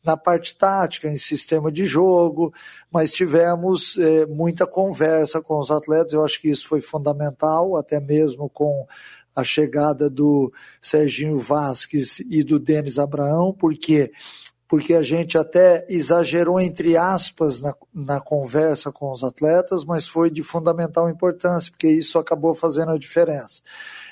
na 0.05 0.15
parte 0.15 0.55
tática, 0.55 1.09
em 1.09 1.17
sistema 1.17 1.73
de 1.73 1.87
jogo, 1.87 2.53
mas 2.91 3.13
tivemos 3.13 3.97
é, 3.97 4.27
muita 4.27 4.67
conversa 4.67 5.41
com 5.41 5.59
os 5.59 5.71
atletas. 5.71 6.13
Eu 6.13 6.23
acho 6.23 6.39
que 6.39 6.51
isso 6.51 6.69
foi 6.69 6.83
fundamental, 6.83 7.79
até 7.79 7.99
mesmo 7.99 8.49
com 8.51 8.87
a 9.39 9.45
chegada 9.45 10.11
do 10.11 10.53
Serginho 10.81 11.39
Vasques 11.39 12.19
e 12.29 12.43
do 12.43 12.59
Denis 12.59 12.99
Abraão, 12.99 13.53
porque 13.53 14.11
porque 14.67 14.93
a 14.93 15.03
gente 15.03 15.39
até 15.39 15.87
exagerou, 15.89 16.61
entre 16.61 16.95
aspas, 16.95 17.59
na, 17.59 17.75
na 17.95 18.21
conversa 18.21 18.93
com 18.93 19.11
os 19.11 19.25
atletas, 19.25 19.83
mas 19.83 20.07
foi 20.07 20.31
de 20.31 20.43
fundamental 20.43 21.09
importância, 21.09 21.71
porque 21.71 21.89
isso 21.89 22.19
acabou 22.19 22.55
fazendo 22.55 22.93
a 22.93 22.99
diferença. 22.99 23.63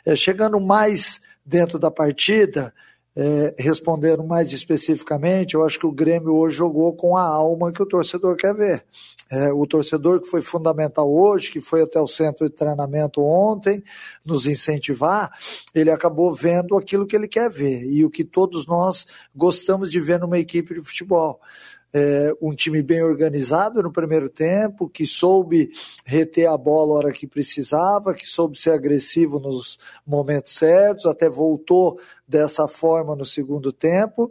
É, 0.03 0.17
chegando 0.17 0.59
mais 0.59 1.21
dentro 1.45 1.79
da 1.79 1.91
partida, 1.91 2.73
é, 3.15 3.55
respondendo 3.59 4.25
mais 4.25 4.51
especificamente, 4.51 5.55
eu 5.55 5.63
acho 5.63 5.79
que 5.79 5.87
o 5.87 5.93
Grêmio 5.93 6.35
hoje 6.35 6.57
jogou 6.57 6.95
com 6.95 7.19
a 7.19 7.23
alma 7.23 7.71
que 7.71 7.83
o 7.83 7.87
torcedor 7.87 8.35
quer 8.35 8.55
ver. 8.55 8.83
É, 9.31 9.53
o 9.53 9.67
torcedor 9.67 10.21
que 10.21 10.29
foi 10.29 10.41
fundamental 10.41 11.13
hoje, 11.13 11.51
que 11.51 11.61
foi 11.61 11.83
até 11.83 12.01
o 12.01 12.07
centro 12.07 12.49
de 12.49 12.55
treinamento 12.55 13.23
ontem, 13.23 13.83
nos 14.25 14.47
incentivar, 14.47 15.31
ele 15.75 15.91
acabou 15.91 16.33
vendo 16.33 16.77
aquilo 16.77 17.07
que 17.07 17.17
ele 17.17 17.27
quer 17.27 17.51
ver 17.51 17.85
e 17.85 18.05
o 18.05 18.11
que 18.11 18.25
todos 18.25 18.67
nós 18.67 19.07
gostamos 19.35 19.91
de 19.91 20.01
ver 20.01 20.21
numa 20.21 20.39
equipe 20.39 20.75
de 20.75 20.81
futebol. 20.81 21.41
É, 21.93 22.31
um 22.43 22.55
time 22.55 22.83
bem 22.83 23.03
organizado 23.03 23.83
no 23.83 23.91
primeiro 23.91 24.29
tempo, 24.29 24.89
que 24.89 25.07
soube 25.07 25.71
reter 26.05 26.47
a 26.47 26.57
bola 26.57 26.93
a 26.93 26.97
hora 26.97 27.13
que 27.13 27.27
precisava, 27.27 28.13
que 28.13 28.27
soube 28.27 28.61
ser 28.61 28.73
agressivo 28.73 29.41
nos 29.41 29.79
momentos 30.07 30.53
certos, 30.53 31.07
até 31.07 31.29
voltou 31.29 31.99
dessa 32.29 32.69
forma 32.69 33.17
no 33.17 33.25
segundo 33.25 33.73
tempo, 33.73 34.31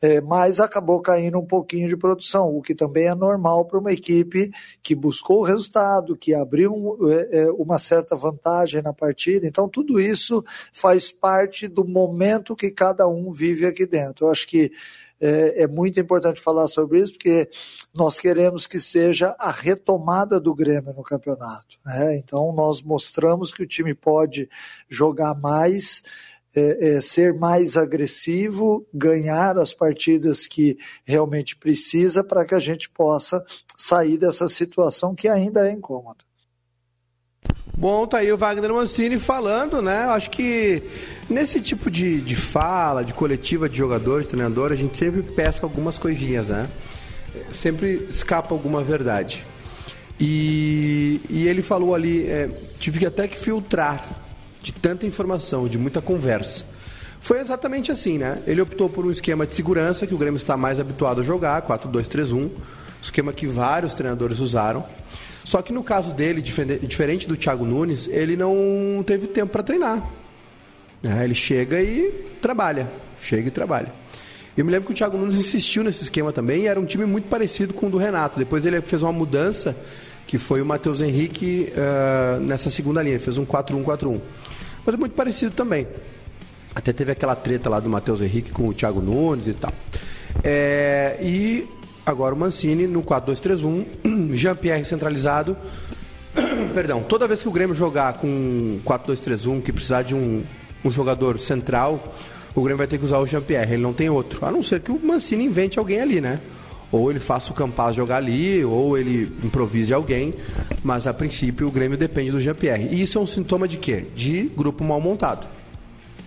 é, 0.00 0.20
mas 0.20 0.60
acabou 0.60 1.00
caindo 1.00 1.38
um 1.38 1.46
pouquinho 1.46 1.88
de 1.88 1.96
produção, 1.96 2.56
o 2.56 2.62
que 2.62 2.74
também 2.74 3.06
é 3.06 3.14
normal 3.14 3.64
para 3.64 3.78
uma 3.78 3.92
equipe 3.92 4.50
que 4.82 4.94
buscou 4.94 5.40
o 5.40 5.44
resultado, 5.44 6.16
que 6.16 6.34
abriu 6.34 6.96
é, 7.10 7.40
é, 7.40 7.50
uma 7.52 7.78
certa 7.78 8.14
vantagem 8.14 8.82
na 8.82 8.92
partida. 8.92 9.46
Então, 9.46 9.68
tudo 9.68 10.00
isso 10.00 10.44
faz 10.72 11.10
parte 11.10 11.66
do 11.66 11.84
momento 11.84 12.56
que 12.56 12.70
cada 12.70 13.08
um 13.08 13.32
vive 13.32 13.66
aqui 13.66 13.86
dentro. 13.86 14.26
Eu 14.26 14.30
acho 14.30 14.46
que 14.46 14.70
é, 15.20 15.64
é, 15.64 15.66
muito 15.66 15.98
importante 15.98 16.40
falar 16.40 16.68
sobre 16.68 17.00
isso, 17.00 17.12
porque 17.12 17.48
nós 17.92 18.20
queremos 18.20 18.66
que 18.66 18.78
seja 18.78 19.34
a 19.38 19.50
retomada 19.50 20.38
do 20.38 20.54
Grêmio 20.54 20.94
no 20.94 21.02
campeonato. 21.02 21.76
Né? 21.84 22.16
Então, 22.16 22.52
nós 22.52 22.82
mostramos 22.82 23.52
que 23.52 23.62
o 23.62 23.66
time 23.66 23.94
pode 23.94 24.48
jogar 24.88 25.34
mais. 25.34 26.02
É, 26.56 26.96
é, 26.96 27.00
ser 27.00 27.34
mais 27.34 27.76
agressivo, 27.76 28.86
ganhar 28.92 29.58
as 29.58 29.74
partidas 29.74 30.46
que 30.46 30.78
realmente 31.04 31.54
precisa 31.54 32.24
para 32.24 32.44
que 32.44 32.54
a 32.54 32.58
gente 32.58 32.88
possa 32.88 33.44
sair 33.76 34.16
dessa 34.16 34.48
situação 34.48 35.14
que 35.14 35.28
ainda 35.28 35.68
é 35.68 35.72
incômoda. 35.72 36.24
Bom, 37.78 38.08
tá 38.08 38.18
aí 38.18 38.32
o 38.32 38.36
Wagner 38.36 38.74
Mancini 38.74 39.20
falando, 39.20 39.80
né? 39.80 39.98
Acho 40.06 40.30
que 40.30 40.82
nesse 41.30 41.60
tipo 41.60 41.88
de, 41.88 42.20
de 42.20 42.34
fala, 42.34 43.04
de 43.04 43.12
coletiva 43.12 43.68
de 43.68 43.78
jogador, 43.78 44.22
de 44.22 44.28
treinador, 44.28 44.72
a 44.72 44.74
gente 44.74 44.98
sempre 44.98 45.22
pesca 45.22 45.64
algumas 45.64 45.96
coisinhas, 45.96 46.48
né? 46.48 46.68
Sempre 47.50 48.08
escapa 48.10 48.52
alguma 48.52 48.82
verdade. 48.82 49.44
E, 50.18 51.20
e 51.30 51.46
ele 51.46 51.62
falou 51.62 51.94
ali, 51.94 52.26
é, 52.26 52.48
tive 52.80 53.06
até 53.06 53.28
que 53.28 53.38
filtrar 53.38 54.27
de 54.62 54.72
tanta 54.72 55.06
informação, 55.06 55.68
de 55.68 55.78
muita 55.78 56.00
conversa. 56.00 56.64
Foi 57.20 57.40
exatamente 57.40 57.90
assim, 57.90 58.18
né? 58.18 58.42
Ele 58.46 58.60
optou 58.60 58.88
por 58.88 59.04
um 59.04 59.10
esquema 59.10 59.46
de 59.46 59.52
segurança 59.52 60.06
que 60.06 60.14
o 60.14 60.18
Grêmio 60.18 60.36
está 60.36 60.56
mais 60.56 60.78
habituado 60.78 61.20
a 61.20 61.24
jogar, 61.24 61.60
4-2-3-1, 61.62 62.50
esquema 63.02 63.32
que 63.32 63.46
vários 63.46 63.94
treinadores 63.94 64.38
usaram. 64.40 64.84
Só 65.44 65.62
que 65.62 65.72
no 65.72 65.82
caso 65.82 66.12
dele, 66.12 66.42
diferente 66.42 67.26
do 67.26 67.36
Thiago 67.36 67.64
Nunes, 67.64 68.06
ele 68.08 68.36
não 68.36 69.02
teve 69.06 69.26
tempo 69.26 69.52
para 69.52 69.62
treinar. 69.62 70.06
É, 71.02 71.24
ele 71.24 71.34
chega 71.34 71.80
e 71.80 72.10
trabalha. 72.40 72.90
Chega 73.18 73.48
e 73.48 73.50
trabalha. 73.50 73.92
Eu 74.56 74.64
me 74.64 74.72
lembro 74.72 74.86
que 74.86 74.92
o 74.92 74.96
Thiago 74.96 75.16
Nunes 75.16 75.38
insistiu 75.38 75.84
nesse 75.84 76.02
esquema 76.02 76.32
também 76.32 76.62
e 76.62 76.66
era 76.66 76.80
um 76.80 76.84
time 76.84 77.06
muito 77.06 77.28
parecido 77.28 77.72
com 77.72 77.86
o 77.86 77.90
do 77.90 77.96
Renato. 77.96 78.38
Depois 78.38 78.66
ele 78.66 78.80
fez 78.80 79.02
uma 79.02 79.12
mudança, 79.12 79.76
que 80.26 80.36
foi 80.36 80.60
o 80.60 80.66
Matheus 80.66 81.00
Henrique 81.00 81.72
uh, 81.72 82.40
nessa 82.40 82.68
segunda 82.68 83.02
linha. 83.02 83.14
Ele 83.14 83.22
fez 83.22 83.38
um 83.38 83.46
4-1-4-1. 83.46 84.20
Mas 84.84 84.94
é 84.94 84.98
muito 84.98 85.14
parecido 85.14 85.54
também. 85.54 85.86
Até 86.74 86.92
teve 86.92 87.12
aquela 87.12 87.34
treta 87.34 87.68
lá 87.68 87.80
do 87.80 87.88
Matheus 87.88 88.20
Henrique 88.20 88.50
com 88.50 88.68
o 88.68 88.74
Thiago 88.74 89.00
Nunes 89.00 89.46
e 89.46 89.54
tal. 89.54 89.72
É, 90.44 91.18
e 91.20 91.66
Agora 92.08 92.34
o 92.34 92.38
Mancini 92.38 92.86
no 92.86 93.02
4-2-3-1, 93.02 94.32
Jean-Pierre 94.32 94.82
centralizado. 94.82 95.54
Perdão, 96.72 97.02
toda 97.02 97.28
vez 97.28 97.42
que 97.42 97.48
o 97.50 97.52
Grêmio 97.52 97.74
jogar 97.74 98.14
com 98.14 98.80
4-2-3-1, 98.82 99.60
que 99.60 99.70
precisar 99.70 100.00
de 100.00 100.14
um, 100.14 100.42
um 100.82 100.90
jogador 100.90 101.38
central, 101.38 102.14
o 102.54 102.62
Grêmio 102.62 102.78
vai 102.78 102.86
ter 102.86 102.96
que 102.96 103.04
usar 103.04 103.18
o 103.18 103.26
Jean-Pierre, 103.26 103.74
ele 103.74 103.82
não 103.82 103.92
tem 103.92 104.08
outro. 104.08 104.46
A 104.46 104.50
não 104.50 104.62
ser 104.62 104.80
que 104.80 104.90
o 104.90 104.98
Mancini 104.98 105.44
invente 105.44 105.78
alguém 105.78 106.00
ali, 106.00 106.18
né? 106.18 106.40
Ou 106.90 107.10
ele 107.10 107.20
faça 107.20 107.50
o 107.50 107.54
Campaz 107.54 107.94
jogar 107.94 108.16
ali, 108.16 108.64
ou 108.64 108.96
ele 108.96 109.30
improvise 109.44 109.92
alguém, 109.92 110.32
mas 110.82 111.06
a 111.06 111.12
princípio 111.12 111.68
o 111.68 111.70
Grêmio 111.70 111.98
depende 111.98 112.30
do 112.30 112.40
Jean-Pierre. 112.40 112.88
E 112.90 113.02
isso 113.02 113.18
é 113.18 113.20
um 113.20 113.26
sintoma 113.26 113.68
de 113.68 113.76
quê? 113.76 114.06
De 114.14 114.44
grupo 114.56 114.82
mal 114.82 115.00
montado. 115.00 115.46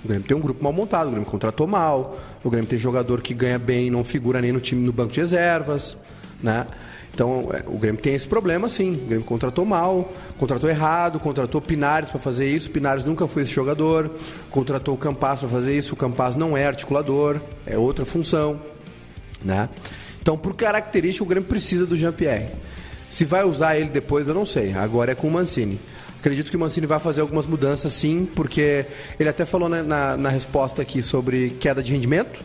O 0.03 0.07
Grêmio 0.07 0.28
tem 0.28 0.36
um 0.36 0.39
grupo 0.39 0.64
mal 0.64 0.74
montado, 0.74 1.07
o 1.07 1.12
Grêmio 1.12 1.30
contratou 1.30 1.68
mal, 1.68 2.18
o 2.43 2.49
Grêmio 2.49 2.68
tem 2.68 2.78
jogador 2.78 3.22
que 3.22 3.34
ganha 3.34 3.59
bem 3.59 3.88
e 3.88 3.91
não 3.91 4.03
figura 4.03 4.41
nem 4.41 4.51
no 4.51 4.59
time 4.59 4.86
no 4.86 4.91
banco 4.91 5.14
de 5.14 5.20
reservas, 5.20 5.97
né? 6.41 6.66
Então, 7.14 7.49
é, 7.51 7.64
o 7.68 7.78
Grêmio 7.78 8.01
tem 8.01 8.16
esse 8.16 8.28
problema, 8.28 8.70
sim. 8.70 8.93
O 8.93 9.05
Grêmio 9.05 9.26
contratou 9.26 9.66
mal, 9.66 10.12
contratou 10.38 10.70
errado, 10.70 11.20
contratou 11.20 11.62
Pinares 11.62 12.09
para 12.09 12.20
fazer 12.20 12.49
isso. 12.49 12.72
Pinares 12.72 13.03
nunca 13.03 13.28
foi 13.28 13.43
esse 13.43 13.51
jogador. 13.51 14.09
Contratou 14.49 14.95
o 14.95 14.97
Campas 14.97 15.39
para 15.39 15.49
fazer 15.49 15.78
isso. 15.78 15.93
O 15.93 15.97
Campas 15.97 16.36
não 16.36 16.55
é 16.55 16.66
articulador, 16.66 17.39
é 17.66 17.78
outra 17.78 18.05
função, 18.05 18.59
né? 19.43 19.68
Então, 20.22 20.38
por 20.38 20.53
característica, 20.53 21.24
o 21.24 21.28
Grêmio 21.28 21.49
precisa 21.49 21.86
do 21.86 21.97
Jean-Pierre. 21.97 22.49
Se 23.09 23.26
vai 23.26 23.43
usar 23.43 23.76
ele 23.76 23.89
depois, 23.89 24.28
eu 24.28 24.34
não 24.34 24.45
sei. 24.45 24.74
Agora 24.74 25.11
é 25.11 25.15
com 25.15 25.28
o 25.28 25.32
Mancini. 25.32 25.80
Acredito 26.19 26.51
que 26.51 26.55
o 26.55 26.59
Mancini 26.59 26.86
vai 26.86 26.99
fazer 26.99 27.22
algumas 27.22 27.47
mudanças, 27.47 27.91
sim, 27.93 28.30
porque 28.36 28.86
ele 29.19 29.28
até 29.28 29.43
falou 29.43 29.67
né, 29.67 29.82
na, 29.82 30.15
na 30.15 30.30
resposta 30.30 30.82
aqui 30.82 31.01
sobre 31.01 31.49
queda 31.59 31.82
de 31.82 31.91
rendimento, 31.91 32.39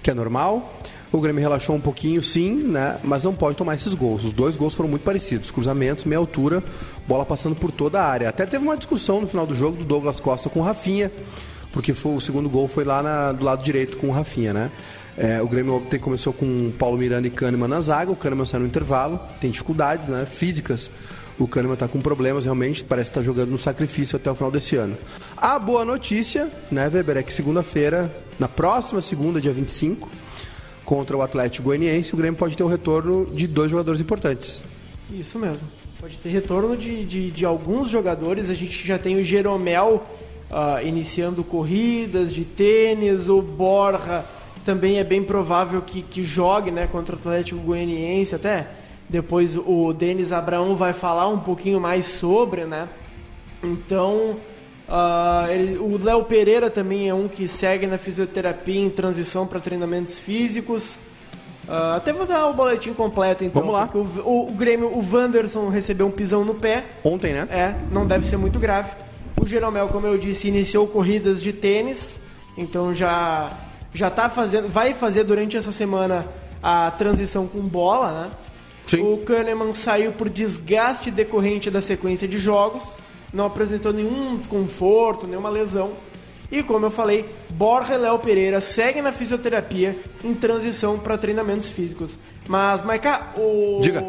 que 0.00 0.10
é 0.10 0.14
normal. 0.14 0.78
O 1.10 1.20
Grêmio 1.20 1.40
relaxou 1.40 1.74
um 1.74 1.80
pouquinho, 1.80 2.22
sim, 2.22 2.52
né? 2.54 2.98
Mas 3.02 3.24
não 3.24 3.34
pode 3.34 3.56
tomar 3.56 3.74
esses 3.74 3.94
gols. 3.94 4.24
Os 4.24 4.32
dois 4.32 4.54
gols 4.54 4.74
foram 4.74 4.88
muito 4.88 5.02
parecidos. 5.02 5.50
Cruzamentos, 5.50 6.04
meia 6.04 6.18
altura, 6.18 6.62
bola 7.06 7.26
passando 7.26 7.56
por 7.56 7.72
toda 7.72 8.00
a 8.00 8.06
área. 8.06 8.28
Até 8.28 8.46
teve 8.46 8.64
uma 8.64 8.76
discussão 8.76 9.20
no 9.20 9.26
final 9.26 9.46
do 9.46 9.54
jogo 9.56 9.76
do 9.76 9.84
Douglas 9.84 10.20
Costa 10.20 10.48
com 10.48 10.60
o 10.60 10.62
Rafinha, 10.62 11.10
porque 11.72 11.92
foi, 11.92 12.14
o 12.14 12.20
segundo 12.20 12.48
gol 12.48 12.68
foi 12.68 12.84
lá 12.84 13.02
na, 13.02 13.32
do 13.32 13.44
lado 13.44 13.62
direito 13.62 13.96
com 13.96 14.08
o 14.08 14.12
Rafinha, 14.12 14.52
né? 14.52 14.70
É, 15.16 15.40
o 15.40 15.48
Grêmio 15.48 15.74
ontem 15.74 15.98
começou 15.98 16.32
com 16.32 16.70
Paulo 16.78 16.98
Miranda 16.98 17.26
e 17.26 17.30
Kahneman 17.30 17.68
na 17.68 17.80
zaga. 17.80 18.10
O 18.10 18.16
Kahneman 18.16 18.44
saiu 18.44 18.60
no 18.60 18.66
intervalo, 18.66 19.18
tem 19.40 19.50
dificuldades 19.50 20.08
né, 20.08 20.26
físicas 20.26 20.90
o 21.38 21.46
Kahneman 21.46 21.74
está 21.74 21.86
com 21.86 22.00
problemas 22.00 22.44
realmente, 22.44 22.82
parece 22.82 23.10
estar 23.10 23.20
tá 23.20 23.24
jogando 23.24 23.50
no 23.50 23.58
sacrifício 23.58 24.16
até 24.16 24.30
o 24.30 24.34
final 24.34 24.50
desse 24.50 24.76
ano. 24.76 24.96
A 25.36 25.58
boa 25.58 25.84
notícia, 25.84 26.50
né, 26.70 26.88
Weber, 26.88 27.18
é 27.18 27.22
que 27.22 27.32
segunda-feira, 27.32 28.14
na 28.38 28.48
próxima 28.48 29.02
segunda, 29.02 29.40
dia 29.40 29.52
25, 29.52 30.08
contra 30.84 31.16
o 31.16 31.22
Atlético 31.22 31.64
Goianiense, 31.64 32.14
o 32.14 32.16
Grêmio 32.16 32.38
pode 32.38 32.56
ter 32.56 32.62
o 32.62 32.68
retorno 32.68 33.26
de 33.26 33.46
dois 33.46 33.70
jogadores 33.70 34.00
importantes. 34.00 34.62
Isso 35.12 35.38
mesmo. 35.38 35.66
Pode 36.00 36.16
ter 36.18 36.30
retorno 36.30 36.76
de, 36.76 37.04
de, 37.04 37.30
de 37.30 37.44
alguns 37.44 37.88
jogadores. 37.88 38.48
A 38.50 38.54
gente 38.54 38.86
já 38.86 38.98
tem 38.98 39.16
o 39.16 39.24
Jeromel 39.24 40.06
uh, 40.50 40.86
iniciando 40.86 41.42
corridas 41.44 42.32
de 42.32 42.44
tênis, 42.44 43.28
o 43.28 43.42
Borja 43.42 44.24
também 44.66 44.98
é 44.98 45.04
bem 45.04 45.22
provável 45.22 45.80
que, 45.80 46.02
que 46.02 46.24
jogue 46.24 46.72
né, 46.72 46.88
contra 46.90 47.14
o 47.14 47.18
Atlético 47.18 47.60
Goianiense, 47.60 48.34
até 48.34 48.66
Depois 49.08 49.56
o 49.56 49.92
Denis 49.92 50.32
Abraão 50.32 50.74
vai 50.74 50.92
falar 50.92 51.28
um 51.28 51.38
pouquinho 51.38 51.80
mais 51.80 52.06
sobre, 52.06 52.64
né? 52.64 52.88
Então, 53.62 54.36
uh, 54.88 55.48
ele, 55.48 55.78
o 55.78 55.96
Léo 56.02 56.24
Pereira 56.24 56.68
também 56.68 57.08
é 57.08 57.14
um 57.14 57.28
que 57.28 57.46
segue 57.46 57.86
na 57.86 57.96
fisioterapia 57.96 58.80
em 58.80 58.90
transição 58.90 59.46
para 59.46 59.60
treinamentos 59.60 60.18
físicos. 60.18 60.96
Uh, 61.68 61.94
até 61.96 62.12
vou 62.12 62.26
dar 62.26 62.48
o 62.48 62.52
boletim 62.52 62.92
completo 62.92 63.44
então. 63.44 63.62
Vamos 63.62 63.74
lá. 63.74 63.88
O, 63.94 63.98
o, 63.98 64.48
o, 64.48 64.52
Grêmio, 64.52 64.88
o 64.88 65.04
Wanderson 65.12 65.68
recebeu 65.68 66.08
um 66.08 66.10
pisão 66.10 66.44
no 66.44 66.54
pé. 66.54 66.84
Ontem, 67.04 67.32
né? 67.32 67.46
É, 67.50 67.74
não 67.92 68.04
deve 68.04 68.26
ser 68.26 68.36
muito 68.36 68.58
grave. 68.58 68.90
O 69.40 69.46
Jeromel, 69.46 69.86
como 69.88 70.08
eu 70.08 70.18
disse, 70.18 70.48
iniciou 70.48 70.88
corridas 70.88 71.40
de 71.40 71.52
tênis, 71.52 72.16
então 72.58 72.92
já 72.92 73.52
já 73.96 74.10
tá 74.10 74.28
fazendo, 74.28 74.68
vai 74.68 74.92
fazer 74.92 75.24
durante 75.24 75.56
essa 75.56 75.72
semana 75.72 76.26
a 76.62 76.90
transição 76.90 77.46
com 77.46 77.60
bola, 77.60 78.12
né? 78.12 78.30
Sim. 78.86 79.00
O 79.00 79.18
Kahneman 79.18 79.72
saiu 79.72 80.12
por 80.12 80.28
desgaste 80.28 81.10
decorrente 81.10 81.70
da 81.70 81.80
sequência 81.80 82.28
de 82.28 82.38
jogos, 82.38 82.96
não 83.32 83.46
apresentou 83.46 83.92
nenhum 83.92 84.36
desconforto, 84.36 85.26
nenhuma 85.26 85.48
lesão. 85.48 85.92
E 86.52 86.62
como 86.62 86.86
eu 86.86 86.90
falei, 86.90 87.28
Borja 87.54 87.94
e 87.94 87.98
Léo 87.98 88.18
Pereira 88.18 88.60
seguem 88.60 89.02
na 89.02 89.10
fisioterapia 89.10 89.98
em 90.22 90.34
transição 90.34 90.98
para 90.98 91.18
treinamentos 91.18 91.70
físicos. 91.70 92.16
Mas, 92.46 92.84
Maica, 92.84 93.28
o 93.36 93.80
Diga. 93.80 94.04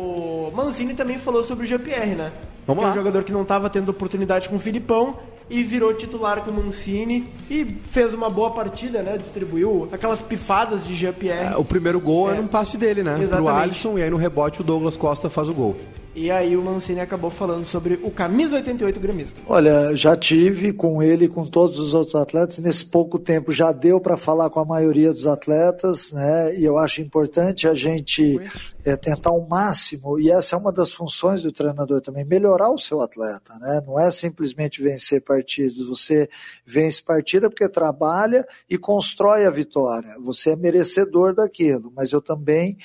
Mancini 0.53 0.93
também 0.93 1.17
falou 1.17 1.43
sobre 1.43 1.65
o 1.65 1.67
GPR, 1.67 2.13
né? 2.13 2.31
Vamos 2.67 2.81
que 2.81 2.85
é 2.85 2.87
lá. 2.87 2.91
um 2.91 2.95
jogador 2.95 3.23
que 3.23 3.31
não 3.31 3.41
estava 3.41 3.69
tendo 3.69 3.89
oportunidade 3.89 4.49
com 4.49 4.57
o 4.57 4.59
Filipão 4.59 5.17
e 5.49 5.63
virou 5.63 5.93
titular 5.93 6.41
com 6.43 6.51
o 6.51 6.53
Mancini 6.53 7.27
e 7.49 7.65
fez 7.91 8.13
uma 8.13 8.29
boa 8.29 8.51
partida, 8.51 9.01
né? 9.01 9.17
Distribuiu 9.17 9.87
aquelas 9.91 10.21
pifadas 10.21 10.85
de 10.85 10.93
GPR. 10.93 11.53
É, 11.53 11.57
O 11.57 11.63
primeiro 11.63 11.99
gol 11.99 12.29
É. 12.29 12.33
era 12.33 12.41
um 12.41 12.47
passe 12.47 12.77
dele, 12.77 13.01
né? 13.03 13.13
Pro 13.13 13.23
Exatamente. 13.23 13.61
Alisson, 13.63 13.97
e 13.97 14.03
aí 14.03 14.09
no 14.09 14.17
rebote 14.17 14.61
o 14.61 14.63
Douglas 14.63 14.97
Costa 14.97 15.29
faz 15.29 15.47
o 15.49 15.53
gol. 15.53 15.77
E 16.17 16.31
aí 16.31 16.57
o 16.57 16.63
Mancini 16.63 16.99
acabou 16.99 17.29
falando 17.29 17.63
sobre 17.63 17.99
o 18.01 18.09
camisa 18.09 18.55
88 18.55 18.99
gremista. 18.99 19.39
Olha, 19.45 19.95
já 19.95 20.17
tive 20.17 20.73
com 20.73 20.99
ele 20.99 21.25
e 21.25 21.29
com 21.29 21.45
todos 21.45 21.77
os 21.77 21.93
outros 21.93 22.15
atletas. 22.15 22.57
Nesse 22.57 22.83
pouco 22.83 23.19
tempo 23.19 23.51
já 23.51 23.71
deu 23.71 24.01
para 24.01 24.17
falar 24.17 24.49
com 24.49 24.59
a 24.59 24.65
maioria 24.65 25.13
dos 25.13 25.27
atletas, 25.27 26.11
né? 26.11 26.57
E 26.57 26.65
eu 26.65 26.79
acho 26.79 27.03
importante 27.03 27.67
a 27.67 27.75
gente 27.75 28.35
é, 28.83 28.95
tentar 28.95 29.29
o 29.29 29.47
máximo, 29.47 30.19
e 30.19 30.31
essa 30.31 30.55
é 30.55 30.59
uma 30.59 30.71
das 30.71 30.91
funções 30.91 31.43
do 31.43 31.51
treinador 31.51 32.01
também, 32.01 32.25
melhorar 32.25 32.71
o 32.71 32.79
seu 32.79 32.99
atleta, 32.99 33.53
né? 33.59 33.83
Não 33.85 33.99
é 33.99 34.09
simplesmente 34.09 34.81
vencer 34.81 35.21
partidas, 35.21 35.85
você 35.85 36.27
vence 36.65 36.99
partida 37.03 37.47
porque 37.47 37.69
trabalha 37.69 38.43
e 38.67 38.75
constrói 38.75 39.45
a 39.45 39.51
vitória. 39.51 40.15
Você 40.23 40.49
é 40.49 40.55
merecedor 40.55 41.35
daquilo, 41.35 41.93
mas 41.95 42.11
eu 42.11 42.23
também 42.23 42.75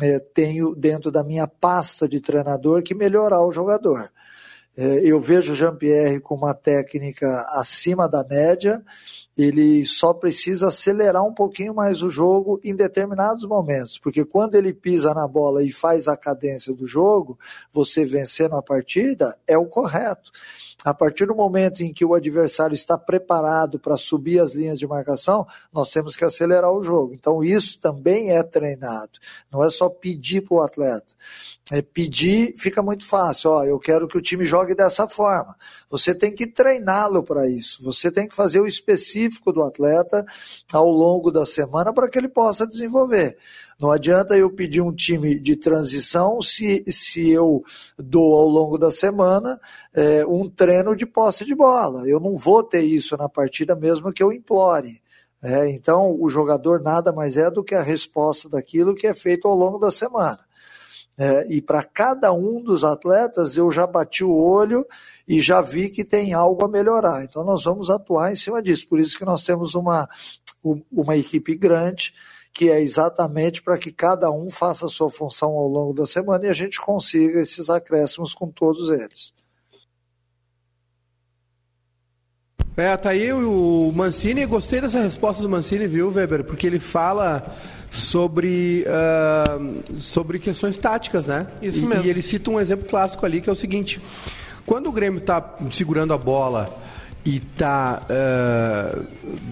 é, 0.00 0.18
tenho 0.18 0.74
dentro 0.74 1.10
da 1.10 1.22
minha 1.22 1.46
pasta 1.46 2.08
de 2.08 2.20
treinador 2.20 2.82
que 2.82 2.94
melhorar 2.94 3.44
o 3.46 3.52
jogador. 3.52 4.10
É, 4.76 5.00
eu 5.04 5.20
vejo 5.20 5.52
o 5.52 5.54
Jean-Pierre 5.54 6.20
com 6.20 6.34
uma 6.34 6.52
técnica 6.52 7.46
acima 7.52 8.08
da 8.08 8.24
média, 8.24 8.84
ele 9.36 9.84
só 9.84 10.12
precisa 10.12 10.68
acelerar 10.68 11.24
um 11.24 11.34
pouquinho 11.34 11.74
mais 11.74 12.02
o 12.02 12.10
jogo 12.10 12.60
em 12.64 12.74
determinados 12.74 13.46
momentos, 13.46 13.98
porque 13.98 14.24
quando 14.24 14.54
ele 14.54 14.72
pisa 14.72 15.12
na 15.12 15.26
bola 15.26 15.62
e 15.62 15.72
faz 15.72 16.06
a 16.06 16.16
cadência 16.16 16.72
do 16.72 16.86
jogo, 16.86 17.38
você 17.72 18.04
vencendo 18.04 18.56
a 18.56 18.62
partida 18.62 19.36
é 19.46 19.58
o 19.58 19.66
correto. 19.66 20.30
A 20.84 20.92
partir 20.92 21.24
do 21.24 21.34
momento 21.34 21.82
em 21.82 21.94
que 21.94 22.04
o 22.04 22.14
adversário 22.14 22.74
está 22.74 22.98
preparado 22.98 23.78
para 23.78 23.96
subir 23.96 24.38
as 24.38 24.52
linhas 24.52 24.78
de 24.78 24.86
marcação, 24.86 25.46
nós 25.72 25.88
temos 25.88 26.14
que 26.14 26.26
acelerar 26.26 26.70
o 26.70 26.82
jogo. 26.82 27.14
Então, 27.14 27.42
isso 27.42 27.80
também 27.80 28.32
é 28.32 28.42
treinado. 28.42 29.18
Não 29.50 29.64
é 29.64 29.70
só 29.70 29.88
pedir 29.88 30.42
para 30.42 30.54
o 30.54 30.62
atleta. 30.62 31.14
É 31.72 31.80
pedir 31.80 32.52
fica 32.58 32.82
muito 32.82 33.06
fácil. 33.06 33.50
Ó, 33.50 33.64
eu 33.64 33.78
quero 33.78 34.06
que 34.06 34.18
o 34.18 34.20
time 34.20 34.44
jogue 34.44 34.74
dessa 34.74 35.08
forma. 35.08 35.56
Você 35.88 36.14
tem 36.14 36.34
que 36.34 36.46
treiná-lo 36.46 37.22
para 37.22 37.48
isso. 37.48 37.82
Você 37.82 38.10
tem 38.10 38.28
que 38.28 38.34
fazer 38.34 38.60
o 38.60 38.66
específico 38.66 39.50
do 39.50 39.62
atleta 39.62 40.26
ao 40.70 40.90
longo 40.90 41.30
da 41.30 41.46
semana 41.46 41.94
para 41.94 42.10
que 42.10 42.18
ele 42.18 42.28
possa 42.28 42.66
desenvolver. 42.66 43.38
Não 43.80 43.90
adianta 43.90 44.36
eu 44.36 44.50
pedir 44.50 44.80
um 44.80 44.94
time 44.94 45.38
de 45.38 45.56
transição 45.56 46.40
se, 46.40 46.84
se 46.88 47.30
eu 47.30 47.62
dou 47.98 48.36
ao 48.36 48.48
longo 48.48 48.78
da 48.78 48.90
semana 48.90 49.60
é, 49.94 50.24
um 50.26 50.48
treino 50.48 50.94
de 50.94 51.06
posse 51.06 51.44
de 51.44 51.54
bola. 51.54 52.08
Eu 52.08 52.20
não 52.20 52.36
vou 52.36 52.62
ter 52.62 52.82
isso 52.82 53.16
na 53.16 53.28
partida 53.28 53.74
mesmo 53.74 54.12
que 54.12 54.22
eu 54.22 54.32
implore. 54.32 55.02
É, 55.42 55.68
então, 55.70 56.16
o 56.18 56.30
jogador 56.30 56.80
nada 56.80 57.12
mais 57.12 57.36
é 57.36 57.50
do 57.50 57.62
que 57.62 57.74
a 57.74 57.82
resposta 57.82 58.48
daquilo 58.48 58.94
que 58.94 59.06
é 59.06 59.12
feito 59.12 59.46
ao 59.46 59.54
longo 59.54 59.78
da 59.78 59.90
semana. 59.90 60.40
É, 61.16 61.46
e 61.48 61.62
para 61.62 61.84
cada 61.84 62.32
um 62.32 62.60
dos 62.60 62.82
atletas 62.82 63.56
eu 63.56 63.70
já 63.70 63.86
bati 63.86 64.24
o 64.24 64.34
olho 64.34 64.84
e 65.28 65.40
já 65.40 65.60
vi 65.60 65.88
que 65.88 66.04
tem 66.04 66.32
algo 66.32 66.64
a 66.64 66.68
melhorar. 66.68 67.22
Então 67.22 67.44
nós 67.44 67.64
vamos 67.64 67.88
atuar 67.90 68.32
em 68.32 68.36
cima 68.36 68.62
disso. 68.62 68.88
Por 68.88 68.98
isso 68.98 69.18
que 69.18 69.24
nós 69.24 69.42
temos 69.42 69.74
uma, 69.74 70.08
uma 70.90 71.16
equipe 71.16 71.54
grande, 71.54 72.14
que 72.54 72.70
é 72.70 72.80
exatamente 72.80 73.60
para 73.60 73.76
que 73.76 73.90
cada 73.90 74.30
um 74.30 74.48
faça 74.48 74.86
a 74.86 74.88
sua 74.88 75.10
função 75.10 75.50
ao 75.50 75.66
longo 75.66 75.92
da 75.92 76.06
semana 76.06 76.46
e 76.46 76.48
a 76.48 76.52
gente 76.52 76.80
consiga 76.80 77.40
esses 77.40 77.68
acréscimos 77.68 78.32
com 78.32 78.48
todos 78.48 78.90
eles. 78.90 79.34
É, 82.76 82.96
tá 82.96 83.10
aí 83.10 83.32
o 83.32 83.92
Mancini, 83.94 84.46
gostei 84.46 84.80
dessa 84.80 85.00
resposta 85.00 85.42
do 85.42 85.48
Mancini, 85.48 85.86
viu, 85.88 86.12
Weber? 86.12 86.44
Porque 86.44 86.66
ele 86.66 86.78
fala 86.78 87.54
sobre, 87.90 88.84
uh, 88.86 90.00
sobre 90.00 90.38
questões 90.38 90.76
táticas, 90.76 91.26
né? 91.26 91.48
Isso 91.60 91.78
e, 91.78 91.86
mesmo. 91.86 92.04
E 92.04 92.08
ele 92.08 92.22
cita 92.22 92.50
um 92.50 92.60
exemplo 92.60 92.88
clássico 92.88 93.26
ali, 93.26 93.40
que 93.40 93.48
é 93.48 93.52
o 93.52 93.56
seguinte, 93.56 94.00
quando 94.64 94.88
o 94.88 94.92
Grêmio 94.92 95.20
tá 95.20 95.56
segurando 95.70 96.12
a 96.12 96.18
bola 96.18 96.68
e 97.24 97.40
tá 97.40 98.02
uh, 98.04 99.04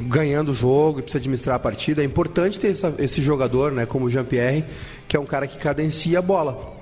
ganhando 0.08 0.52
o 0.52 0.54
jogo 0.54 0.98
e 0.98 1.02
precisa 1.02 1.18
administrar 1.18 1.56
a 1.56 1.58
partida, 1.58 2.02
é 2.02 2.04
importante 2.04 2.60
ter 2.60 2.72
essa, 2.72 2.94
esse 2.98 3.22
jogador, 3.22 3.72
né, 3.72 3.86
como 3.86 4.06
o 4.06 4.10
Jean-Pierre, 4.10 4.64
que 5.08 5.16
é 5.16 5.20
um 5.20 5.24
cara 5.24 5.46
que 5.46 5.56
cadencia 5.56 6.18
a 6.18 6.22
bola, 6.22 6.74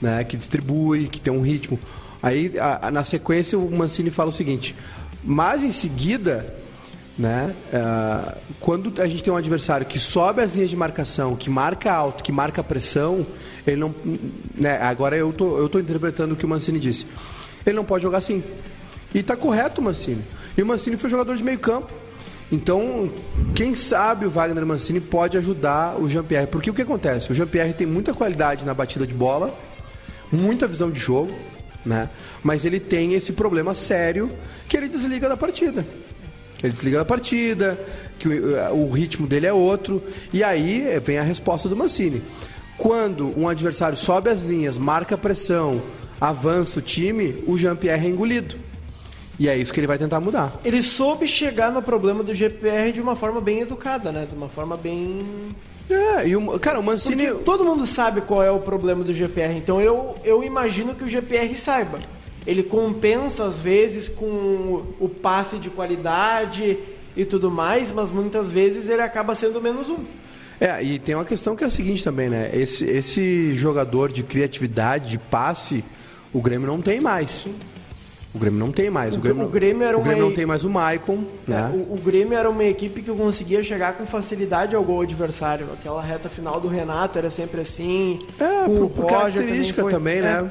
né, 0.00 0.22
que 0.24 0.36
distribui, 0.36 1.08
que 1.08 1.20
tem 1.20 1.32
um 1.32 1.40
ritmo. 1.40 1.78
Aí, 2.22 2.52
a, 2.58 2.88
a, 2.88 2.90
na 2.90 3.02
sequência, 3.02 3.58
o 3.58 3.70
Mancini 3.70 4.10
fala 4.10 4.28
o 4.28 4.32
seguinte, 4.32 4.76
mas 5.24 5.62
em 5.62 5.72
seguida, 5.72 6.54
né, 7.18 7.54
uh, 7.72 8.36
quando 8.60 9.00
a 9.00 9.06
gente 9.06 9.24
tem 9.24 9.32
um 9.32 9.36
adversário 9.36 9.86
que 9.86 9.98
sobe 9.98 10.42
as 10.42 10.54
linhas 10.54 10.68
de 10.68 10.76
marcação, 10.76 11.34
que 11.34 11.48
marca 11.48 11.90
alto, 11.90 12.22
que 12.22 12.30
marca 12.30 12.62
pressão, 12.62 13.26
ele 13.66 13.76
não. 13.76 13.94
Né, 14.54 14.78
agora 14.82 15.16
eu 15.16 15.32
tô, 15.32 15.56
eu 15.56 15.68
tô 15.68 15.78
interpretando 15.78 16.32
o 16.32 16.36
que 16.36 16.44
o 16.44 16.48
Mancini 16.48 16.78
disse. 16.78 17.06
Ele 17.64 17.74
não 17.74 17.84
pode 17.84 18.02
jogar 18.02 18.18
assim. 18.18 18.44
E 19.16 19.22
tá 19.22 19.34
correto 19.34 19.80
o 19.80 19.84
Mancini. 19.84 20.22
E 20.58 20.62
o 20.62 20.66
Mancini 20.66 20.98
foi 20.98 21.08
jogador 21.08 21.34
de 21.34 21.42
meio 21.42 21.58
campo. 21.58 21.90
Então, 22.52 23.10
quem 23.54 23.74
sabe 23.74 24.26
o 24.26 24.30
Wagner 24.30 24.66
Mancini 24.66 25.00
pode 25.00 25.38
ajudar 25.38 25.98
o 25.98 26.06
Jean-Pierre. 26.06 26.46
Porque 26.46 26.68
o 26.68 26.74
que 26.74 26.82
acontece? 26.82 27.32
O 27.32 27.34
Jean-Pierre 27.34 27.72
tem 27.72 27.86
muita 27.86 28.12
qualidade 28.12 28.66
na 28.66 28.74
batida 28.74 29.06
de 29.06 29.14
bola, 29.14 29.58
muita 30.30 30.68
visão 30.68 30.90
de 30.90 31.00
jogo, 31.00 31.32
né? 31.84 32.10
Mas 32.42 32.66
ele 32.66 32.78
tem 32.78 33.14
esse 33.14 33.32
problema 33.32 33.74
sério 33.74 34.28
que 34.68 34.76
ele 34.76 34.86
desliga 34.86 35.30
da 35.30 35.36
partida. 35.36 35.82
Que 36.58 36.66
ele 36.66 36.74
desliga 36.74 36.98
da 36.98 37.04
partida, 37.06 37.80
que 38.18 38.28
o, 38.28 38.74
o 38.74 38.90
ritmo 38.90 39.26
dele 39.26 39.46
é 39.46 39.52
outro. 39.52 40.02
E 40.30 40.44
aí 40.44 41.00
vem 41.02 41.16
a 41.16 41.22
resposta 41.22 41.70
do 41.70 41.74
Mancini. 41.74 42.20
Quando 42.76 43.32
um 43.34 43.48
adversário 43.48 43.96
sobe 43.96 44.28
as 44.28 44.42
linhas, 44.42 44.76
marca 44.76 45.16
pressão, 45.16 45.80
avança 46.20 46.80
o 46.80 46.82
time, 46.82 47.42
o 47.46 47.56
Jean-Pierre 47.56 48.08
é 48.08 48.10
engolido. 48.10 48.65
E 49.38 49.48
é 49.48 49.56
isso 49.56 49.72
que 49.72 49.80
ele 49.80 49.86
vai 49.86 49.98
tentar 49.98 50.20
mudar. 50.20 50.58
Ele 50.64 50.82
soube 50.82 51.26
chegar 51.26 51.70
no 51.70 51.82
problema 51.82 52.22
do 52.22 52.34
GPR 52.34 52.90
de 52.92 53.00
uma 53.00 53.14
forma 53.14 53.40
bem 53.40 53.60
educada, 53.60 54.10
né? 54.10 54.26
De 54.26 54.34
uma 54.34 54.48
forma 54.48 54.76
bem. 54.76 55.18
É, 55.90 56.26
e 56.26 56.34
o, 56.34 56.58
cara, 56.58 56.80
o 56.80 56.82
Mancini. 56.82 57.26
Porque 57.26 57.44
todo 57.44 57.64
mundo 57.64 57.86
sabe 57.86 58.22
qual 58.22 58.42
é 58.42 58.50
o 58.50 58.60
problema 58.60 59.04
do 59.04 59.12
GPR, 59.12 59.54
então 59.56 59.80
eu, 59.80 60.14
eu 60.24 60.42
imagino 60.42 60.94
que 60.94 61.04
o 61.04 61.08
GPR 61.08 61.54
saiba. 61.54 61.98
Ele 62.46 62.62
compensa 62.62 63.44
às 63.44 63.58
vezes 63.58 64.08
com 64.08 64.84
o 64.98 65.08
passe 65.08 65.58
de 65.58 65.68
qualidade 65.68 66.78
e 67.16 67.24
tudo 67.24 67.50
mais, 67.50 67.92
mas 67.92 68.10
muitas 68.10 68.50
vezes 68.50 68.88
ele 68.88 69.02
acaba 69.02 69.34
sendo 69.34 69.60
menos 69.60 69.90
um. 69.90 69.98
É, 70.58 70.82
e 70.82 70.98
tem 70.98 71.14
uma 71.14 71.24
questão 71.24 71.54
que 71.54 71.62
é 71.62 71.66
a 71.66 71.70
seguinte 71.70 72.02
também, 72.02 72.30
né? 72.30 72.50
Esse, 72.54 72.84
esse 72.86 73.54
jogador 73.54 74.10
de 74.10 74.22
criatividade, 74.22 75.10
de 75.10 75.18
passe, 75.18 75.84
o 76.32 76.40
Grêmio 76.40 76.66
não 76.66 76.80
tem 76.80 77.00
mais. 77.00 77.46
O 78.36 78.38
Grêmio 78.38 78.58
não 78.60 78.70
tem 78.70 78.90
mais. 78.90 79.14
O, 79.14 79.16
O 79.16 79.20
Grêmio, 79.20 79.44
o 79.46 79.48
Grêmio 79.48 79.82
era 79.82 79.96
o 79.98 80.02
Grêmio 80.02 80.22
uma- 80.22 80.28
não 80.28 80.34
tem 80.36 80.44
mais 80.44 80.62
o 80.62 80.68
Maicon, 80.70 81.24
né? 81.48 81.70
É, 81.72 81.76
o, 81.76 81.94
o 81.94 82.00
Grêmio 82.04 82.34
era 82.36 82.50
uma 82.50 82.64
equipe 82.64 83.00
que 83.02 83.10
conseguia 83.10 83.62
chegar 83.62 83.94
com 83.94 84.04
facilidade 84.06 84.76
ao 84.76 84.84
gol 84.84 85.00
adversário. 85.00 85.66
Aquela 85.72 86.02
reta 86.02 86.28
final 86.28 86.60
do 86.60 86.68
Renato 86.68 87.18
era 87.18 87.30
sempre 87.30 87.62
assim. 87.62 88.18
É, 88.38 88.64
por, 88.66 88.90
por 88.90 89.06
característica 89.06 89.80
foi- 89.82 89.90
também, 89.92 90.18
é. 90.18 90.22
né? 90.22 90.50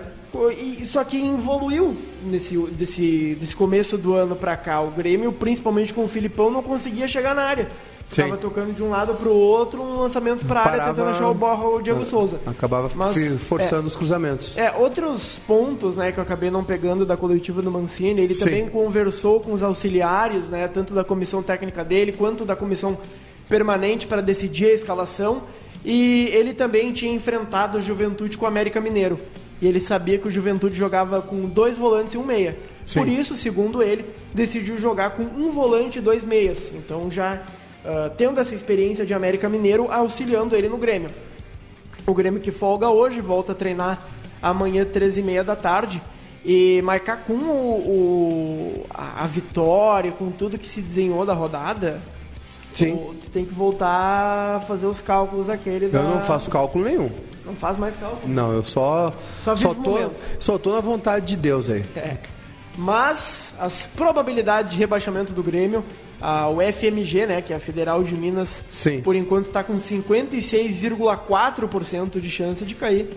E, 0.51 0.85
só 0.87 1.01
que 1.03 1.15
evoluiu 1.17 1.95
nesse 2.25 2.57
desse, 2.57 3.37
desse 3.39 3.55
começo 3.55 3.97
do 3.97 4.13
ano 4.13 4.35
pra 4.35 4.57
cá. 4.57 4.81
O 4.81 4.91
Grêmio, 4.91 5.31
principalmente 5.31 5.93
com 5.93 6.03
o 6.03 6.09
Filipão, 6.09 6.51
não 6.51 6.61
conseguia 6.61 7.07
chegar 7.07 7.33
na 7.33 7.43
área. 7.43 7.67
Ficava 8.09 8.37
tocando 8.37 8.73
de 8.73 8.83
um 8.83 8.89
lado 8.89 9.15
pro 9.15 9.33
outro, 9.33 9.81
um 9.81 9.99
lançamento 9.99 10.45
pra 10.45 10.61
Parava, 10.61 10.83
área, 10.83 10.93
tentando 10.93 11.09
achar 11.09 11.29
o 11.29 11.33
Borra 11.33 11.65
ou 11.65 11.77
o 11.77 11.81
Diego 11.81 12.01
é, 12.01 12.05
Souza. 12.05 12.39
Acabava 12.45 12.89
Mas, 12.95 13.15
forçando 13.41 13.83
é, 13.83 13.87
os 13.87 13.95
cruzamentos. 13.95 14.57
É, 14.57 14.71
outros 14.71 15.39
pontos, 15.47 15.97
né, 15.97 16.11
que 16.11 16.19
eu 16.19 16.23
acabei 16.23 16.49
não 16.49 16.63
pegando 16.63 17.05
da 17.05 17.17
coletiva 17.17 17.61
do 17.61 17.71
Mancini, 17.71 18.21
ele 18.21 18.33
Sim. 18.33 18.45
também 18.45 18.69
conversou 18.69 19.39
com 19.39 19.53
os 19.53 19.63
auxiliares, 19.63 20.49
né, 20.49 20.67
tanto 20.67 20.93
da 20.93 21.03
comissão 21.03 21.41
técnica 21.41 21.83
dele 21.83 22.11
quanto 22.11 22.45
da 22.45 22.55
comissão 22.55 22.97
permanente 23.49 24.07
para 24.07 24.21
decidir 24.21 24.67
a 24.67 24.73
escalação. 24.73 25.43
E 25.83 26.29
ele 26.33 26.53
também 26.53 26.91
tinha 26.93 27.13
enfrentado 27.13 27.77
a 27.77 27.81
Juventude 27.81 28.37
com 28.37 28.45
o 28.45 28.47
América 28.47 28.81
Mineiro. 28.81 29.19
E 29.61 29.67
ele 29.67 29.79
sabia 29.79 30.17
que 30.17 30.27
o 30.27 30.31
Juventude 30.31 30.75
jogava 30.75 31.21
com 31.21 31.47
dois 31.47 31.77
volantes 31.77 32.13
e 32.13 32.17
um 32.17 32.23
meia. 32.23 32.57
Sim. 32.85 32.99
Por 32.99 33.07
isso, 33.07 33.35
segundo 33.35 33.81
ele, 33.81 34.05
decidiu 34.33 34.77
jogar 34.77 35.11
com 35.11 35.23
um 35.23 35.51
volante 35.51 35.99
e 35.99 36.01
dois 36.01 36.23
meias. 36.23 36.71
Então 36.73 37.09
já 37.09 37.41
uh, 37.85 38.09
tendo 38.17 38.39
essa 38.39 38.55
experiência 38.55 39.05
de 39.05 39.13
América 39.13 39.47
Mineiro, 39.47 39.91
auxiliando 39.91 40.55
ele 40.55 40.67
no 40.67 40.77
Grêmio. 40.77 41.09
O 42.05 42.13
Grêmio 42.13 42.41
que 42.41 42.51
folga 42.51 42.89
hoje, 42.89 43.21
volta 43.21 43.51
a 43.51 43.55
treinar 43.55 44.05
amanhã, 44.41 44.85
13h30 44.85 45.43
da 45.43 45.55
tarde. 45.55 46.01
E 46.43 46.79
marcar 46.83 47.23
com 47.23 47.33
o, 47.33 48.73
o 48.77 48.85
a, 48.93 49.23
a, 49.23 49.27
vitória, 49.27 50.11
com 50.11 50.29
tudo 50.29 50.59
que 50.59 50.67
se 50.67 50.79
desenhou 50.79 51.25
da 51.25 51.33
rodada, 51.33 51.99
Sim. 52.71 52.95
Tu, 52.95 53.15
tu, 53.25 53.29
tem 53.31 53.45
que 53.45 53.53
voltar 53.53 54.57
a 54.57 54.59
fazer 54.59 54.85
os 54.85 55.01
cálculos 55.01 55.49
aquele 55.49 55.87
da... 55.87 55.99
Eu 55.99 56.09
não 56.09 56.21
faço 56.21 56.49
cálculo 56.49 56.83
nenhum. 56.83 57.09
Não 57.45 57.55
faz 57.55 57.77
mais 57.77 57.95
cálculo? 57.95 58.31
Não, 58.31 58.51
eu 58.51 58.63
só. 58.63 59.13
Só, 59.39 59.55
só, 59.55 59.73
tô, 59.73 60.11
só 60.37 60.57
tô 60.57 60.73
na 60.73 60.81
vontade 60.81 61.25
de 61.27 61.37
Deus 61.37 61.69
aí. 61.69 61.85
É. 61.95 62.17
Mas 62.77 63.51
as 63.59 63.87
probabilidades 63.95 64.71
de 64.73 64.79
rebaixamento 64.79 65.33
do 65.33 65.41
Grêmio, 65.41 65.83
a, 66.19 66.49
o 66.49 66.57
FMG, 66.61 67.25
né, 67.25 67.41
que 67.41 67.53
é 67.53 67.55
a 67.55 67.59
Federal 67.59 68.03
de 68.03 68.13
Minas, 68.15 68.61
Sim. 68.69 69.01
por 69.01 69.15
enquanto 69.15 69.47
está 69.47 69.63
com 69.63 69.77
56,4% 69.77 72.19
de 72.19 72.29
chance 72.29 72.63
de 72.65 72.75
cair. 72.75 73.07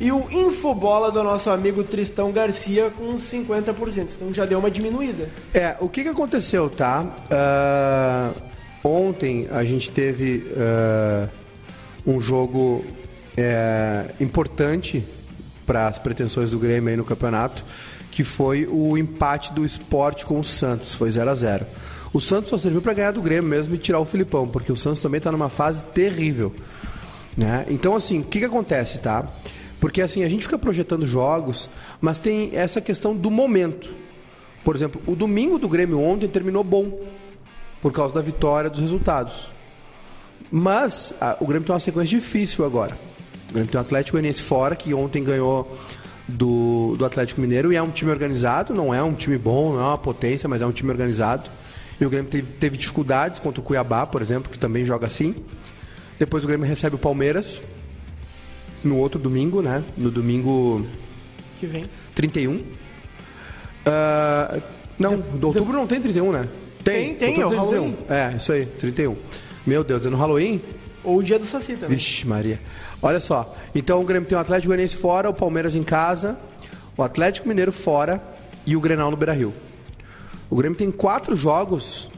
E 0.00 0.10
o 0.10 0.26
Infobola 0.30 1.12
do 1.12 1.22
nosso 1.22 1.50
amigo 1.50 1.84
Tristão 1.84 2.32
Garcia 2.32 2.90
com 2.90 3.16
50%. 3.16 4.14
Então 4.16 4.34
já 4.34 4.44
deu 4.44 4.58
uma 4.58 4.68
diminuída. 4.70 5.28
É, 5.52 5.76
o 5.78 5.88
que, 5.88 6.02
que 6.02 6.08
aconteceu, 6.08 6.68
tá? 6.68 7.06
Uh, 7.30 8.34
ontem 8.82 9.46
a 9.52 9.62
gente 9.62 9.92
teve 9.92 10.44
uh, 10.50 11.28
um 12.04 12.20
jogo 12.20 12.84
uh, 13.38 14.10
importante 14.20 15.04
para 15.64 15.86
as 15.86 15.96
pretensões 15.98 16.50
do 16.50 16.58
Grêmio 16.58 16.90
aí 16.90 16.96
no 16.96 17.04
campeonato 17.04 17.64
que 18.14 18.22
foi 18.22 18.64
o 18.70 18.96
empate 18.96 19.52
do 19.52 19.66
esporte 19.66 20.24
com 20.24 20.38
o 20.38 20.44
Santos, 20.44 20.94
foi 20.94 21.10
0 21.10 21.28
a 21.28 21.34
0 21.34 21.66
O 22.12 22.20
Santos 22.20 22.48
só 22.48 22.56
serviu 22.56 22.80
para 22.80 22.94
ganhar 22.94 23.10
do 23.10 23.20
Grêmio 23.20 23.50
mesmo 23.50 23.74
e 23.74 23.78
tirar 23.78 23.98
o 23.98 24.04
Filipão, 24.04 24.46
porque 24.46 24.70
o 24.70 24.76
Santos 24.76 25.02
também 25.02 25.18
está 25.18 25.32
numa 25.32 25.48
fase 25.48 25.84
terrível. 25.86 26.54
Né? 27.36 27.66
Então, 27.68 27.96
assim, 27.96 28.20
o 28.20 28.22
que, 28.22 28.38
que 28.38 28.44
acontece, 28.44 28.98
tá? 28.98 29.26
Porque 29.80 30.00
assim, 30.00 30.22
a 30.22 30.28
gente 30.28 30.42
fica 30.42 30.56
projetando 30.56 31.04
jogos, 31.04 31.68
mas 32.00 32.20
tem 32.20 32.50
essa 32.52 32.80
questão 32.80 33.16
do 33.16 33.32
momento. 33.32 33.92
Por 34.62 34.76
exemplo, 34.76 35.02
o 35.08 35.16
domingo 35.16 35.58
do 35.58 35.68
Grêmio 35.68 36.00
ontem 36.00 36.28
terminou 36.28 36.62
bom, 36.62 37.00
por 37.82 37.90
causa 37.90 38.14
da 38.14 38.22
vitória 38.22 38.70
dos 38.70 38.78
resultados. 38.78 39.48
Mas 40.52 41.12
a, 41.20 41.36
o 41.40 41.46
Grêmio 41.48 41.66
tem 41.66 41.74
uma 41.74 41.80
sequência 41.80 42.16
difícil 42.16 42.64
agora. 42.64 42.96
O 43.50 43.54
Grêmio 43.54 43.68
tem 43.68 43.76
o 43.76 43.82
Atlético 43.82 44.12
Goianiense 44.12 44.40
fora, 44.40 44.76
que 44.76 44.94
ontem 44.94 45.24
ganhou 45.24 45.76
do, 46.26 46.96
do 46.96 47.04
Atlético 47.04 47.40
Mineiro 47.40 47.72
e 47.72 47.76
é 47.76 47.82
um 47.82 47.90
time 47.90 48.10
organizado, 48.10 48.74
não 48.74 48.94
é 48.94 49.02
um 49.02 49.14
time 49.14 49.36
bom, 49.36 49.74
não 49.74 49.80
é 49.80 49.84
uma 49.84 49.98
potência, 49.98 50.48
mas 50.48 50.62
é 50.62 50.66
um 50.66 50.72
time 50.72 50.90
organizado. 50.90 51.50
E 52.00 52.04
o 52.04 52.10
Grêmio 52.10 52.30
teve, 52.30 52.46
teve 52.58 52.76
dificuldades 52.76 53.38
contra 53.38 53.60
o 53.60 53.64
Cuiabá, 53.64 54.06
por 54.06 54.20
exemplo, 54.20 54.50
que 54.50 54.58
também 54.58 54.84
joga 54.84 55.06
assim. 55.06 55.34
Depois 56.18 56.42
o 56.44 56.46
Grêmio 56.46 56.66
recebe 56.66 56.96
o 56.96 56.98
Palmeiras 56.98 57.60
no 58.82 58.96
outro 58.96 59.20
domingo, 59.20 59.62
né? 59.62 59.82
No 59.96 60.10
domingo 60.10 60.86
que 61.58 61.66
vem. 61.66 61.84
31. 62.14 62.56
Uh, 62.56 62.64
ah, 63.86 64.60
não, 64.98 65.18
do 65.18 65.48
outubro 65.48 65.72
não 65.72 65.86
tem 65.86 66.00
31, 66.00 66.32
né? 66.32 66.48
Tem, 66.82 67.14
tem, 67.14 67.34
tem 67.34 67.40
é 67.40 67.46
o 67.46 67.48
31. 67.48 67.56
Halloween. 67.56 67.96
É, 68.08 68.36
isso 68.36 68.52
aí, 68.52 68.66
31. 68.66 69.16
Meu 69.66 69.82
Deus, 69.82 70.04
é 70.04 70.10
no 70.10 70.16
Halloween? 70.16 70.60
Ou 71.02 71.18
o 71.18 71.22
dia 71.22 71.38
do 71.38 71.44
Saci 71.44 71.74
também. 71.74 71.96
Vixe, 71.96 72.26
Maria. 72.26 72.60
Olha 73.04 73.20
só. 73.20 73.54
Então 73.74 74.00
o 74.00 74.04
Grêmio 74.04 74.26
tem 74.26 74.36
o 74.36 74.40
Atlético 74.40 74.68
Goianiense 74.68 74.96
fora, 74.96 75.28
o 75.28 75.34
Palmeiras 75.34 75.74
em 75.74 75.82
casa, 75.82 76.38
o 76.96 77.02
Atlético 77.02 77.46
Mineiro 77.46 77.70
fora 77.70 78.18
e 78.64 78.74
o 78.74 78.80
Grenal 78.80 79.10
no 79.10 79.16
Beira-Rio. 79.16 79.52
O 80.48 80.56
Grêmio 80.56 80.78
tem 80.78 80.90
quatro 80.90 81.36
jogos 81.36 82.10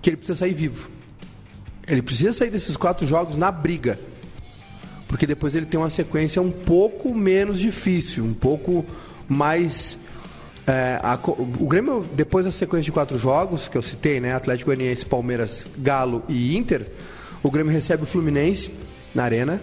que 0.00 0.08
ele 0.08 0.16
precisa 0.16 0.38
sair 0.38 0.54
vivo. 0.54 0.88
Ele 1.86 2.00
precisa 2.00 2.32
sair 2.32 2.48
desses 2.48 2.78
quatro 2.78 3.06
jogos 3.06 3.36
na 3.36 3.52
briga. 3.52 3.98
Porque 5.06 5.26
depois 5.26 5.54
ele 5.54 5.66
tem 5.66 5.78
uma 5.78 5.90
sequência 5.90 6.40
um 6.40 6.50
pouco 6.50 7.14
menos 7.14 7.58
difícil, 7.58 8.24
um 8.24 8.32
pouco 8.32 8.86
mais. 9.28 9.98
É, 10.66 10.98
a, 11.02 11.18
o 11.26 11.66
Grêmio, 11.66 12.06
depois 12.14 12.46
da 12.46 12.50
sequência 12.50 12.84
de 12.84 12.92
quatro 12.92 13.18
jogos 13.18 13.68
que 13.68 13.76
eu 13.76 13.82
citei, 13.82 14.18
né? 14.18 14.32
Atlético 14.32 14.70
Goianiense, 14.70 15.04
Palmeiras, 15.04 15.66
Galo 15.76 16.22
e 16.26 16.56
Inter, 16.56 16.86
o 17.42 17.50
Grêmio 17.50 17.70
recebe 17.70 18.04
o 18.04 18.06
Fluminense 18.06 18.70
na 19.14 19.24
Arena. 19.24 19.60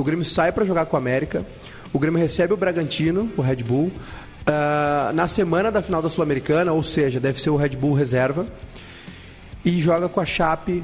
O 0.00 0.02
Grêmio 0.02 0.24
sai 0.24 0.50
para 0.50 0.64
jogar 0.64 0.86
com 0.86 0.96
o 0.96 0.98
América. 0.98 1.44
O 1.92 1.98
Grêmio 1.98 2.18
recebe 2.18 2.54
o 2.54 2.56
Bragantino, 2.56 3.30
o 3.36 3.42
Red 3.42 3.56
Bull. 3.56 3.92
Uh, 4.48 5.12
na 5.12 5.28
semana 5.28 5.70
da 5.70 5.82
final 5.82 6.00
da 6.00 6.08
Sul-Americana, 6.08 6.72
ou 6.72 6.82
seja, 6.82 7.20
deve 7.20 7.38
ser 7.38 7.50
o 7.50 7.56
Red 7.56 7.76
Bull 7.76 7.92
reserva. 7.92 8.46
E 9.62 9.78
joga 9.78 10.08
com 10.08 10.18
a 10.18 10.24
Chape 10.24 10.82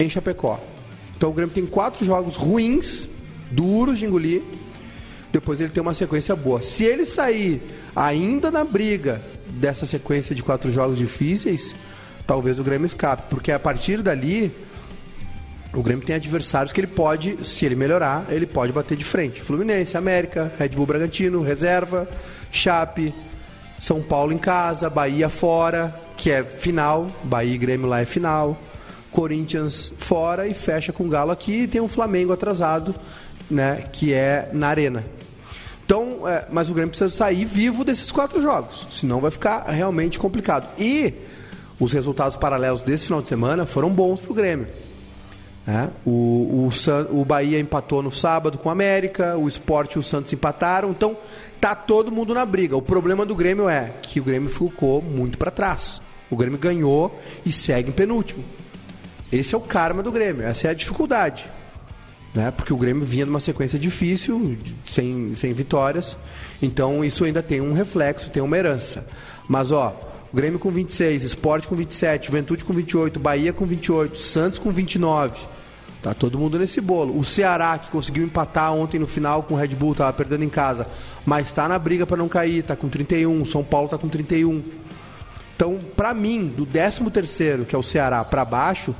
em 0.00 0.08
Chapecó. 0.08 0.58
Então 1.14 1.28
o 1.28 1.32
Grêmio 1.34 1.54
tem 1.54 1.66
quatro 1.66 2.02
jogos 2.02 2.34
ruins, 2.34 3.10
duros 3.50 3.98
de 3.98 4.06
engolir. 4.06 4.40
Depois 5.30 5.60
ele 5.60 5.68
tem 5.68 5.82
uma 5.82 5.92
sequência 5.92 6.34
boa. 6.34 6.62
Se 6.62 6.82
ele 6.82 7.04
sair 7.04 7.60
ainda 7.94 8.50
na 8.50 8.64
briga 8.64 9.20
dessa 9.50 9.84
sequência 9.84 10.34
de 10.34 10.42
quatro 10.42 10.72
jogos 10.72 10.96
difíceis, 10.96 11.74
talvez 12.26 12.58
o 12.58 12.64
Grêmio 12.64 12.86
escape. 12.86 13.24
Porque 13.28 13.52
a 13.52 13.58
partir 13.58 14.00
dali 14.00 14.50
o 15.74 15.82
Grêmio 15.82 16.04
tem 16.04 16.14
adversários 16.14 16.72
que 16.72 16.80
ele 16.80 16.86
pode, 16.86 17.44
se 17.44 17.66
ele 17.66 17.74
melhorar, 17.74 18.24
ele 18.28 18.46
pode 18.46 18.72
bater 18.72 18.96
de 18.96 19.04
frente. 19.04 19.40
Fluminense, 19.40 19.96
América, 19.96 20.52
Red 20.58 20.68
Bull 20.68 20.86
Bragantino, 20.86 21.42
reserva, 21.42 22.08
Chape, 22.52 23.12
São 23.78 24.00
Paulo 24.00 24.32
em 24.32 24.38
casa, 24.38 24.88
Bahia 24.88 25.28
fora, 25.28 25.94
que 26.16 26.30
é 26.30 26.44
final, 26.44 27.08
Bahia 27.24 27.54
e 27.54 27.58
Grêmio 27.58 27.88
lá 27.88 28.00
é 28.00 28.04
final, 28.04 28.56
Corinthians 29.10 29.92
fora 29.96 30.46
e 30.46 30.54
fecha 30.54 30.92
com 30.92 31.04
o 31.04 31.08
Galo 31.08 31.32
aqui 31.32 31.62
e 31.62 31.68
tem 31.68 31.80
um 31.80 31.88
Flamengo 31.88 32.32
atrasado, 32.32 32.94
né, 33.50 33.84
que 33.92 34.12
é 34.12 34.48
na 34.52 34.68
Arena. 34.68 35.04
Então, 35.84 36.26
é, 36.26 36.46
mas 36.50 36.70
o 36.70 36.72
Grêmio 36.72 36.90
precisa 36.90 37.10
sair 37.10 37.44
vivo 37.44 37.84
desses 37.84 38.10
quatro 38.10 38.40
jogos, 38.40 38.86
senão 38.90 39.20
vai 39.20 39.30
ficar 39.30 39.64
realmente 39.64 40.18
complicado. 40.18 40.68
E 40.78 41.12
os 41.78 41.92
resultados 41.92 42.36
paralelos 42.36 42.80
desse 42.80 43.06
final 43.06 43.20
de 43.20 43.28
semana 43.28 43.66
foram 43.66 43.90
bons 43.90 44.20
para 44.20 44.30
o 44.30 44.34
Grêmio. 44.34 44.66
É, 45.66 45.88
o, 46.04 46.68
o, 46.68 47.20
o 47.20 47.24
Bahia 47.24 47.58
empatou 47.58 48.02
no 48.02 48.12
sábado 48.12 48.58
com 48.58 48.68
o 48.68 48.72
América, 48.72 49.36
o 49.36 49.48
Sport 49.48 49.94
e 49.94 49.98
o 49.98 50.02
Santos 50.02 50.30
empataram, 50.32 50.90
então 50.90 51.16
tá 51.58 51.74
todo 51.74 52.12
mundo 52.12 52.34
na 52.34 52.44
briga. 52.44 52.76
O 52.76 52.82
problema 52.82 53.24
do 53.24 53.34
Grêmio 53.34 53.66
é 53.66 53.94
que 54.02 54.20
o 54.20 54.24
Grêmio 54.24 54.50
ficou 54.50 55.00
muito 55.00 55.38
para 55.38 55.50
trás. 55.50 56.02
O 56.30 56.36
Grêmio 56.36 56.58
ganhou 56.58 57.18
e 57.46 57.52
segue 57.52 57.88
em 57.88 57.92
penúltimo. 57.92 58.44
Esse 59.32 59.54
é 59.54 59.58
o 59.58 59.60
karma 59.60 60.02
do 60.02 60.12
Grêmio, 60.12 60.44
essa 60.44 60.68
é 60.68 60.70
a 60.70 60.74
dificuldade. 60.74 61.46
Né? 62.34 62.50
Porque 62.50 62.72
o 62.72 62.76
Grêmio 62.76 63.06
vinha 63.06 63.24
de 63.24 63.30
uma 63.30 63.40
sequência 63.40 63.78
difícil, 63.78 64.58
sem, 64.84 65.34
sem 65.34 65.52
vitórias, 65.54 66.18
então 66.60 67.02
isso 67.02 67.24
ainda 67.24 67.42
tem 67.42 67.62
um 67.62 67.72
reflexo, 67.72 68.30
tem 68.30 68.42
uma 68.42 68.58
herança. 68.58 69.06
Mas 69.48 69.72
ó, 69.72 69.98
Grêmio 70.32 70.58
com 70.58 70.70
26, 70.70 71.22
Sport 71.22 71.66
com 71.66 71.74
27, 71.74 72.26
Juventude 72.26 72.64
com 72.64 72.72
28, 72.74 73.18
Bahia 73.18 73.52
com 73.52 73.64
28, 73.64 74.18
Santos 74.18 74.58
com 74.58 74.70
29. 74.70 75.53
Tá 76.04 76.12
todo 76.12 76.38
mundo 76.38 76.58
nesse 76.58 76.82
bolo. 76.82 77.18
O 77.18 77.24
Ceará, 77.24 77.78
que 77.78 77.88
conseguiu 77.88 78.24
empatar 78.24 78.74
ontem 78.74 78.98
no 78.98 79.06
final 79.06 79.42
com 79.42 79.54
o 79.54 79.56
Red 79.56 79.68
Bull, 79.68 79.94
tava 79.94 80.12
perdendo 80.12 80.44
em 80.44 80.50
casa, 80.50 80.86
mas 81.24 81.46
está 81.46 81.66
na 81.66 81.78
briga 81.78 82.06
para 82.06 82.18
não 82.18 82.28
cair, 82.28 82.62
tá 82.62 82.76
com 82.76 82.90
31. 82.90 83.42
São 83.46 83.64
Paulo 83.64 83.88
tá 83.88 83.96
com 83.96 84.06
31. 84.06 84.62
Então, 85.56 85.78
para 85.96 86.12
mim, 86.12 86.46
do 86.46 86.66
13 86.66 87.08
terceiro, 87.10 87.64
que 87.64 87.74
é 87.74 87.78
o 87.78 87.82
Ceará, 87.82 88.22
para 88.22 88.44
baixo, 88.44 88.94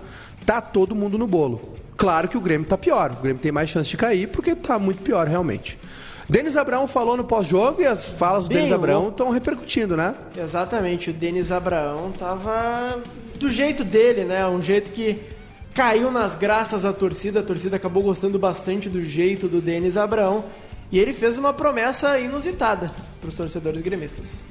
tá 0.47 0.63
todo 0.63 0.95
mundo 0.95 1.19
no 1.19 1.27
bolo. 1.27 1.75
Claro 1.95 2.27
que 2.27 2.39
o 2.39 2.41
Grêmio 2.41 2.67
tá 2.67 2.79
pior. 2.79 3.11
O 3.11 3.23
Grêmio 3.23 3.43
tem 3.43 3.53
mais 3.53 3.69
chance 3.69 3.91
de 3.91 3.99
cair 3.99 4.29
porque 4.29 4.55
tá 4.55 4.79
muito 4.79 5.03
pior, 5.03 5.29
realmente. 5.29 5.79
Denis 6.27 6.57
Abraão 6.57 6.89
falou 6.89 7.19
no 7.19 7.25
pós-jogo 7.25 7.83
e 7.83 7.87
as 7.87 8.09
falas 8.13 8.45
do 8.45 8.49
Bem, 8.49 8.57
Denis 8.61 8.73
Abraão 8.73 9.11
estão 9.11 9.29
repercutindo, 9.29 9.95
né? 9.95 10.15
Exatamente. 10.35 11.11
O 11.11 11.13
Denis 11.13 11.53
Abraão 11.53 12.11
tava 12.19 13.03
do 13.39 13.51
jeito 13.51 13.85
dele, 13.85 14.25
né? 14.25 14.47
Um 14.47 14.63
jeito 14.63 14.91
que 14.91 15.35
caiu 15.75 16.11
nas 16.11 16.37
graças 16.37 16.83
da 16.83 16.93
torcida. 16.93 17.41
A 17.41 17.43
torcida 17.43 17.77
acabou 17.77 18.03
gostando 18.03 18.39
bastante 18.39 18.89
do 18.89 19.03
jeito 19.03 19.49
do 19.49 19.61
Denis 19.61 19.97
Abraão. 19.97 20.45
E 20.91 20.99
ele 20.99 21.13
fez 21.13 21.37
uma 21.37 21.53
promessa 21.53 22.19
inusitada 22.21 22.95
para 23.21 23.29
os 23.29 23.35
torcedores 23.35 23.83
gremistas. 23.83 24.45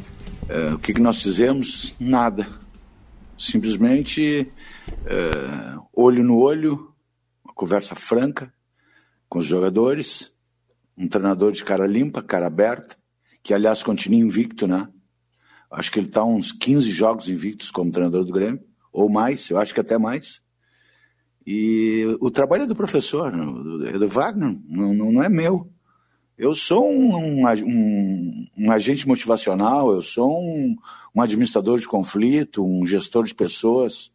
É, 0.49 0.73
o 0.73 0.79
que, 0.79 0.93
que 0.93 1.01
nós 1.01 1.23
fizemos? 1.23 1.95
Nada. 1.97 2.45
Simplesmente 3.37 4.51
é, 5.05 5.77
olho 5.93 6.23
no 6.23 6.37
olho, 6.37 6.93
uma 7.43 7.53
conversa 7.53 7.95
franca 7.95 8.53
com 9.29 9.39
os 9.39 9.45
jogadores, 9.45 10.31
um 10.97 11.07
treinador 11.07 11.51
de 11.51 11.63
cara 11.63 11.87
limpa, 11.87 12.21
cara 12.21 12.45
aberta, 12.45 12.95
que 13.41 13.53
aliás 13.53 13.81
continua 13.81 14.19
invicto, 14.19 14.67
né? 14.67 14.87
Acho 15.71 15.91
que 15.91 15.99
ele 15.99 16.07
está 16.07 16.23
uns 16.23 16.51
15 16.51 16.91
jogos 16.91 17.29
invictos 17.29 17.71
como 17.71 17.91
treinador 17.91 18.23
do 18.25 18.31
Grêmio, 18.31 18.61
ou 18.91 19.09
mais, 19.09 19.49
eu 19.49 19.57
acho 19.57 19.73
que 19.73 19.79
até 19.79 19.97
mais. 19.97 20.42
E 21.45 22.05
o 22.21 22.31
trabalho 22.31 22.65
do 22.65 22.75
professor, 22.75 23.33
é 23.87 23.97
do 23.97 24.07
Wagner, 24.07 24.57
não, 24.67 24.93
não 24.93 25.23
é 25.23 25.27
meu. 25.27 25.69
Eu 26.37 26.55
sou 26.55 26.89
um, 26.89 27.45
um, 27.45 28.47
um, 28.57 28.71
agente 28.71 29.07
motivacional, 29.07 29.91
eu 29.91 30.01
sou 30.01 30.41
um, 30.41 30.75
um 31.15 31.21
administrador 31.21 31.77
de 31.77 31.87
conflito, 31.87 32.65
um 32.65 32.85
gestor 32.85 33.25
de 33.25 33.35
pessoas. 33.35 34.11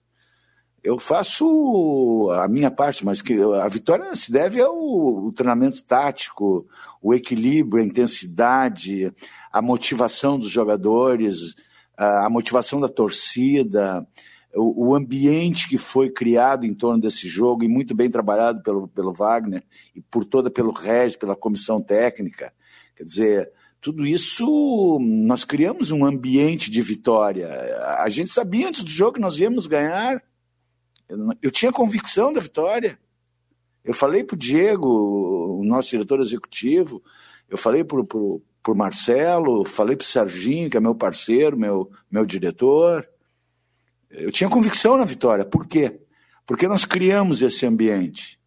Eu 0.83 0.99
faço 0.99 2.31
a 2.33 2.49
minha 2.49 2.70
parte, 2.70 3.05
mas 3.05 3.20
que 3.22 3.35
a 3.41 3.68
vitória 3.68 4.14
se 4.16 4.33
deve 4.33 4.61
ao 4.61 5.31
treinamento 5.33 5.83
tático, 5.85 6.66
o 7.01 7.14
equilíbrio, 7.14 7.83
a 7.83 7.87
intensidade, 7.87 9.12
a 9.53 9.62
motivação 9.62 10.39
dos 10.39 10.51
jogadores, 10.51 11.55
a 11.97 12.29
motivação 12.31 12.81
da 12.81 12.89
torcida, 12.89 14.07
o, 14.55 14.94
ambiente 14.94 15.68
que 15.68 15.76
foi 15.76 16.11
criado 16.11 16.64
em 16.64 16.74
torno 16.74 17.01
desse 17.01 17.28
jogo 17.28 17.64
e 17.64 17.68
muito 17.68 17.94
bem 17.94 18.11
trabalhado 18.11 18.62
pelo, 18.62 18.88
pelo 18.88 19.12
Wagner 19.12 19.62
e 19.94 20.01
por 20.01 20.24
toda 20.24 20.51
pelo 20.51 20.72
Regis, 20.72 21.16
pela 21.16 21.36
comissão 21.36 21.80
técnica. 21.80 22.53
Quer 22.96 23.05
dizer, 23.05 23.53
tudo 23.80 24.07
isso 24.07 24.99
nós 25.01 25.44
criamos 25.44 25.90
um 25.90 26.05
ambiente 26.05 26.70
de 26.70 26.80
vitória. 26.80 27.49
A 27.99 28.09
gente 28.09 28.30
sabia 28.30 28.68
antes 28.68 28.82
do 28.82 28.90
jogo 28.90 29.14
que 29.14 29.20
nós 29.20 29.38
íamos 29.38 29.66
ganhar. 29.66 30.22
Eu, 31.09 31.18
eu 31.42 31.51
tinha 31.51 31.70
convicção 31.70 32.32
da 32.32 32.40
vitória. 32.40 32.99
Eu 33.84 33.94
falei 33.94 34.24
para 34.24 34.34
o 34.34 34.38
Diego, 34.38 35.59
o 35.61 35.64
nosso 35.64 35.90
diretor 35.90 36.20
executivo, 36.20 37.03
eu 37.49 37.57
falei 37.57 37.84
para 37.84 38.01
o 38.01 38.42
Marcelo, 38.74 39.64
falei 39.64 39.96
para 39.96 40.05
o 40.05 40.07
Serginho, 40.07 40.68
que 40.68 40.76
é 40.76 40.80
meu 40.80 40.94
parceiro, 40.94 41.57
meu, 41.57 41.90
meu 42.11 42.26
diretor. 42.26 43.09
Eu 44.11 44.32
tinha 44.32 44.48
convicção 44.48 44.96
na 44.96 45.04
vitória. 45.04 45.44
Por 45.44 45.66
quê? 45.66 46.00
Porque 46.46 46.66
nós 46.66 46.84
criamos 46.84 47.42
esse 47.42 47.66
ambiente. 47.66 48.40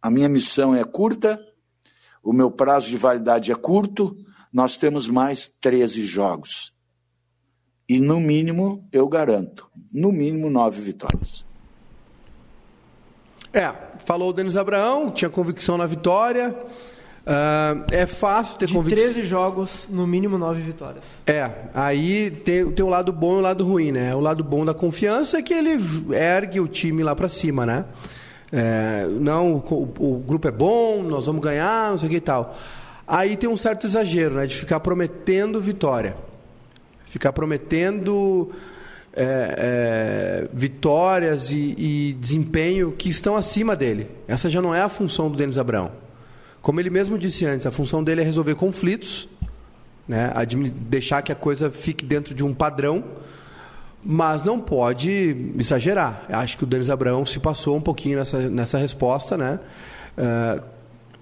A 0.00 0.10
minha 0.10 0.28
missão 0.28 0.74
é 0.74 0.84
curta, 0.84 1.40
o 2.22 2.32
meu 2.32 2.50
prazo 2.50 2.88
de 2.88 2.96
validade 2.96 3.50
é 3.50 3.54
curto, 3.54 4.16
nós 4.52 4.76
temos 4.76 5.08
mais 5.08 5.48
13 5.60 6.04
jogos. 6.04 6.72
E 7.88 8.00
no 8.00 8.20
mínimo, 8.20 8.88
eu 8.92 9.08
garanto, 9.08 9.70
no 9.92 10.12
mínimo 10.12 10.48
nove 10.48 10.80
vitórias. 10.80 11.44
É, 13.52 13.74
falou 13.98 14.30
o 14.30 14.32
Denis 14.32 14.56
Abraão, 14.56 15.10
tinha 15.10 15.28
convicção 15.28 15.76
na 15.76 15.86
vitória. 15.86 16.56
Uh, 17.22 17.84
é 17.92 18.04
fácil 18.04 18.58
ter 18.58 18.72
convicção. 18.72 19.12
13 19.12 19.22
jogos, 19.26 19.86
no 19.88 20.06
mínimo 20.08 20.36
9 20.36 20.60
vitórias. 20.60 21.04
É, 21.24 21.48
aí 21.72 22.30
tem, 22.30 22.68
tem 22.72 22.84
o 22.84 22.88
lado 22.88 23.12
bom 23.12 23.36
e 23.36 23.38
o 23.38 23.40
lado 23.40 23.64
ruim, 23.64 23.92
né? 23.92 24.12
O 24.14 24.18
lado 24.18 24.42
bom 24.42 24.64
da 24.64 24.74
confiança 24.74 25.38
é 25.38 25.42
que 25.42 25.54
ele 25.54 25.78
ergue 26.12 26.58
o 26.58 26.66
time 26.66 27.02
lá 27.04 27.14
para 27.14 27.28
cima, 27.28 27.64
né? 27.64 27.84
É, 28.50 29.06
não, 29.20 29.54
o, 29.54 29.92
o, 30.00 30.18
grupo 30.18 30.48
é 30.48 30.50
bom, 30.50 31.00
nós 31.02 31.26
vamos 31.26 31.40
ganhar, 31.40 31.90
não 31.90 31.98
sei 31.98 32.08
o 32.08 32.10
que 32.10 32.16
e 32.16 32.20
tal. 32.20 32.56
Aí 33.06 33.36
tem 33.36 33.48
um 33.48 33.56
certo 33.56 33.86
exagero, 33.86 34.34
né? 34.34 34.46
De 34.46 34.56
ficar 34.56 34.80
prometendo 34.80 35.60
vitória. 35.60 36.16
Ficar 37.06 37.32
prometendo 37.32 38.50
é, 39.14 40.44
é, 40.44 40.48
vitórias 40.52 41.52
e, 41.52 41.74
e 41.78 42.16
desempenho 42.18 42.90
que 42.90 43.08
estão 43.08 43.36
acima 43.36 43.76
dele. 43.76 44.10
Essa 44.26 44.50
já 44.50 44.60
não 44.60 44.74
é 44.74 44.82
a 44.82 44.88
função 44.88 45.30
do 45.30 45.36
Denis 45.36 45.56
Abraão. 45.56 46.01
Como 46.62 46.78
ele 46.78 46.90
mesmo 46.90 47.18
disse 47.18 47.44
antes, 47.44 47.66
a 47.66 47.72
função 47.72 48.04
dele 48.04 48.20
é 48.20 48.24
resolver 48.24 48.54
conflitos, 48.54 49.28
né? 50.06 50.32
deixar 50.88 51.20
que 51.20 51.32
a 51.32 51.34
coisa 51.34 51.72
fique 51.72 52.04
dentro 52.04 52.34
de 52.34 52.44
um 52.44 52.54
padrão, 52.54 53.02
mas 54.04 54.44
não 54.44 54.60
pode 54.60 55.52
exagerar. 55.58 56.24
Acho 56.28 56.56
que 56.56 56.62
o 56.62 56.66
Denis 56.66 56.88
Abraão 56.88 57.26
se 57.26 57.40
passou 57.40 57.76
um 57.76 57.80
pouquinho 57.80 58.16
nessa, 58.16 58.48
nessa 58.48 58.78
resposta, 58.78 59.36
né? 59.36 59.58
Uh, 60.16 60.62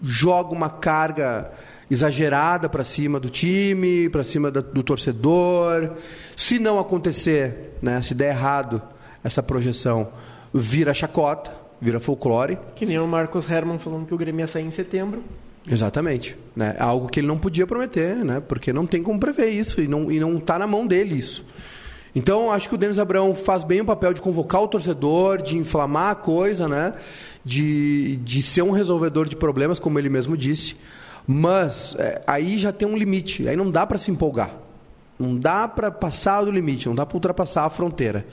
joga 0.02 0.54
uma 0.54 0.68
carga 0.68 1.50
exagerada 1.90 2.68
para 2.68 2.84
cima 2.84 3.18
do 3.18 3.28
time, 3.28 4.08
para 4.10 4.22
cima 4.22 4.50
da, 4.50 4.60
do 4.60 4.82
torcedor. 4.82 5.92
Se 6.36 6.58
não 6.58 6.78
acontecer, 6.78 7.76
né, 7.82 8.00
se 8.00 8.14
der 8.14 8.30
errado 8.30 8.80
essa 9.22 9.42
projeção, 9.42 10.08
vira 10.52 10.94
chacota 10.94 11.59
vira 11.80 12.00
folclore. 12.00 12.58
Que 12.74 12.84
nem 12.86 12.98
o 12.98 13.06
Marcos 13.06 13.48
Herman 13.50 13.78
falando 13.78 14.06
que 14.06 14.14
o 14.14 14.18
Grêmio 14.18 14.42
ia 14.42 14.46
sair 14.46 14.64
em 14.64 14.70
setembro. 14.70 15.22
Exatamente. 15.70 16.36
Né? 16.54 16.74
Algo 16.78 17.08
que 17.08 17.20
ele 17.20 17.26
não 17.26 17.38
podia 17.38 17.66
prometer, 17.66 18.16
né? 18.16 18.40
porque 18.40 18.72
não 18.72 18.86
tem 18.86 19.02
como 19.02 19.18
prever 19.18 19.50
isso 19.50 19.80
e 19.80 19.88
não 19.88 20.10
e 20.10 20.18
não 20.18 20.36
está 20.36 20.58
na 20.58 20.66
mão 20.66 20.86
dele 20.86 21.16
isso. 21.16 21.44
Então, 22.14 22.50
acho 22.50 22.68
que 22.68 22.74
o 22.74 22.78
Denis 22.78 22.98
Abrão 22.98 23.34
faz 23.36 23.62
bem 23.62 23.80
o 23.82 23.84
papel 23.84 24.12
de 24.12 24.20
convocar 24.20 24.60
o 24.60 24.66
torcedor, 24.66 25.40
de 25.40 25.56
inflamar 25.56 26.10
a 26.10 26.14
coisa, 26.16 26.68
né? 26.68 26.92
de, 27.44 28.16
de 28.16 28.42
ser 28.42 28.62
um 28.62 28.70
resolvedor 28.70 29.28
de 29.28 29.36
problemas, 29.36 29.78
como 29.78 29.98
ele 29.98 30.08
mesmo 30.08 30.36
disse. 30.36 30.76
Mas 31.26 31.94
é, 31.98 32.20
aí 32.26 32.58
já 32.58 32.72
tem 32.72 32.88
um 32.88 32.96
limite, 32.96 33.48
aí 33.48 33.56
não 33.56 33.70
dá 33.70 33.86
para 33.86 33.98
se 33.98 34.10
empolgar. 34.10 34.54
Não 35.20 35.36
dá 35.36 35.68
para 35.68 35.90
passar 35.90 36.42
do 36.42 36.50
limite, 36.50 36.88
não 36.88 36.94
dá 36.94 37.04
para 37.04 37.14
ultrapassar 37.14 37.66
a 37.66 37.70
fronteira. 37.70 38.24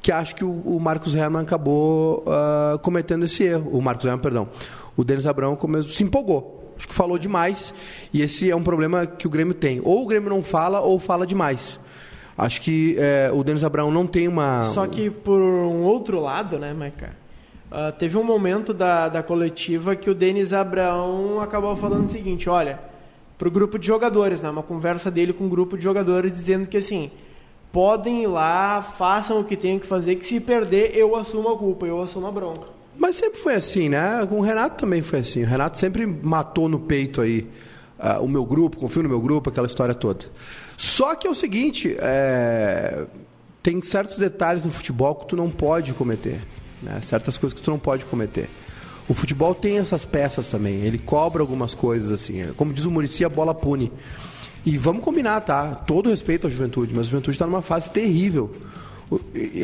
Que 0.00 0.12
acho 0.12 0.36
que 0.36 0.44
o, 0.44 0.52
o 0.64 0.78
Marcos 0.78 1.16
Herman 1.16 1.42
acabou 1.42 2.22
uh, 2.22 2.78
cometendo 2.78 3.24
esse 3.24 3.42
erro. 3.42 3.68
O 3.72 3.82
Marcos 3.82 4.06
Herman, 4.06 4.22
perdão. 4.22 4.48
O 4.96 5.02
Denis 5.02 5.26
Abrão 5.26 5.58
se 5.82 6.04
empolgou. 6.04 6.72
Acho 6.76 6.86
que 6.86 6.94
falou 6.94 7.18
demais. 7.18 7.74
E 8.12 8.22
esse 8.22 8.48
é 8.48 8.54
um 8.54 8.62
problema 8.62 9.06
que 9.06 9.26
o 9.26 9.30
Grêmio 9.30 9.54
tem. 9.54 9.80
Ou 9.82 10.04
o 10.04 10.06
Grêmio 10.06 10.30
não 10.30 10.40
fala, 10.40 10.80
ou 10.80 11.00
fala 11.00 11.26
demais. 11.26 11.80
Acho 12.38 12.60
que 12.60 12.94
é, 12.96 13.28
o 13.34 13.42
Denis 13.42 13.64
Abrão 13.64 13.90
não 13.90 14.06
tem 14.06 14.28
uma. 14.28 14.62
Só 14.64 14.86
que 14.86 15.10
por 15.10 15.40
um 15.40 15.82
outro 15.82 16.20
lado, 16.20 16.60
né, 16.60 16.72
Maica? 16.72 17.16
Uh, 17.72 17.90
teve 17.98 18.16
um 18.16 18.22
momento 18.22 18.72
da, 18.72 19.08
da 19.08 19.20
coletiva 19.20 19.96
que 19.96 20.08
o 20.08 20.14
Denis 20.14 20.52
Abrão 20.52 21.40
acabou 21.40 21.74
falando 21.74 22.04
o 22.04 22.08
seguinte: 22.08 22.48
olha 22.48 22.78
para 23.38 23.48
o 23.48 23.50
grupo 23.50 23.78
de 23.78 23.86
jogadores, 23.86 24.40
né? 24.42 24.50
Uma 24.50 24.62
conversa 24.62 25.10
dele 25.10 25.32
com 25.32 25.44
um 25.44 25.48
grupo 25.48 25.76
de 25.76 25.84
jogadores 25.84 26.32
dizendo 26.32 26.66
que 26.66 26.78
assim 26.78 27.10
podem 27.72 28.22
ir 28.22 28.26
lá, 28.26 28.80
façam 28.80 29.40
o 29.40 29.44
que 29.44 29.56
tem 29.56 29.78
que 29.78 29.86
fazer, 29.86 30.16
que 30.16 30.26
se 30.26 30.40
perder 30.40 30.96
eu 30.96 31.14
assumo 31.14 31.50
a 31.50 31.58
culpa, 31.58 31.84
eu 31.84 32.00
assumo 32.00 32.26
a 32.26 32.32
bronca. 32.32 32.68
Mas 32.98 33.16
sempre 33.16 33.38
foi 33.38 33.54
assim, 33.54 33.88
né? 33.90 34.26
Com 34.26 34.38
o 34.38 34.40
Renato 34.40 34.76
também 34.76 35.02
foi 35.02 35.18
assim. 35.18 35.42
O 35.42 35.46
Renato 35.46 35.76
sempre 35.76 36.06
matou 36.06 36.68
no 36.68 36.78
peito 36.78 37.20
aí 37.20 37.46
uh, 37.98 38.22
o 38.22 38.28
meu 38.28 38.44
grupo, 38.44 38.78
confio 38.78 39.02
no 39.02 39.08
meu 39.08 39.20
grupo, 39.20 39.50
aquela 39.50 39.66
história 39.66 39.94
toda. 39.94 40.24
Só 40.76 41.14
que 41.14 41.26
é 41.26 41.30
o 41.30 41.34
seguinte, 41.34 41.96
é... 42.00 43.06
tem 43.62 43.82
certos 43.82 44.16
detalhes 44.16 44.64
no 44.64 44.72
futebol 44.72 45.14
que 45.14 45.26
tu 45.26 45.36
não 45.36 45.50
pode 45.50 45.92
cometer, 45.92 46.40
né? 46.82 47.00
Certas 47.02 47.36
coisas 47.36 47.54
que 47.54 47.62
tu 47.62 47.70
não 47.70 47.78
pode 47.78 48.06
cometer. 48.06 48.48
O 49.08 49.14
futebol 49.14 49.54
tem 49.54 49.78
essas 49.78 50.04
peças 50.04 50.48
também. 50.48 50.80
Ele 50.80 50.98
cobra 50.98 51.42
algumas 51.42 51.74
coisas 51.74 52.10
assim. 52.10 52.44
Como 52.56 52.72
diz 52.72 52.84
o 52.84 52.90
Murici, 52.90 53.24
a 53.24 53.28
bola 53.28 53.54
pune. 53.54 53.92
E 54.64 54.76
vamos 54.76 55.04
combinar, 55.04 55.40
tá? 55.42 55.76
Todo 55.76 56.10
respeito 56.10 56.48
à 56.48 56.50
juventude, 56.50 56.92
mas 56.92 57.06
a 57.06 57.10
juventude 57.10 57.36
está 57.36 57.46
numa 57.46 57.62
fase 57.62 57.88
terrível. 57.90 58.52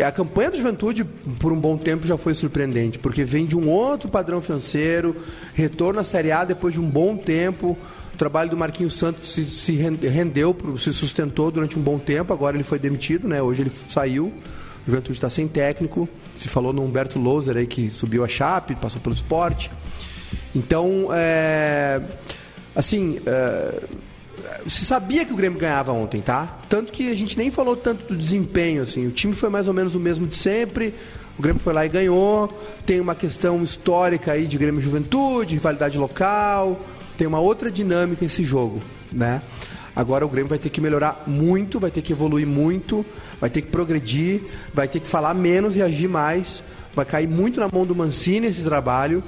A 0.07 0.13
campanha 0.13 0.53
da 0.53 0.57
juventude, 0.57 1.05
por 1.41 1.53
um 1.53 1.59
bom 1.59 1.77
tempo, 1.77 2.07
já 2.07 2.17
foi 2.17 2.33
surpreendente, 2.33 3.01
porque 3.01 3.25
vem 3.25 3.45
de 3.45 3.57
um 3.57 3.69
outro 3.69 4.09
padrão 4.09 4.41
financeiro, 4.41 5.17
retorno 5.53 5.99
à 5.99 6.05
Série 6.05 6.31
A 6.31 6.45
depois 6.45 6.73
de 6.73 6.79
um 6.79 6.89
bom 6.89 7.17
tempo. 7.17 7.77
O 8.15 8.17
trabalho 8.17 8.51
do 8.51 8.57
Marquinhos 8.57 8.97
Santos 8.97 9.33
se, 9.33 9.45
se 9.45 9.73
rendeu, 9.73 10.57
se 10.79 10.93
sustentou 10.93 11.51
durante 11.51 11.77
um 11.77 11.83
bom 11.83 11.99
tempo, 11.99 12.33
agora 12.33 12.57
ele 12.57 12.63
foi 12.63 12.79
demitido, 12.79 13.27
né? 13.27 13.43
hoje 13.43 13.63
ele 13.63 13.73
saiu. 13.89 14.33
Juventude 14.87 15.19
está 15.19 15.29
sem 15.29 15.49
técnico. 15.49 16.09
Se 16.43 16.49
falou 16.49 16.73
no 16.73 16.85
Humberto 16.85 17.21
Loser 17.21 17.57
aí 17.57 17.69
que 17.69 17.89
subiu 17.89 18.25
a 18.25 18.29
Chape, 18.29 18.75
passou 18.75 19.01
pelo 19.01 19.15
esporte. 19.15 19.71
Então, 20.57 21.09
é, 21.13 22.03
assim, 22.75 23.21
é, 23.25 23.87
se 24.67 24.85
sabia 24.85 25.25
que 25.25 25.33
o 25.33 25.37
Grêmio 25.37 25.57
ganhava 25.57 25.93
ontem, 25.93 26.21
tá? 26.21 26.59
Tanto 26.69 26.93
que 26.93 27.13
a 27.13 27.15
gente 27.15 27.39
nem 27.39 27.49
falou 27.49 27.77
tanto 27.77 28.13
do 28.13 28.17
desempenho, 28.17 28.83
assim. 28.83 29.07
O 29.07 29.13
time 29.13 29.35
foi 29.35 29.49
mais 29.51 29.69
ou 29.69 29.73
menos 29.73 29.95
o 29.95 30.01
mesmo 30.01 30.27
de 30.27 30.35
sempre. 30.35 30.93
O 31.39 31.43
Grêmio 31.43 31.63
foi 31.63 31.73
lá 31.73 31.87
e 31.87 31.89
ganhou. 31.89 32.51
Tem 32.85 32.99
uma 32.99 33.15
questão 33.15 33.63
histórica 33.63 34.33
aí 34.33 34.49
de 34.49 34.59
Grêmio 34.59 34.81
Juventude, 34.81 35.55
rivalidade 35.55 35.97
local. 35.97 36.81
Tem 37.17 37.25
uma 37.25 37.39
outra 37.39 37.71
dinâmica 37.71 38.25
esse 38.25 38.43
jogo, 38.43 38.81
né? 39.13 39.41
Agora 39.95 40.25
o 40.25 40.29
Grêmio 40.29 40.49
vai 40.49 40.59
ter 40.59 40.71
que 40.71 40.81
melhorar 40.81 41.25
muito, 41.27 41.79
vai 41.79 41.91
ter 41.91 42.03
que 42.03 42.13
evoluir 42.13 42.47
muito, 42.47 43.05
vai 43.41 43.51
ter 43.51 43.63
que 43.63 43.69
progredir, 43.69 44.41
vai 44.73 44.89
ter 44.89 45.01
que 45.01 45.07
falar 45.07 45.35
menos 45.35 45.77
e 45.77 45.83
agir 45.83 46.09
mais. 46.09 46.63
Vai 46.95 47.05
cair 47.05 47.29
muito 47.29 47.59
na 47.59 47.69
mão 47.73 47.87
do 47.87 47.95
Mancini 47.95 48.47
esse 48.47 48.63
trabalho 48.63 49.23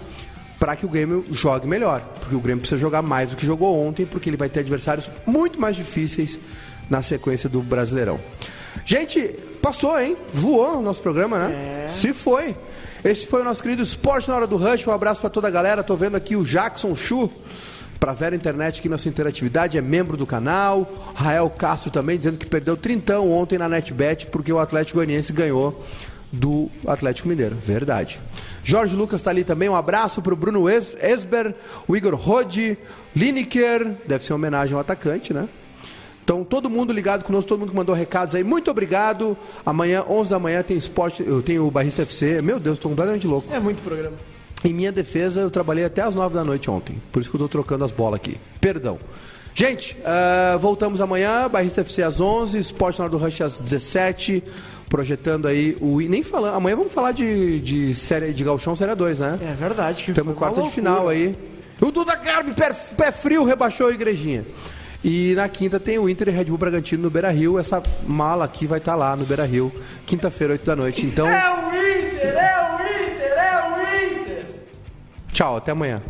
para 0.58 0.76
que 0.76 0.86
o 0.86 0.88
Grêmio 0.88 1.24
jogue 1.30 1.66
melhor. 1.66 2.00
Porque 2.20 2.34
o 2.34 2.40
Grêmio 2.40 2.60
precisa 2.60 2.80
jogar 2.80 3.02
mais 3.02 3.30
do 3.30 3.36
que 3.36 3.44
jogou 3.44 3.78
ontem, 3.78 4.06
porque 4.06 4.30
ele 4.30 4.36
vai 4.36 4.48
ter 4.48 4.60
adversários 4.60 5.10
muito 5.26 5.60
mais 5.60 5.76
difíceis 5.76 6.38
na 6.88 7.02
sequência 7.02 7.48
do 7.48 7.60
Brasileirão. 7.60 8.18
Gente, 8.84 9.20
passou, 9.62 9.98
hein? 9.98 10.16
Voou 10.32 10.78
o 10.78 10.82
nosso 10.82 11.00
programa, 11.00 11.38
né? 11.38 11.84
É. 11.86 11.88
Se 11.88 12.12
foi. 12.12 12.56
Esse 13.04 13.26
foi 13.26 13.42
o 13.42 13.44
nosso 13.44 13.62
querido 13.62 13.82
Esporte 13.82 14.28
na 14.28 14.36
Hora 14.36 14.46
do 14.46 14.56
Rush. 14.56 14.86
Um 14.86 14.92
abraço 14.92 15.20
para 15.20 15.30
toda 15.30 15.48
a 15.48 15.50
galera. 15.50 15.82
Tô 15.82 15.96
vendo 15.96 16.16
aqui 16.16 16.36
o 16.36 16.44
Jackson 16.44 16.94
Chu. 16.94 17.30
Pra 18.00 18.12
Vera 18.12 18.34
Internet 18.36 18.80
aqui 18.80 18.88
nossa 18.88 19.08
interatividade, 19.08 19.78
é 19.78 19.80
membro 19.80 20.16
do 20.16 20.26
canal. 20.26 20.90
Rael 21.14 21.48
Castro 21.50 21.90
também 21.90 22.18
dizendo 22.18 22.36
que 22.38 22.46
perdeu 22.46 22.76
trintão 22.76 23.30
ontem 23.32 23.56
na 23.58 23.68
NetBet 23.68 24.26
porque 24.26 24.52
o 24.52 24.58
Atlético 24.58 24.98
Goianiense 24.98 25.32
ganhou 25.32 25.84
do 26.32 26.68
Atlético 26.86 27.28
Mineiro. 27.28 27.54
Verdade. 27.54 28.18
Jorge 28.62 28.94
Lucas 28.96 29.20
está 29.20 29.30
ali 29.30 29.44
também. 29.44 29.68
Um 29.68 29.76
abraço 29.76 30.20
para 30.20 30.32
o 30.34 30.36
Bruno 30.36 30.68
Es- 30.68 30.94
Esber, 31.00 31.54
o 31.86 31.96
Igor 31.96 32.14
Rode, 32.14 32.76
Lineker. 33.14 33.92
Deve 34.06 34.24
ser 34.24 34.32
uma 34.32 34.38
homenagem 34.38 34.74
ao 34.74 34.80
atacante, 34.80 35.32
né? 35.32 35.48
Então, 36.24 36.42
todo 36.42 36.68
mundo 36.70 36.92
ligado 36.92 37.22
conosco, 37.22 37.48
todo 37.48 37.60
mundo 37.60 37.70
que 37.70 37.76
mandou 37.76 37.94
recados 37.94 38.34
aí, 38.34 38.42
muito 38.42 38.70
obrigado. 38.70 39.36
Amanhã, 39.64 40.02
11 40.08 40.30
da 40.30 40.38
manhã, 40.38 40.62
tem 40.62 40.76
esporte, 40.76 41.22
eu 41.22 41.42
tenho 41.42 41.66
o 41.66 41.70
Barrista 41.70 42.02
FC. 42.02 42.40
Meu 42.42 42.58
Deus, 42.58 42.78
estou 42.78 42.90
completamente 42.90 43.26
louco. 43.26 43.52
É 43.54 43.60
muito 43.60 43.82
programa. 43.82 44.16
Em 44.64 44.72
minha 44.72 44.90
defesa, 44.90 45.42
eu 45.42 45.50
trabalhei 45.50 45.84
até 45.84 46.00
as 46.02 46.14
9 46.14 46.34
da 46.34 46.42
noite 46.42 46.70
ontem. 46.70 46.96
Por 47.12 47.20
isso 47.20 47.30
que 47.30 47.36
eu 47.36 47.38
estou 47.38 47.48
trocando 47.48 47.84
as 47.84 47.90
bolas 47.92 48.16
aqui. 48.16 48.36
Perdão. 48.60 48.98
Gente, 49.54 49.96
ah, 50.04 50.56
voltamos 50.60 51.00
amanhã. 51.00 51.48
Barrista 51.48 51.82
FC 51.82 52.02
às 52.02 52.20
11, 52.20 52.58
Esporte 52.58 52.98
na 52.98 53.04
hora 53.04 53.10
do 53.12 53.18
Rush 53.18 53.40
às 53.42 53.58
17. 53.58 54.42
Projetando 54.88 55.46
aí 55.48 55.76
o. 55.80 56.00
e 56.00 56.08
Nem 56.08 56.22
falando. 56.22 56.54
Amanhã 56.54 56.76
vamos 56.76 56.92
falar 56.92 57.12
de, 57.12 57.60
de 57.60 57.94
série 57.94 58.32
de 58.32 58.42
Galchão 58.44 58.74
Série 58.74 58.94
2, 58.94 59.18
né? 59.18 59.38
É 59.42 59.54
verdade. 59.54 60.04
que 60.04 60.12
Temos 60.12 60.32
foi 60.32 60.38
quarta 60.38 60.62
de 60.62 60.70
final 60.70 61.08
aí. 61.08 61.36
O 61.80 61.90
Duda 61.90 62.14
Garbi, 62.16 62.52
pé, 62.52 62.72
pé 62.96 63.12
frio, 63.12 63.44
rebaixou 63.44 63.88
a 63.88 63.92
igrejinha. 63.92 64.44
E 65.04 65.34
na 65.36 65.46
quinta 65.48 65.78
tem 65.78 65.98
o 65.98 66.08
Inter 66.08 66.28
e 66.28 66.30
Red 66.30 66.44
Bull 66.44 66.56
Bragantino 66.56 67.02
no 67.02 67.10
Beira 67.10 67.30
Rio. 67.30 67.58
Essa 67.58 67.82
mala 68.06 68.44
aqui 68.46 68.66
vai 68.66 68.78
estar 68.78 68.94
lá 68.94 69.14
no 69.14 69.24
Beira 69.26 69.44
Rio, 69.44 69.70
quinta-feira, 70.06 70.54
8 70.54 70.64
da 70.64 70.74
noite. 70.76 71.04
Então, 71.04 71.28
É 71.28 71.44
é 71.44 71.50
o 71.50 71.68
Inter, 71.68 72.36
é 72.38 72.70
o 72.70 72.74
Inter! 72.74 73.03
Tchau, 75.34 75.56
até 75.56 75.72
amanhã. 75.72 76.00